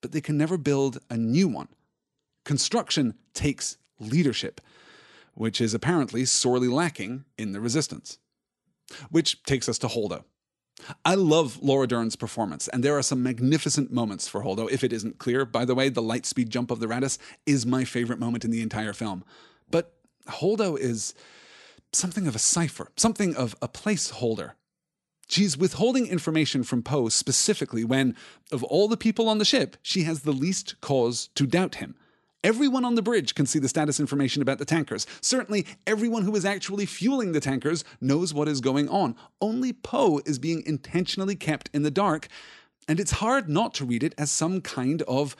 but 0.00 0.12
they 0.12 0.20
can 0.20 0.36
never 0.36 0.56
build 0.56 0.98
a 1.10 1.16
new 1.16 1.48
one. 1.48 1.68
Construction 2.44 3.14
takes 3.34 3.76
leadership, 3.98 4.60
which 5.34 5.60
is 5.60 5.74
apparently 5.74 6.24
sorely 6.24 6.68
lacking 6.68 7.24
in 7.36 7.52
the 7.52 7.60
resistance. 7.60 8.18
Which 9.10 9.42
takes 9.42 9.68
us 9.68 9.78
to 9.78 9.88
Holdo. 9.88 10.24
I 11.04 11.14
love 11.14 11.58
Laura 11.62 11.86
Dern's 11.86 12.16
performance, 12.16 12.68
and 12.68 12.84
there 12.84 12.96
are 12.96 13.02
some 13.02 13.22
magnificent 13.22 13.90
moments 13.90 14.28
for 14.28 14.42
Holdo. 14.42 14.70
If 14.70 14.84
it 14.84 14.92
isn't 14.92 15.18
clear, 15.18 15.44
by 15.44 15.64
the 15.64 15.74
way, 15.74 15.88
the 15.88 16.02
light 16.02 16.26
speed 16.26 16.50
jump 16.50 16.70
of 16.70 16.80
the 16.80 16.86
Raddus 16.86 17.18
is 17.46 17.64
my 17.64 17.84
favorite 17.84 18.20
moment 18.20 18.44
in 18.44 18.50
the 18.50 18.62
entire 18.62 18.92
film. 18.92 19.24
But 19.70 19.94
Holdo 20.28 20.78
is 20.78 21.14
something 21.92 22.26
of 22.26 22.36
a 22.36 22.40
cipher, 22.40 22.92
something 22.96 23.34
of 23.34 23.56
a 23.62 23.68
placeholder 23.68 24.52
She's 25.26 25.58
withholding 25.58 26.06
information 26.06 26.62
from 26.62 26.82
Poe 26.82 27.08
specifically 27.08 27.84
when, 27.84 28.14
of 28.52 28.62
all 28.64 28.86
the 28.88 28.96
people 28.96 29.28
on 29.28 29.38
the 29.38 29.44
ship, 29.44 29.76
she 29.82 30.04
has 30.04 30.22
the 30.22 30.32
least 30.32 30.80
cause 30.80 31.28
to 31.34 31.46
doubt 31.46 31.76
him. 31.76 31.96
Everyone 32.44 32.84
on 32.84 32.94
the 32.94 33.02
bridge 33.02 33.34
can 33.34 33.44
see 33.44 33.58
the 33.58 33.68
status 33.68 33.98
information 33.98 34.40
about 34.40 34.58
the 34.58 34.64
tankers. 34.64 35.04
Certainly, 35.20 35.66
everyone 35.84 36.22
who 36.22 36.36
is 36.36 36.44
actually 36.44 36.86
fueling 36.86 37.32
the 37.32 37.40
tankers 37.40 37.82
knows 38.00 38.32
what 38.32 38.46
is 38.46 38.60
going 38.60 38.88
on. 38.88 39.16
Only 39.40 39.72
Poe 39.72 40.20
is 40.24 40.38
being 40.38 40.62
intentionally 40.64 41.34
kept 41.34 41.70
in 41.72 41.82
the 41.82 41.90
dark, 41.90 42.28
and 42.86 43.00
it's 43.00 43.12
hard 43.12 43.48
not 43.48 43.74
to 43.74 43.84
read 43.84 44.04
it 44.04 44.14
as 44.16 44.30
some 44.30 44.60
kind 44.60 45.02
of 45.02 45.34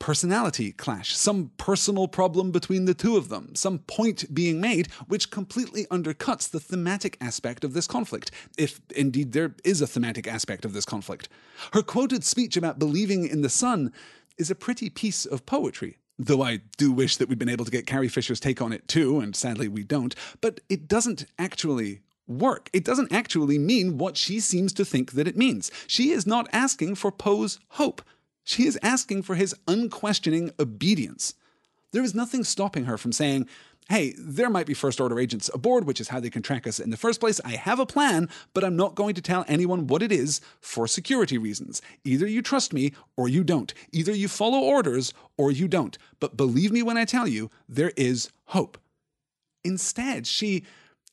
personality 0.00 0.72
clash, 0.72 1.16
some 1.16 1.52
personal 1.58 2.08
problem 2.08 2.50
between 2.50 2.86
the 2.86 2.94
two 2.94 3.16
of 3.16 3.28
them, 3.28 3.54
some 3.54 3.78
point 3.78 4.34
being 4.34 4.60
made 4.60 4.90
which 5.06 5.30
completely 5.30 5.86
undercuts 5.86 6.50
the 6.50 6.58
thematic 6.58 7.16
aspect 7.20 7.62
of 7.62 7.74
this 7.74 7.86
conflict, 7.86 8.32
if 8.58 8.80
indeed 8.96 9.30
there 9.30 9.54
is 9.62 9.80
a 9.80 9.86
thematic 9.86 10.26
aspect 10.26 10.64
of 10.64 10.72
this 10.72 10.84
conflict. 10.84 11.28
Her 11.72 11.82
quoted 11.82 12.24
speech 12.24 12.56
about 12.56 12.80
believing 12.80 13.28
in 13.28 13.42
the 13.42 13.48
sun 13.48 13.92
is 14.38 14.50
a 14.50 14.56
pretty 14.56 14.90
piece 14.90 15.26
of 15.26 15.46
poetry. 15.46 15.98
Though 16.18 16.42
I 16.42 16.60
do 16.76 16.90
wish 16.90 17.16
that 17.18 17.28
we'd 17.28 17.38
been 17.38 17.48
able 17.48 17.64
to 17.64 17.70
get 17.70 17.86
Carrie 17.86 18.08
Fisher's 18.08 18.40
take 18.40 18.60
on 18.60 18.72
it 18.72 18.88
too, 18.88 19.20
and 19.20 19.36
sadly 19.36 19.68
we 19.68 19.84
don't, 19.84 20.14
but 20.40 20.60
it 20.68 20.88
doesn't 20.88 21.26
actually 21.38 22.00
work. 22.26 22.70
It 22.72 22.84
doesn't 22.84 23.12
actually 23.12 23.58
mean 23.58 23.98
what 23.98 24.16
she 24.16 24.40
seems 24.40 24.72
to 24.74 24.84
think 24.84 25.12
that 25.12 25.28
it 25.28 25.36
means. 25.36 25.70
She 25.86 26.10
is 26.10 26.26
not 26.26 26.48
asking 26.52 26.94
for 26.94 27.12
Poe's 27.12 27.58
hope. 27.70 28.02
She 28.44 28.66
is 28.66 28.78
asking 28.82 29.22
for 29.22 29.34
his 29.34 29.54
unquestioning 29.68 30.50
obedience. 30.58 31.34
There 31.92 32.02
is 32.02 32.14
nothing 32.14 32.44
stopping 32.44 32.84
her 32.84 32.96
from 32.96 33.12
saying, 33.12 33.48
Hey, 33.88 34.14
there 34.16 34.50
might 34.50 34.68
be 34.68 34.74
first 34.74 35.00
order 35.00 35.18
agents 35.18 35.50
aboard, 35.52 35.84
which 35.84 36.00
is 36.00 36.08
how 36.08 36.20
they 36.20 36.30
can 36.30 36.42
track 36.42 36.64
us 36.64 36.78
in 36.78 36.90
the 36.90 36.96
first 36.96 37.18
place. 37.18 37.40
I 37.44 37.56
have 37.56 37.80
a 37.80 37.86
plan, 37.86 38.28
but 38.54 38.62
I'm 38.62 38.76
not 38.76 38.94
going 38.94 39.16
to 39.16 39.20
tell 39.20 39.44
anyone 39.48 39.88
what 39.88 40.00
it 40.00 40.12
is 40.12 40.40
for 40.60 40.86
security 40.86 41.36
reasons. 41.36 41.82
Either 42.04 42.24
you 42.24 42.40
trust 42.40 42.72
me 42.72 42.92
or 43.16 43.28
you 43.28 43.42
don't. 43.42 43.74
Either 43.90 44.14
you 44.14 44.28
follow 44.28 44.60
orders 44.60 45.12
or 45.36 45.50
you 45.50 45.66
don't. 45.66 45.98
But 46.20 46.36
believe 46.36 46.70
me 46.70 46.84
when 46.84 46.96
I 46.96 47.04
tell 47.04 47.26
you, 47.26 47.50
there 47.68 47.92
is 47.96 48.30
hope. 48.44 48.78
Instead, 49.64 50.24
she 50.24 50.62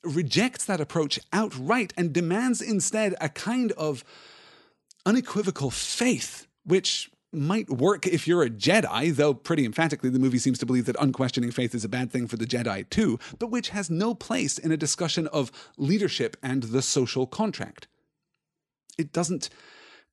rejects 0.04 0.66
that 0.66 0.80
approach 0.80 1.20
outright 1.34 1.94
and 1.98 2.13
demands 2.13 2.62
instead 2.62 3.16
a 3.20 3.30
kind 3.30 3.72
of 3.72 4.04
unequivocal 5.04 5.72
faith, 5.72 6.46
which 6.63 7.10
might 7.38 7.69
work 7.69 8.06
if 8.06 8.28
you're 8.28 8.43
a 8.43 8.50
Jedi, 8.50 9.15
though 9.15 9.34
pretty 9.34 9.65
emphatically 9.65 10.10
the 10.10 10.19
movie 10.19 10.38
seems 10.38 10.60
to 10.60 10.65
believe 10.65 10.86
that 10.86 10.95
unquestioning 11.00 11.52
faith 11.52 11.73
is 11.73 11.86
a 11.86 11.89
bad 11.89 12.12
thing 12.12 12.28
for 12.28 12.38
the 12.38 12.45
Jedi 12.45 12.89
too, 12.89 13.19
but 13.39 13.52
which 13.52 13.69
has 13.69 13.89
no 13.89 14.13
place 14.13 14.58
in 14.58 14.71
a 14.71 14.78
discussion 14.78 15.28
of 15.28 15.52
leadership 15.78 16.38
and 16.41 16.63
the 16.63 16.82
social 16.82 17.28
contract. 17.28 17.88
It 18.97 19.13
doesn't 19.13 19.50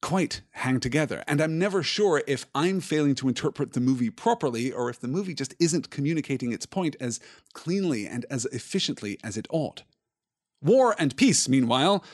quite 0.02 0.42
hang 0.50 0.80
together, 0.80 1.24
and 1.26 1.40
I'm 1.40 1.58
never 1.58 1.82
sure 1.82 2.22
if 2.26 2.44
I'm 2.54 2.80
failing 2.80 3.14
to 3.16 3.28
interpret 3.28 3.72
the 3.72 3.80
movie 3.80 4.10
properly 4.10 4.70
or 4.70 4.90
if 4.90 5.00
the 5.00 5.08
movie 5.08 5.32
just 5.32 5.54
isn't 5.58 5.88
communicating 5.88 6.52
its 6.52 6.66
point 6.66 6.94
as 7.00 7.20
cleanly 7.54 8.06
and 8.06 8.26
as 8.28 8.44
efficiently 8.46 9.18
as 9.24 9.38
it 9.38 9.46
ought. 9.48 9.82
War 10.60 10.94
and 10.98 11.16
peace, 11.16 11.48
meanwhile, 11.48 12.04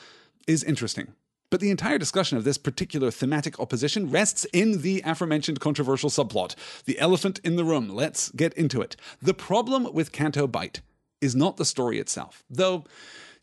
is 0.47 0.63
interesting. 0.63 1.13
But 1.51 1.59
the 1.59 1.69
entire 1.69 1.97
discussion 1.97 2.37
of 2.37 2.45
this 2.45 2.57
particular 2.57 3.11
thematic 3.11 3.59
opposition 3.59 4.09
rests 4.09 4.45
in 4.53 4.81
the 4.81 5.03
aforementioned 5.05 5.59
controversial 5.59 6.09
subplot 6.09 6.55
the 6.85 6.97
elephant 6.97 7.39
in 7.43 7.57
the 7.57 7.65
room. 7.65 7.89
Let's 7.89 8.31
get 8.31 8.53
into 8.53 8.81
it. 8.81 8.95
The 9.21 9.33
problem 9.33 9.93
with 9.93 10.13
Canto 10.13 10.47
Bight 10.47 10.81
is 11.19 11.35
not 11.35 11.57
the 11.57 11.65
story 11.65 11.99
itself, 11.99 12.43
though, 12.49 12.85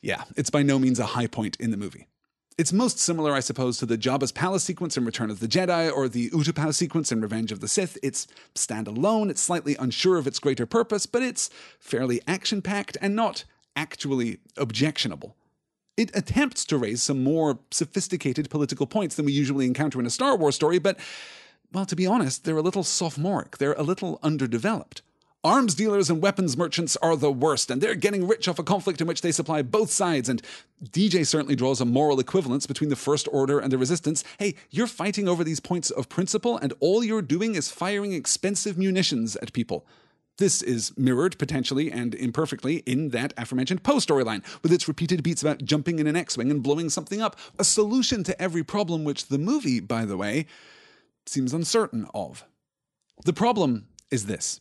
yeah, 0.00 0.24
it's 0.36 0.50
by 0.50 0.62
no 0.62 0.78
means 0.78 0.98
a 0.98 1.06
high 1.06 1.26
point 1.26 1.56
in 1.60 1.70
the 1.70 1.76
movie. 1.76 2.08
It's 2.56 2.72
most 2.72 2.98
similar, 2.98 3.34
I 3.34 3.40
suppose, 3.40 3.78
to 3.78 3.86
the 3.86 3.98
Jabba's 3.98 4.32
palace 4.32 4.64
sequence 4.64 4.96
in 4.96 5.04
Return 5.04 5.30
of 5.30 5.38
the 5.38 5.46
Jedi 5.46 5.92
or 5.92 6.08
the 6.08 6.30
Utapau 6.30 6.74
sequence 6.74 7.12
in 7.12 7.20
Revenge 7.20 7.52
of 7.52 7.60
the 7.60 7.68
Sith. 7.68 7.98
It's 8.02 8.26
standalone, 8.54 9.30
it's 9.30 9.42
slightly 9.42 9.76
unsure 9.76 10.16
of 10.16 10.26
its 10.26 10.40
greater 10.40 10.66
purpose, 10.66 11.06
but 11.06 11.22
it's 11.22 11.50
fairly 11.78 12.20
action 12.26 12.62
packed 12.62 12.96
and 13.00 13.14
not 13.14 13.44
actually 13.76 14.38
objectionable. 14.56 15.36
It 15.98 16.12
attempts 16.14 16.64
to 16.66 16.78
raise 16.78 17.02
some 17.02 17.24
more 17.24 17.58
sophisticated 17.72 18.48
political 18.50 18.86
points 18.86 19.16
than 19.16 19.26
we 19.26 19.32
usually 19.32 19.66
encounter 19.66 19.98
in 19.98 20.06
a 20.06 20.10
Star 20.10 20.36
Wars 20.36 20.54
story, 20.54 20.78
but, 20.78 20.96
well, 21.72 21.86
to 21.86 21.96
be 21.96 22.06
honest, 22.06 22.44
they're 22.44 22.56
a 22.56 22.62
little 22.62 22.84
sophomoric. 22.84 23.58
They're 23.58 23.72
a 23.72 23.82
little 23.82 24.20
underdeveloped. 24.22 25.02
Arms 25.42 25.74
dealers 25.74 26.08
and 26.08 26.22
weapons 26.22 26.56
merchants 26.56 26.96
are 26.98 27.16
the 27.16 27.32
worst, 27.32 27.68
and 27.68 27.80
they're 27.80 27.96
getting 27.96 28.28
rich 28.28 28.46
off 28.46 28.60
a 28.60 28.62
conflict 28.62 29.00
in 29.00 29.08
which 29.08 29.22
they 29.22 29.32
supply 29.32 29.60
both 29.60 29.90
sides. 29.90 30.28
And 30.28 30.40
DJ 30.84 31.26
certainly 31.26 31.56
draws 31.56 31.80
a 31.80 31.84
moral 31.84 32.20
equivalence 32.20 32.64
between 32.64 32.90
the 32.90 32.96
First 32.96 33.26
Order 33.32 33.58
and 33.58 33.72
the 33.72 33.78
Resistance. 33.78 34.22
Hey, 34.38 34.54
you're 34.70 34.86
fighting 34.86 35.26
over 35.26 35.42
these 35.42 35.58
points 35.58 35.90
of 35.90 36.08
principle, 36.08 36.56
and 36.58 36.72
all 36.78 37.02
you're 37.02 37.22
doing 37.22 37.56
is 37.56 37.72
firing 37.72 38.12
expensive 38.12 38.78
munitions 38.78 39.34
at 39.34 39.52
people. 39.52 39.84
This 40.38 40.62
is 40.62 40.96
mirrored 40.96 41.36
potentially 41.36 41.90
and 41.90 42.14
imperfectly 42.14 42.76
in 42.86 43.08
that 43.08 43.34
aforementioned 43.36 43.82
Poe 43.82 43.96
storyline, 43.96 44.44
with 44.62 44.72
its 44.72 44.86
repeated 44.86 45.24
beats 45.24 45.42
about 45.42 45.64
jumping 45.64 45.98
in 45.98 46.06
an 46.06 46.14
X 46.14 46.36
Wing 46.38 46.50
and 46.50 46.62
blowing 46.62 46.88
something 46.90 47.20
up. 47.20 47.36
A 47.58 47.64
solution 47.64 48.22
to 48.24 48.40
every 48.40 48.62
problem, 48.62 49.02
which 49.02 49.26
the 49.26 49.38
movie, 49.38 49.80
by 49.80 50.04
the 50.04 50.16
way, 50.16 50.46
seems 51.26 51.52
uncertain 51.52 52.06
of. 52.14 52.44
The 53.24 53.32
problem 53.32 53.88
is 54.12 54.26
this. 54.26 54.60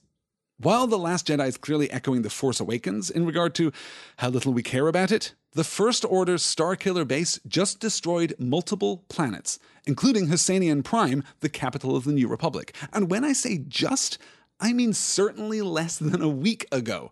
While 0.60 0.88
The 0.88 0.98
Last 0.98 1.28
Jedi 1.28 1.48
is 1.48 1.58
clearly 1.58 1.92
echoing 1.92 2.24
The 2.24 2.32
Force 2.32 2.60
Awakens 2.60 3.12
in 3.12 3.28
regard 3.28 3.54
to 3.56 3.72
how 4.18 4.30
little 4.30 4.54
we 4.54 4.64
care 4.64 4.88
about 4.88 5.12
it, 5.12 5.36
the 5.54 5.64
First 5.64 6.04
Order's 6.04 6.42
Starkiller 6.42 7.08
base 7.08 7.40
just 7.48 7.80
destroyed 7.80 8.34
multiple 8.40 9.06
planets, 9.10 9.60
including 9.86 10.28
Hosnian 10.28 10.84
Prime, 10.84 11.24
the 11.42 11.50
capital 11.50 11.96
of 11.96 12.06
the 12.06 12.12
New 12.12 12.28
Republic. 12.28 12.76
And 12.92 13.12
when 13.12 13.24
I 13.24 13.34
say 13.34 13.60
just, 13.68 14.18
I 14.60 14.74
mean 14.74 14.94
certainly 14.94 15.62
less 15.62 15.98
than 15.98 16.22
a 16.22 16.28
week 16.28 16.66
ago. 16.72 17.12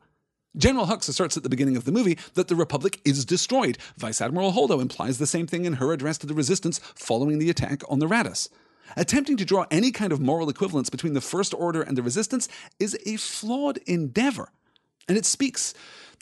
General 0.58 0.86
Hux 0.86 1.10
asserts 1.10 1.36
at 1.36 1.44
the 1.44 1.50
beginning 1.50 1.76
of 1.76 1.84
the 1.84 1.92
movie 1.92 2.18
that 2.34 2.48
the 2.48 2.56
Republic 2.56 3.02
is 3.04 3.26
destroyed. 3.26 3.78
Vice 3.98 4.22
Admiral 4.22 4.54
Holdo 4.54 4.82
implies 4.82 5.18
the 5.18 5.28
same 5.28 5.48
thing 5.48 5.66
in 5.66 5.74
her 5.74 5.92
address 5.92 6.18
to 6.20 6.28
the 6.28 6.34
Resistance 6.34 6.80
following 6.96 7.40
the 7.40 7.50
attack 7.50 7.82
on 7.90 8.00
the 8.00 8.08
Raddus. 8.08 8.48
Attempting 8.96 9.36
to 9.38 9.46
draw 9.46 9.66
any 9.70 9.92
kind 9.92 10.14
of 10.14 10.22
moral 10.22 10.50
equivalence 10.50 10.90
between 10.90 11.14
the 11.14 11.22
First 11.22 11.54
Order 11.54 11.82
and 11.82 11.98
the 11.98 12.04
Resistance 12.04 12.48
is 12.80 12.98
a 13.06 13.18
flawed 13.18 13.78
endeavor, 13.86 14.50
and 15.08 15.18
it 15.18 15.26
speaks 15.26 15.74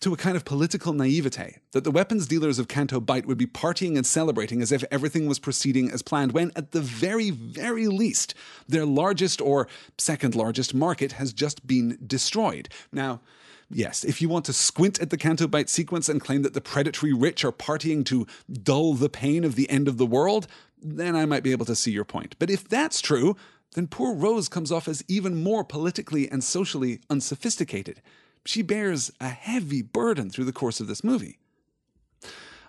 to 0.03 0.13
a 0.13 0.17
kind 0.17 0.35
of 0.35 0.43
political 0.43 0.91
naivete 0.91 1.59
that 1.71 1.85
the 1.85 1.91
weapons 1.91 2.27
dealers 2.27 2.59
of 2.59 2.67
Canto 2.67 2.99
Bight 2.99 3.25
would 3.25 3.37
be 3.37 3.45
partying 3.45 3.95
and 3.95 4.05
celebrating 4.05 4.61
as 4.61 4.73
if 4.73 4.83
everything 4.91 5.27
was 5.27 5.39
proceeding 5.39 5.89
as 5.89 6.01
planned, 6.01 6.33
when 6.33 6.51
at 6.57 6.71
the 6.71 6.81
very, 6.81 7.29
very 7.29 7.87
least, 7.87 8.33
their 8.67 8.85
largest 8.85 9.39
or 9.39 9.69
second 9.97 10.35
largest 10.35 10.73
market 10.73 11.13
has 11.13 11.31
just 11.31 11.65
been 11.65 11.97
destroyed. 12.05 12.69
Now, 12.91 13.21
Yes, 13.69 14.03
if 14.03 14.21
you 14.21 14.29
want 14.29 14.45
to 14.45 14.53
squint 14.53 15.01
at 15.01 15.09
the 15.09 15.17
Canto 15.17 15.47
Bight 15.47 15.67
sequence 15.67 16.07
and 16.07 16.21
claim 16.21 16.43
that 16.43 16.53
the 16.53 16.61
predatory 16.61 17.11
rich 17.11 17.43
are 17.43 17.51
partying 17.51 18.05
to 18.05 18.27
dull 18.51 18.93
the 18.93 19.09
pain 19.09 19.43
of 19.43 19.55
the 19.55 19.67
end 19.67 19.87
of 19.87 19.97
the 19.97 20.05
world, 20.05 20.45
then 20.79 21.15
I 21.15 21.25
might 21.25 21.41
be 21.41 21.53
able 21.53 21.65
to 21.65 21.75
see 21.75 21.89
your 21.89 22.03
point. 22.03 22.35
But 22.37 22.51
if 22.51 22.67
that's 22.67 23.01
true, 23.01 23.35
then 23.73 23.87
poor 23.87 24.13
Rose 24.13 24.47
comes 24.47 24.71
off 24.71 24.87
as 24.87 25.03
even 25.07 25.41
more 25.41 25.63
politically 25.63 26.29
and 26.29 26.43
socially 26.43 26.99
unsophisticated 27.09 27.99
she 28.45 28.61
bears 28.61 29.11
a 29.19 29.29
heavy 29.29 29.81
burden 29.81 30.29
through 30.29 30.45
the 30.45 30.53
course 30.53 30.79
of 30.79 30.87
this 30.87 31.03
movie. 31.03 31.39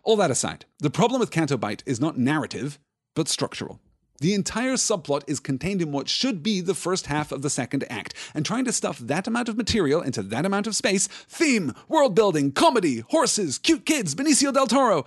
All 0.03 0.17
that 0.17 0.31
aside, 0.31 0.67
the 0.79 0.91
problem 0.91 1.21
with 1.21 1.31
Canto 1.31 1.57
Bight 1.57 1.83
is 1.87 2.01
not 2.01 2.19
narrative, 2.19 2.79
but 3.15 3.29
structural. 3.29 3.81
The 4.21 4.35
entire 4.35 4.75
subplot 4.75 5.23
is 5.27 5.41
contained 5.41 5.83
in 5.83 5.91
what 5.91 6.09
should 6.09 6.43
be 6.43 6.61
the 6.61 6.75
first 6.75 7.07
half 7.07 7.33
of 7.33 7.43
the 7.43 7.51
second 7.51 7.85
act, 7.91 8.15
and 8.35 8.45
trying 8.45 8.65
to 8.67 8.73
stuff 8.73 8.99
that 8.99 9.27
amount 9.27 9.49
of 9.49 9.57
material 9.57 10.01
into 10.01 10.23
that 10.23 10.47
amount 10.47 10.67
of 10.67 10.77
space 10.77 11.09
theme, 11.09 11.75
world 11.89 12.15
building, 12.15 12.53
comedy, 12.53 13.01
horses, 13.11 13.59
cute 13.59 13.85
kids, 13.85 14.15
Benicio 14.15 14.53
del 14.53 14.67
Toro 14.67 15.05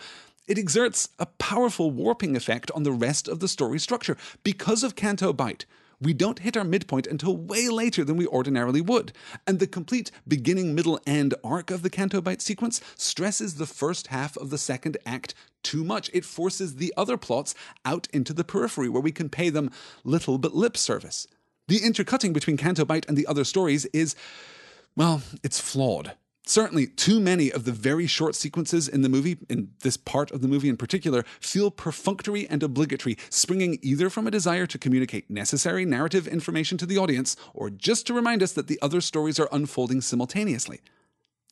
it 0.48 0.58
exerts 0.58 1.10
a 1.20 1.26
powerful 1.26 1.92
warping 1.92 2.36
effect 2.36 2.72
on 2.72 2.84
the 2.84 2.92
rest 2.92 3.28
of 3.28 3.42
the 3.42 3.50
story 3.50 3.80
structure. 3.80 4.16
Because 4.44 4.82
of 4.82 4.96
Canto 4.96 5.34
Bight, 5.34 5.66
we 6.00 6.14
don't 6.14 6.40
hit 6.40 6.56
our 6.56 6.64
midpoint 6.64 7.08
until 7.08 7.36
way 7.36 7.70
later 7.70 8.04
than 8.04 8.18
we 8.18 8.28
ordinarily 8.28 8.82
would. 8.82 9.14
And 9.46 9.60
the 9.60 9.68
complete 9.68 10.12
beginning, 10.28 10.76
middle, 10.76 11.00
end 11.08 11.34
arc 11.44 11.72
of 11.72 11.82
the 11.82 11.90
Canto 11.90 12.22
Bight 12.22 12.42
sequence 12.42 12.82
stresses 12.96 13.56
the 13.56 13.66
first 13.66 14.08
half 14.08 14.38
of 14.38 14.50
the 14.50 14.58
second 14.58 14.98
act 15.06 15.34
too 15.64 15.84
much. 15.84 16.10
It 16.14 16.26
forces 16.26 16.76
the 16.76 16.94
other 16.96 17.18
plots 17.18 17.56
out 17.84 18.08
into 18.14 18.34
the 18.34 18.44
periphery 18.44 18.90
where 18.90 19.02
we 19.02 19.12
can 19.12 19.30
pay 19.30 19.50
them 19.50 19.72
little 20.04 20.38
but 20.38 20.56
lip 20.56 20.78
service. 20.78 21.28
The 21.68 21.84
intercutting 21.84 22.32
between 22.32 22.58
Canto 22.58 22.86
Bight 22.86 23.06
and 23.08 23.18
the 23.18 23.28
other 23.28 23.44
stories 23.44 23.86
is, 23.88 24.16
well, 24.96 25.22
it's 25.44 25.60
flawed. 25.60 26.14
Certainly, 26.48 26.88
too 26.88 27.20
many 27.20 27.52
of 27.52 27.66
the 27.66 27.74
very 27.74 28.08
short 28.08 28.34
sequences 28.34 28.88
in 28.88 29.02
the 29.02 29.10
movie, 29.10 29.38
in 29.50 29.72
this 29.82 29.98
part 29.98 30.32
of 30.32 30.40
the 30.42 30.48
movie 30.48 30.70
in 30.70 30.78
particular, 30.78 31.26
feel 31.42 31.70
perfunctory 31.70 32.48
and 32.48 32.64
obligatory, 32.64 33.18
springing 33.30 33.78
either 33.82 34.10
from 34.10 34.26
a 34.26 34.32
desire 34.32 34.66
to 34.68 34.78
communicate 34.78 35.30
necessary 35.30 35.84
narrative 35.84 36.26
information 36.26 36.78
to 36.78 36.86
the 36.86 36.98
audience 36.98 37.36
or 37.54 37.70
just 37.70 38.08
to 38.08 38.14
remind 38.14 38.42
us 38.42 38.54
that 38.54 38.68
the 38.68 38.80
other 38.82 39.02
stories 39.02 39.42
are 39.42 39.50
unfolding 39.52 40.00
simultaneously. 40.00 40.80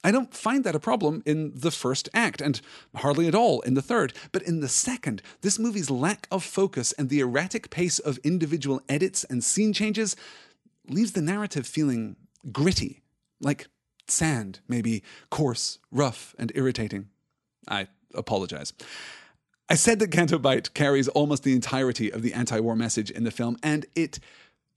I 0.02 0.12
don't 0.12 0.34
find 0.34 0.64
that 0.64 0.76
a 0.76 0.80
problem 0.80 1.22
in 1.26 1.52
the 1.54 1.72
first 1.72 2.08
act, 2.14 2.39
and 2.39 2.62
hardly 2.96 3.28
at 3.28 3.36
all 3.36 3.60
in 3.62 3.74
the 3.74 3.82
third. 3.82 4.14
But 4.32 4.43
in 4.43 4.62
the 4.62 4.70
second, 4.70 5.22
this 5.41 5.60
movie's 5.60 5.89
lack 5.89 6.26
of 6.32 6.41
focus 6.41 6.93
and 6.93 7.10
the 7.10 7.20
erratic 7.20 7.70
pace 7.70 8.00
of 8.00 8.18
individual 8.20 8.82
edits 8.88 9.26
and 9.26 9.43
scene 9.43 9.74
changes 9.74 10.16
leaves 10.88 11.12
the 11.12 11.22
narrative 11.22 11.68
feeling 11.68 12.16
gritty, 12.54 13.02
like 13.41 13.68
sand, 14.08 14.60
maybe 14.68 15.03
coarse, 15.30 15.80
rough, 15.91 16.36
and 16.38 16.51
irritating. 16.56 17.10
I 17.68 17.88
apologize. 18.14 18.74
I 19.68 19.76
said 19.76 19.99
that 19.99 20.12
Canto 20.12 20.38
Bight 20.38 20.74
carries 20.74 21.08
almost 21.08 21.43
the 21.43 21.53
entirety 21.53 22.12
of 22.12 22.22
the 22.22 22.34
anti 22.34 22.60
war 22.60 22.76
message 22.76 23.10
in 23.10 23.24
the 23.24 23.32
film, 23.32 23.58
and 23.64 23.86
it 23.95 24.20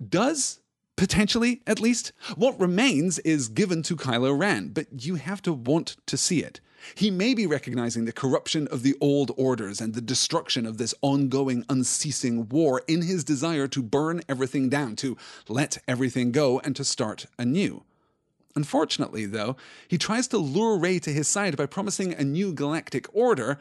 does, 0.07 0.61
potentially 0.97 1.61
at 1.67 1.81
least. 1.81 2.13
What 2.37 2.59
remains 2.59 3.19
is 3.21 3.49
given 3.49 3.83
to 3.85 3.97
Kylo 3.97 4.39
Ren, 4.39 4.69
but 4.69 4.87
you 5.05 5.17
have 5.17 5.43
to 5.43 5.53
want 5.53 5.97
to 6.07 6.17
see 6.17 6.43
it. 6.43 6.61
He 6.95 7.11
may 7.11 7.35
be 7.35 7.47
recognizing 7.47 8.05
the 8.05 8.13
corruption 8.13 8.67
of 8.69 8.83
the 8.83 8.97
old 9.01 9.33
orders 9.37 9.81
and 9.81 9.95
the 9.95 10.01
destruction 10.01 10.65
of 10.65 10.79
this 10.79 10.95
ongoing, 11.03 11.65
unceasing 11.69 12.49
war 12.49 12.83
in 12.87 13.03
his 13.03 13.25
desire 13.25 13.67
to 13.69 13.83
burn 13.83 14.23
everything 14.29 14.69
down, 14.69 14.97
to 14.97 15.17
let 15.49 15.79
everything 15.87 16.33
go, 16.33 16.61
and 16.61 16.75
to 16.77 16.85
start 16.85 17.27
anew. 17.39 17.83
Unfortunately, 18.57 19.27
though, 19.27 19.57
he 19.87 19.99
tries 19.99 20.27
to 20.29 20.39
lure 20.39 20.79
Rey 20.79 20.99
to 21.01 21.13
his 21.13 21.29
side 21.29 21.57
by 21.57 21.67
promising 21.67 22.13
a 22.13 22.25
new 22.25 22.53
galactic 22.53 23.07
order 23.13 23.59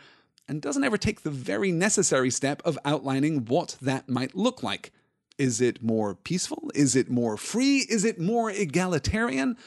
and 0.47 0.61
doesn't 0.61 0.83
ever 0.83 0.97
take 0.97 1.21
the 1.21 1.29
very 1.29 1.71
necessary 1.71 2.29
step 2.29 2.61
of 2.65 2.79
outlining 2.85 3.45
what 3.45 3.75
that 3.81 4.07
might 4.07 4.35
look 4.35 4.63
like. 4.63 4.91
Is 5.37 5.61
it 5.61 5.83
more 5.83 6.15
peaceful? 6.15 6.71
Is 6.73 6.95
it 6.95 7.09
more 7.09 7.37
free? 7.37 7.85
Is 7.89 8.05
it 8.05 8.19
more 8.19 8.49
egalitarian? 8.49 9.57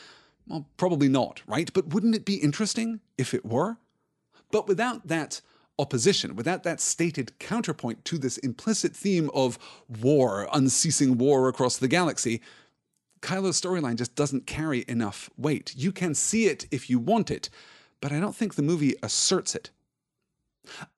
Well, 0.49 0.67
probably 0.77 1.09
not, 1.09 1.43
right? 1.47 1.71
But 1.73 1.89
wouldn't 1.95 2.17
it 2.17 2.25
be 2.25 2.37
interesting 2.37 3.01
if 3.17 3.35
it 3.35 3.47
were? 3.47 3.77
But 4.51 4.67
without 4.67 5.07
that 5.07 5.43
opposition, 5.79 6.35
without 6.35 6.63
that 6.65 6.81
stated 6.81 7.39
counterpoint 7.39 8.05
to 8.07 8.19
this 8.19 8.37
implicit 8.39 8.97
theme 8.97 9.31
of 9.33 9.59
war, 9.89 10.49
unceasing 10.53 11.19
war 11.19 11.49
across 11.49 11.77
the 11.77 11.89
galaxy, 11.89 12.41
Kylo's 13.23 13.61
storyline 13.61 13.97
just 13.97 14.15
doesn't 14.15 14.47
carry 14.47 14.85
enough 14.89 15.31
weight. 15.37 15.75
You 15.77 15.93
can 15.93 16.15
see 16.15 16.47
it 16.47 16.67
if 16.71 16.89
you 16.89 16.99
want 16.99 17.31
it, 17.31 17.51
but 18.01 18.13
I 18.13 18.21
don't 18.21 18.35
think 18.35 18.55
the 18.55 18.63
movie 18.63 18.95
asserts 19.03 19.55
it. 19.55 19.71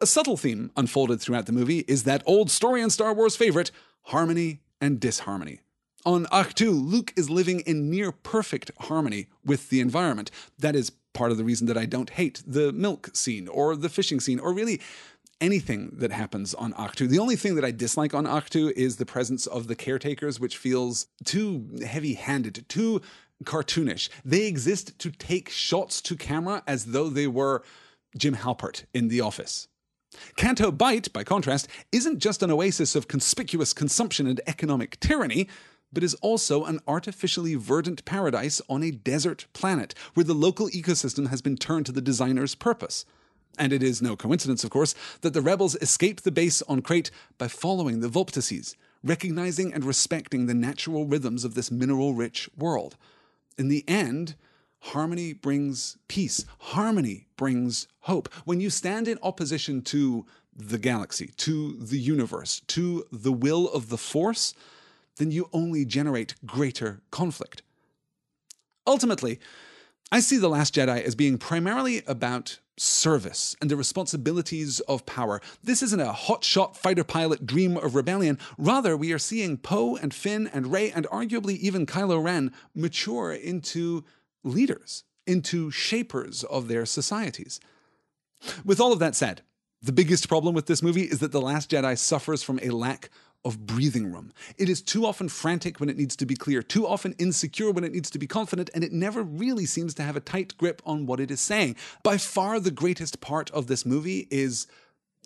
A 0.00 0.06
subtle 0.06 0.36
theme 0.36 0.70
unfolded 0.76 1.20
throughout 1.20 1.46
the 1.46 1.52
movie 1.52 1.80
is 1.88 2.04
that 2.04 2.22
old 2.26 2.50
story 2.50 2.82
and 2.82 2.92
Star 2.92 3.12
Wars 3.14 3.36
favorite 3.36 3.70
harmony 4.02 4.60
and 4.80 5.00
disharmony. 5.00 5.60
On 6.04 6.26
Ahch-To, 6.26 6.70
Luke 6.70 7.12
is 7.16 7.30
living 7.30 7.60
in 7.60 7.88
near 7.88 8.10
perfect 8.10 8.72
harmony 8.80 9.28
with 9.44 9.70
the 9.70 9.80
environment. 9.80 10.32
That 10.58 10.74
is 10.74 10.90
part 11.12 11.30
of 11.30 11.36
the 11.36 11.44
reason 11.44 11.66
that 11.68 11.78
I 11.78 11.86
don't 11.86 12.10
hate 12.10 12.42
the 12.46 12.72
milk 12.72 13.10
scene 13.14 13.46
or 13.46 13.76
the 13.76 13.88
fishing 13.88 14.18
scene 14.18 14.40
or 14.40 14.52
really 14.52 14.80
anything 15.42 15.90
that 15.98 16.12
happens 16.12 16.54
on 16.54 16.72
Ahch-To. 16.74 17.08
The 17.08 17.18
only 17.18 17.36
thing 17.36 17.56
that 17.56 17.64
I 17.64 17.72
dislike 17.72 18.14
on 18.14 18.24
Ahch-To 18.24 18.72
is 18.76 18.96
the 18.96 19.04
presence 19.04 19.46
of 19.46 19.66
the 19.66 19.74
caretakers, 19.74 20.40
which 20.40 20.56
feels 20.56 21.08
too 21.24 21.68
heavy 21.84 22.14
handed, 22.14 22.64
too 22.68 23.02
cartoonish. 23.44 24.08
They 24.24 24.46
exist 24.46 24.98
to 25.00 25.10
take 25.10 25.50
shots 25.50 26.00
to 26.02 26.16
camera 26.16 26.62
as 26.66 26.86
though 26.86 27.10
they 27.10 27.26
were 27.26 27.62
Jim 28.16 28.36
Halpert 28.36 28.84
in 28.94 29.08
The 29.08 29.20
Office. 29.20 29.68
Canto 30.36 30.70
Bight, 30.70 31.12
by 31.12 31.24
contrast, 31.24 31.68
isn't 31.90 32.20
just 32.20 32.42
an 32.42 32.50
oasis 32.50 32.94
of 32.94 33.08
conspicuous 33.08 33.72
consumption 33.72 34.26
and 34.26 34.40
economic 34.46 35.00
tyranny, 35.00 35.48
but 35.92 36.04
is 36.04 36.14
also 36.16 36.64
an 36.64 36.80
artificially 36.86 37.54
verdant 37.54 38.04
paradise 38.04 38.62
on 38.68 38.82
a 38.82 38.90
desert 38.90 39.46
planet 39.52 39.94
where 40.14 40.24
the 40.24 40.34
local 40.34 40.68
ecosystem 40.68 41.28
has 41.28 41.42
been 41.42 41.56
turned 41.56 41.86
to 41.86 41.92
the 41.92 42.00
designer's 42.00 42.54
purpose. 42.54 43.04
And 43.58 43.72
it 43.72 43.82
is 43.82 44.00
no 44.00 44.16
coincidence, 44.16 44.64
of 44.64 44.70
course, 44.70 44.94
that 45.20 45.34
the 45.34 45.42
rebels 45.42 45.76
escape 45.76 46.22
the 46.22 46.30
base 46.30 46.62
on 46.62 46.82
Crait 46.82 47.10
by 47.38 47.48
following 47.48 48.00
the 48.00 48.08
Vulptices, 48.08 48.76
recognizing 49.04 49.74
and 49.74 49.84
respecting 49.84 50.46
the 50.46 50.54
natural 50.54 51.06
rhythms 51.06 51.44
of 51.44 51.54
this 51.54 51.70
mineral 51.70 52.14
rich 52.14 52.48
world. 52.56 52.96
In 53.58 53.68
the 53.68 53.84
end, 53.86 54.34
harmony 54.80 55.32
brings 55.32 55.98
peace, 56.08 56.44
harmony 56.58 57.26
brings 57.36 57.86
hope. 58.00 58.32
When 58.44 58.60
you 58.60 58.70
stand 58.70 59.06
in 59.06 59.18
opposition 59.22 59.82
to 59.82 60.26
the 60.54 60.78
galaxy, 60.78 61.28
to 61.36 61.76
the 61.76 61.98
universe, 61.98 62.60
to 62.68 63.06
the 63.12 63.32
will 63.32 63.68
of 63.68 63.88
the 63.88 63.98
Force, 63.98 64.54
then 65.16 65.30
you 65.30 65.48
only 65.52 65.84
generate 65.84 66.34
greater 66.46 67.00
conflict. 67.10 67.62
Ultimately, 68.86 69.38
I 70.10 70.20
see 70.20 70.36
The 70.36 70.48
Last 70.48 70.74
Jedi 70.74 71.02
as 71.02 71.14
being 71.14 71.38
primarily 71.38 72.02
about 72.06 72.58
service 72.78 73.54
and 73.60 73.70
the 73.70 73.76
responsibilities 73.76 74.80
of 74.80 75.06
power. 75.06 75.40
This 75.62 75.82
isn't 75.82 76.00
a 76.00 76.12
hotshot 76.12 76.76
fighter 76.76 77.04
pilot 77.04 77.46
dream 77.46 77.76
of 77.76 77.94
rebellion. 77.94 78.38
Rather, 78.56 78.96
we 78.96 79.12
are 79.12 79.18
seeing 79.18 79.58
Poe 79.58 79.96
and 79.96 80.14
Finn 80.14 80.48
and 80.52 80.72
Rey 80.72 80.90
and 80.90 81.06
arguably 81.08 81.56
even 81.58 81.86
Kylo 81.86 82.22
Ren 82.22 82.52
mature 82.74 83.32
into 83.32 84.04
leaders, 84.42 85.04
into 85.26 85.70
shapers 85.70 86.44
of 86.44 86.68
their 86.68 86.86
societies. 86.86 87.60
With 88.64 88.80
all 88.80 88.92
of 88.92 88.98
that 88.98 89.14
said, 89.14 89.42
the 89.82 89.92
biggest 89.92 90.28
problem 90.28 90.54
with 90.54 90.66
this 90.66 90.82
movie 90.82 91.02
is 91.02 91.18
that 91.18 91.32
The 91.32 91.40
Last 91.40 91.70
Jedi 91.70 91.98
suffers 91.98 92.42
from 92.42 92.60
a 92.62 92.70
lack 92.70 93.10
of 93.44 93.66
breathing 93.66 94.12
room. 94.12 94.32
It 94.56 94.68
is 94.68 94.80
too 94.80 95.04
often 95.04 95.28
frantic 95.28 95.80
when 95.80 95.88
it 95.88 95.96
needs 95.96 96.14
to 96.16 96.26
be 96.26 96.36
clear, 96.36 96.62
too 96.62 96.86
often 96.86 97.14
insecure 97.18 97.70
when 97.72 97.84
it 97.84 97.92
needs 97.92 98.10
to 98.10 98.18
be 98.18 98.26
confident, 98.26 98.70
and 98.74 98.84
it 98.84 98.92
never 98.92 99.22
really 99.22 99.66
seems 99.66 99.94
to 99.94 100.02
have 100.02 100.16
a 100.16 100.20
tight 100.20 100.56
grip 100.58 100.80
on 100.86 101.06
what 101.06 101.20
it 101.20 101.30
is 101.30 101.40
saying. 101.40 101.76
By 102.02 102.18
far, 102.18 102.60
the 102.60 102.70
greatest 102.70 103.20
part 103.20 103.50
of 103.50 103.66
this 103.66 103.84
movie 103.84 104.28
is 104.30 104.66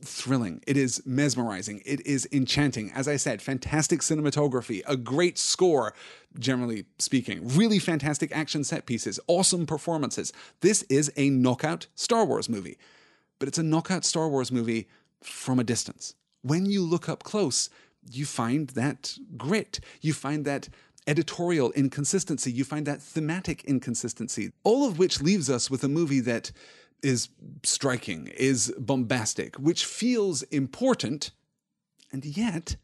thrilling. 0.03 0.63
It 0.67 0.77
is 0.77 1.03
mesmerizing. 1.07 1.83
It 1.87 2.07
is 2.07 2.29
enchanting. 2.31 2.93
As 2.95 3.09
I 3.09 3.17
said, 3.17 3.41
fantastic 3.41 4.01
cinematography, 4.01 4.83
a 4.87 4.97
great 4.97 5.39
score, 5.39 5.95
generally 6.39 6.85
speaking, 6.99 7.47
really 7.57 7.79
fantastic 7.79 8.35
action 8.35 8.63
set 8.65 8.87
pieces, 8.87 9.19
awesome 9.27 9.67
performances. 9.67 10.33
This 10.61 10.83
is 10.85 11.11
a 11.17 11.31
knockout 11.31 11.87
Star 11.95 12.25
Wars 12.25 12.49
movie, 12.49 12.79
but 13.39 13.49
it's 13.49 13.59
a 13.59 13.63
knockout 13.63 14.05
Star 14.05 14.29
Wars 14.29 14.53
movie 14.53 14.87
from 15.23 15.59
a 15.59 15.65
distance. 15.65 16.15
When 16.43 16.67
you 16.67 16.83
look 16.83 17.09
up 17.09 17.25
close, 17.25 17.71
you 18.11 18.25
find 18.25 18.69
that 18.71 19.17
grit, 19.37 19.81
you 20.01 20.13
find 20.13 20.45
that 20.45 20.69
editorial 21.07 21.73
inconsistency, 21.73 22.51
you 22.51 22.65
find 22.65 22.87
that 22.87 23.01
thematic 23.01 23.65
inconsistency, 23.65 24.53
all 24.65 24.87
of 24.87 24.99
which 24.99 25.23
leaves 25.23 25.49
us 25.49 25.71
with 25.71 25.85
a 25.85 25.89
movie 25.89 26.21
that 26.21 26.51
is 27.03 27.29
striking, 27.63 28.29
is 28.37 28.75
bombastic, 28.79 29.57
which 29.57 29.85
feels 29.85 30.43
important, 30.45 31.31
and 32.11 32.25
yet 32.25 32.77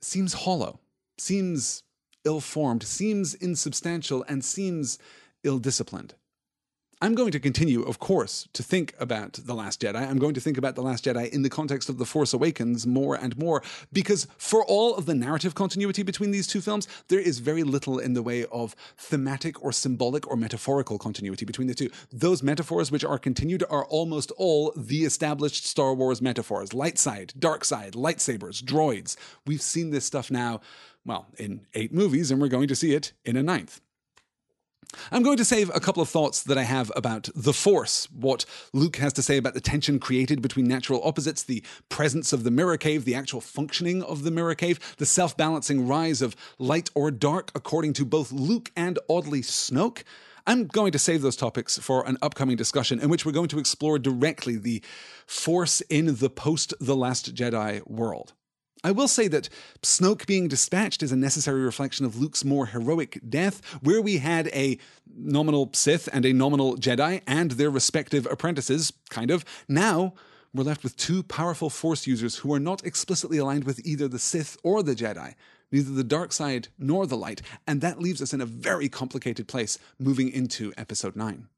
seems 0.00 0.32
hollow, 0.32 0.80
seems 1.18 1.82
ill 2.24 2.40
formed, 2.40 2.82
seems 2.82 3.34
insubstantial, 3.34 4.24
and 4.28 4.44
seems 4.44 4.98
ill 5.44 5.58
disciplined. 5.58 6.14
I'm 7.00 7.14
going 7.14 7.30
to 7.30 7.38
continue, 7.38 7.82
of 7.82 8.00
course, 8.00 8.48
to 8.54 8.62
think 8.64 8.92
about 8.98 9.34
The 9.34 9.54
Last 9.54 9.80
Jedi. 9.80 9.94
I'm 9.94 10.18
going 10.18 10.34
to 10.34 10.40
think 10.40 10.58
about 10.58 10.74
The 10.74 10.82
Last 10.82 11.04
Jedi 11.04 11.28
in 11.30 11.42
the 11.42 11.48
context 11.48 11.88
of 11.88 11.96
The 11.96 12.04
Force 12.04 12.32
Awakens 12.32 12.88
more 12.88 13.14
and 13.14 13.38
more, 13.38 13.62
because 13.92 14.26
for 14.36 14.64
all 14.64 14.96
of 14.96 15.06
the 15.06 15.14
narrative 15.14 15.54
continuity 15.54 16.02
between 16.02 16.32
these 16.32 16.48
two 16.48 16.60
films, 16.60 16.88
there 17.06 17.20
is 17.20 17.38
very 17.38 17.62
little 17.62 18.00
in 18.00 18.14
the 18.14 18.22
way 18.22 18.46
of 18.46 18.74
thematic 18.96 19.62
or 19.62 19.70
symbolic 19.70 20.26
or 20.26 20.36
metaphorical 20.36 20.98
continuity 20.98 21.44
between 21.44 21.68
the 21.68 21.74
two. 21.74 21.88
Those 22.12 22.42
metaphors 22.42 22.90
which 22.90 23.04
are 23.04 23.18
continued 23.18 23.62
are 23.70 23.84
almost 23.84 24.32
all 24.32 24.72
the 24.76 25.04
established 25.04 25.66
Star 25.66 25.94
Wars 25.94 26.20
metaphors 26.20 26.74
light 26.74 26.98
side, 26.98 27.32
dark 27.38 27.64
side, 27.64 27.92
lightsabers, 27.92 28.60
droids. 28.60 29.16
We've 29.46 29.62
seen 29.62 29.90
this 29.90 30.04
stuff 30.04 30.32
now, 30.32 30.62
well, 31.04 31.28
in 31.38 31.64
eight 31.74 31.94
movies, 31.94 32.32
and 32.32 32.40
we're 32.40 32.48
going 32.48 32.66
to 32.66 32.74
see 32.74 32.92
it 32.92 33.12
in 33.24 33.36
a 33.36 33.42
ninth. 33.44 33.80
I'm 35.10 35.22
going 35.22 35.36
to 35.36 35.44
save 35.44 35.70
a 35.74 35.80
couple 35.80 36.02
of 36.02 36.08
thoughts 36.08 36.42
that 36.42 36.58
I 36.58 36.62
have 36.62 36.90
about 36.96 37.28
the 37.34 37.52
Force, 37.52 38.08
what 38.10 38.44
Luke 38.72 38.96
has 38.96 39.12
to 39.14 39.22
say 39.22 39.36
about 39.36 39.54
the 39.54 39.60
tension 39.60 39.98
created 39.98 40.42
between 40.42 40.66
natural 40.66 41.02
opposites, 41.02 41.42
the 41.42 41.62
presence 41.88 42.32
of 42.32 42.44
the 42.44 42.50
mirror 42.50 42.76
cave, 42.76 43.04
the 43.04 43.14
actual 43.14 43.40
functioning 43.40 44.02
of 44.02 44.22
the 44.22 44.30
mirror 44.30 44.54
cave, 44.54 44.78
the 44.96 45.06
self 45.06 45.36
balancing 45.36 45.86
rise 45.86 46.22
of 46.22 46.36
light 46.58 46.90
or 46.94 47.10
dark 47.10 47.50
according 47.54 47.92
to 47.94 48.04
both 48.04 48.32
Luke 48.32 48.70
and 48.76 48.98
oddly 49.08 49.40
Snoke. 49.40 50.02
I'm 50.46 50.66
going 50.66 50.92
to 50.92 50.98
save 50.98 51.20
those 51.20 51.36
topics 51.36 51.78
for 51.78 52.06
an 52.06 52.16
upcoming 52.22 52.56
discussion 52.56 53.00
in 53.00 53.10
which 53.10 53.26
we're 53.26 53.32
going 53.32 53.48
to 53.48 53.58
explore 53.58 53.98
directly 53.98 54.56
the 54.56 54.82
Force 55.26 55.82
in 55.82 56.16
the 56.16 56.30
post 56.30 56.72
The 56.80 56.96
Last 56.96 57.34
Jedi 57.34 57.86
world. 57.86 58.32
I 58.84 58.92
will 58.92 59.08
say 59.08 59.26
that 59.28 59.48
Snoke 59.82 60.26
being 60.26 60.46
dispatched 60.46 61.02
is 61.02 61.10
a 61.10 61.16
necessary 61.16 61.62
reflection 61.62 62.06
of 62.06 62.16
Luke's 62.16 62.44
more 62.44 62.66
heroic 62.66 63.18
death, 63.28 63.60
where 63.82 64.00
we 64.00 64.18
had 64.18 64.48
a 64.48 64.78
nominal 65.16 65.70
Sith 65.72 66.08
and 66.12 66.24
a 66.24 66.32
nominal 66.32 66.76
Jedi 66.76 67.22
and 67.26 67.52
their 67.52 67.70
respective 67.70 68.26
apprentices, 68.30 68.92
kind 69.10 69.30
of. 69.30 69.44
Now, 69.68 70.14
we're 70.54 70.64
left 70.64 70.84
with 70.84 70.96
two 70.96 71.22
powerful 71.22 71.70
Force 71.70 72.06
users 72.06 72.36
who 72.36 72.52
are 72.54 72.60
not 72.60 72.84
explicitly 72.84 73.38
aligned 73.38 73.64
with 73.64 73.84
either 73.84 74.06
the 74.06 74.18
Sith 74.18 74.56
or 74.62 74.82
the 74.82 74.94
Jedi, 74.94 75.34
neither 75.72 75.90
the 75.90 76.04
dark 76.04 76.32
side 76.32 76.68
nor 76.78 77.06
the 77.06 77.16
light, 77.16 77.42
and 77.66 77.80
that 77.80 78.00
leaves 78.00 78.22
us 78.22 78.32
in 78.32 78.40
a 78.40 78.46
very 78.46 78.88
complicated 78.88 79.48
place 79.48 79.78
moving 79.98 80.30
into 80.30 80.72
Episode 80.76 81.16
9. 81.16 81.48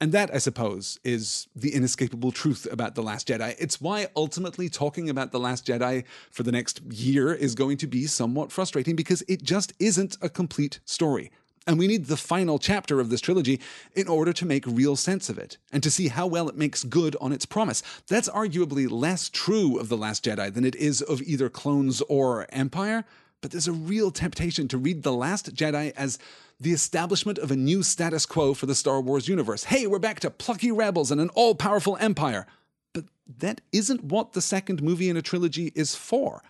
And 0.00 0.12
that, 0.12 0.32
I 0.32 0.38
suppose, 0.38 1.00
is 1.02 1.48
the 1.56 1.74
inescapable 1.74 2.30
truth 2.30 2.68
about 2.70 2.94
The 2.94 3.02
Last 3.02 3.26
Jedi. 3.26 3.56
It's 3.58 3.80
why 3.80 4.06
ultimately 4.14 4.68
talking 4.68 5.10
about 5.10 5.32
The 5.32 5.40
Last 5.40 5.66
Jedi 5.66 6.04
for 6.30 6.44
the 6.44 6.52
next 6.52 6.80
year 6.82 7.34
is 7.34 7.56
going 7.56 7.78
to 7.78 7.88
be 7.88 8.06
somewhat 8.06 8.52
frustrating 8.52 8.94
because 8.94 9.24
it 9.26 9.42
just 9.42 9.72
isn't 9.80 10.16
a 10.22 10.28
complete 10.28 10.78
story. 10.84 11.32
And 11.66 11.78
we 11.78 11.88
need 11.88 12.06
the 12.06 12.16
final 12.16 12.60
chapter 12.60 13.00
of 13.00 13.10
this 13.10 13.20
trilogy 13.20 13.60
in 13.94 14.06
order 14.06 14.32
to 14.32 14.46
make 14.46 14.64
real 14.66 14.94
sense 14.94 15.28
of 15.28 15.36
it 15.36 15.58
and 15.72 15.82
to 15.82 15.90
see 15.90 16.08
how 16.08 16.26
well 16.28 16.48
it 16.48 16.56
makes 16.56 16.84
good 16.84 17.16
on 17.20 17.32
its 17.32 17.44
promise. 17.44 17.82
That's 18.06 18.28
arguably 18.28 18.88
less 18.88 19.28
true 19.28 19.78
of 19.78 19.88
The 19.88 19.96
Last 19.96 20.24
Jedi 20.24 20.54
than 20.54 20.64
it 20.64 20.76
is 20.76 21.02
of 21.02 21.20
either 21.22 21.50
Clones 21.50 22.00
or 22.02 22.46
Empire, 22.50 23.04
but 23.40 23.50
there's 23.50 23.68
a 23.68 23.72
real 23.72 24.10
temptation 24.10 24.68
to 24.68 24.78
read 24.78 25.02
The 25.02 25.12
Last 25.12 25.54
Jedi 25.54 25.92
as 25.96 26.18
the 26.60 26.72
establishment 26.72 27.38
of 27.38 27.50
a 27.50 27.56
new 27.56 27.82
status 27.82 28.26
quo 28.26 28.52
for 28.54 28.66
the 28.66 28.74
Star 28.74 29.00
Wars 29.00 29.28
universe. 29.28 29.64
Hey, 29.64 29.86
we're 29.86 29.98
back 29.98 30.20
to 30.20 30.30
plucky 30.30 30.72
rebels 30.72 31.10
and 31.10 31.20
an 31.20 31.30
all 31.30 31.54
powerful 31.54 31.96
empire. 31.98 32.46
But 32.92 33.04
that 33.38 33.60
isn't 33.72 34.04
what 34.04 34.32
the 34.32 34.40
second 34.40 34.82
movie 34.82 35.08
in 35.08 35.16
a 35.16 35.22
trilogy 35.22 35.72
is 35.74 35.94
for. 35.94 36.42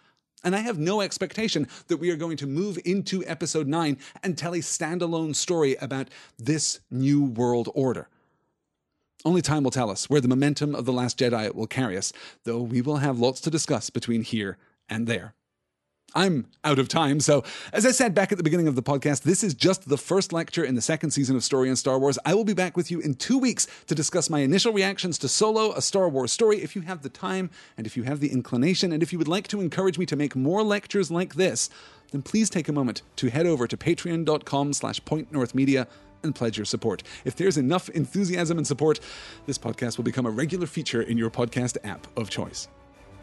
And 0.45 0.55
I 0.55 0.61
have 0.61 0.78
no 0.78 1.01
expectation 1.01 1.66
that 1.89 1.97
we 1.97 2.11
are 2.11 2.16
going 2.16 2.36
to 2.39 2.47
move 2.47 2.78
into 2.84 3.24
episode 3.26 3.66
9 3.66 3.99
and 4.22 4.39
tell 4.39 4.55
a 4.55 4.59
standalone 4.59 5.34
story 5.34 5.74
about 5.76 6.09
this 6.39 6.80
new 6.91 7.24
world 7.24 7.68
order. 7.74 8.09
Only 9.24 9.43
time 9.43 9.64
will 9.64 9.72
tell 9.72 9.91
us 9.91 10.09
where 10.09 10.20
the 10.20 10.28
momentum 10.28 10.76
of 10.76 10.84
The 10.84 10.93
Last 10.93 11.18
Jedi 11.18 11.53
will 11.53 11.66
carry 11.66 11.99
us, 11.99 12.12
though 12.45 12.62
we 12.62 12.80
will 12.80 12.99
have 12.99 13.18
lots 13.18 13.41
to 13.43 13.51
discuss 13.51 13.91
between 13.91 14.22
here 14.22 14.59
and 14.89 15.09
there. 15.09 15.34
I'm 16.14 16.46
out 16.64 16.78
of 16.78 16.88
time. 16.88 17.20
So, 17.20 17.44
as 17.72 17.84
I 17.84 17.90
said 17.90 18.14
back 18.14 18.32
at 18.32 18.38
the 18.38 18.44
beginning 18.44 18.66
of 18.66 18.76
the 18.76 18.82
podcast, 18.82 19.22
this 19.22 19.44
is 19.44 19.52
just 19.52 19.88
the 19.88 19.98
first 19.98 20.32
lecture 20.32 20.64
in 20.64 20.74
the 20.74 20.80
second 20.80 21.11
season 21.11 21.36
of 21.36 21.44
Story 21.44 21.68
and 21.68 21.78
Star 21.78 21.98
Wars. 21.98 22.18
I 22.24 22.34
will 22.34 22.44
be 22.44 22.54
back 22.54 22.76
with 22.76 22.90
you 22.90 22.98
in 23.00 23.14
two 23.14 23.38
weeks 23.38 23.66
to 23.86 23.94
discuss 23.94 24.30
my 24.30 24.40
initial 24.40 24.72
reactions 24.72 25.18
to 25.18 25.28
Solo, 25.28 25.72
a 25.72 25.82
Star 25.82 26.09
Wars 26.09 26.32
story. 26.32 26.62
If 26.62 26.74
you 26.74 26.82
have 26.82 27.02
the 27.02 27.11
time 27.11 27.50
and 27.76 27.86
if 27.86 27.96
you 27.96 28.04
have 28.04 28.20
the 28.20 28.32
inclination, 28.32 28.90
and 28.90 29.02
if 29.02 29.12
you 29.12 29.18
would 29.18 29.28
like 29.28 29.48
to 29.48 29.61
encourage 29.61 29.98
me 29.98 30.06
to 30.06 30.16
make 30.16 30.34
more 30.34 30.62
lectures 30.62 31.11
like 31.11 31.34
this, 31.34 31.68
then 32.11 32.22
please 32.22 32.48
take 32.48 32.68
a 32.68 32.72
moment 32.72 33.02
to 33.16 33.28
head 33.28 33.46
over 33.46 33.66
to 33.66 33.76
patreon.com 33.76 34.72
slash 34.72 35.00
pointnorthmedia 35.02 35.86
and 36.22 36.34
pledge 36.34 36.56
your 36.56 36.64
support. 36.64 37.02
If 37.24 37.36
there's 37.36 37.59
enough 37.59 37.90
enthusiasm 37.90 38.56
and 38.56 38.66
support, 38.66 38.98
this 39.46 39.59
podcast 39.59 39.98
will 39.98 40.04
become 40.04 40.26
a 40.26 40.30
regular 40.30 40.66
feature 40.66 41.02
in 41.02 41.18
your 41.18 41.30
podcast 41.30 41.76
app 41.84 42.06
of 42.16 42.30
choice. 42.30 42.66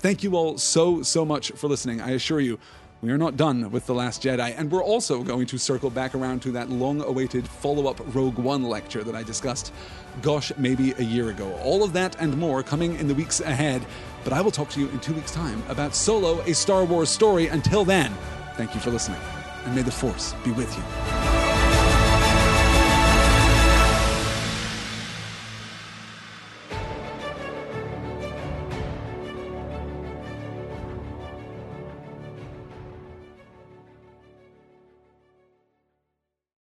Thank 0.05 0.21
you 0.21 0.35
all 0.35 0.59
so, 0.59 1.01
so 1.01 1.25
much 1.25 1.49
for 1.53 1.67
listening. 1.67 1.99
I 1.99 2.11
assure 2.11 2.39
you, 2.39 2.59
we 3.01 3.09
are 3.09 3.17
not 3.17 3.37
done 3.37 3.71
with 3.71 3.87
The 3.87 3.95
Last 3.95 4.21
Jedi, 4.21 4.53
and 4.55 4.71
we're 4.71 4.83
also 4.83 5.23
going 5.23 5.47
to 5.47 5.57
circle 5.57 5.89
back 5.89 6.13
around 6.13 6.43
to 6.43 6.51
that 6.51 6.69
long 6.69 7.01
awaited 7.01 7.47
follow 7.47 7.87
up 7.87 7.99
Rogue 8.13 8.37
One 8.37 8.61
lecture 8.65 9.03
that 9.03 9.15
I 9.15 9.23
discussed, 9.23 9.73
gosh, 10.21 10.51
maybe 10.59 10.91
a 10.99 11.01
year 11.01 11.31
ago. 11.31 11.51
All 11.63 11.83
of 11.83 11.93
that 11.93 12.21
and 12.21 12.37
more 12.37 12.61
coming 12.61 12.99
in 12.99 13.07
the 13.07 13.15
weeks 13.15 13.39
ahead, 13.39 13.83
but 14.23 14.31
I 14.31 14.41
will 14.41 14.51
talk 14.51 14.69
to 14.73 14.79
you 14.79 14.89
in 14.89 14.99
two 14.99 15.15
weeks' 15.15 15.31
time 15.31 15.63
about 15.69 15.95
Solo, 15.95 16.39
a 16.41 16.53
Star 16.53 16.85
Wars 16.85 17.09
story. 17.09 17.47
Until 17.47 17.83
then, 17.83 18.13
thank 18.57 18.75
you 18.75 18.81
for 18.81 18.91
listening, 18.91 19.19
and 19.63 19.73
may 19.73 19.81
the 19.81 19.89
Force 19.89 20.35
be 20.43 20.51
with 20.51 20.71
you. 20.77 21.44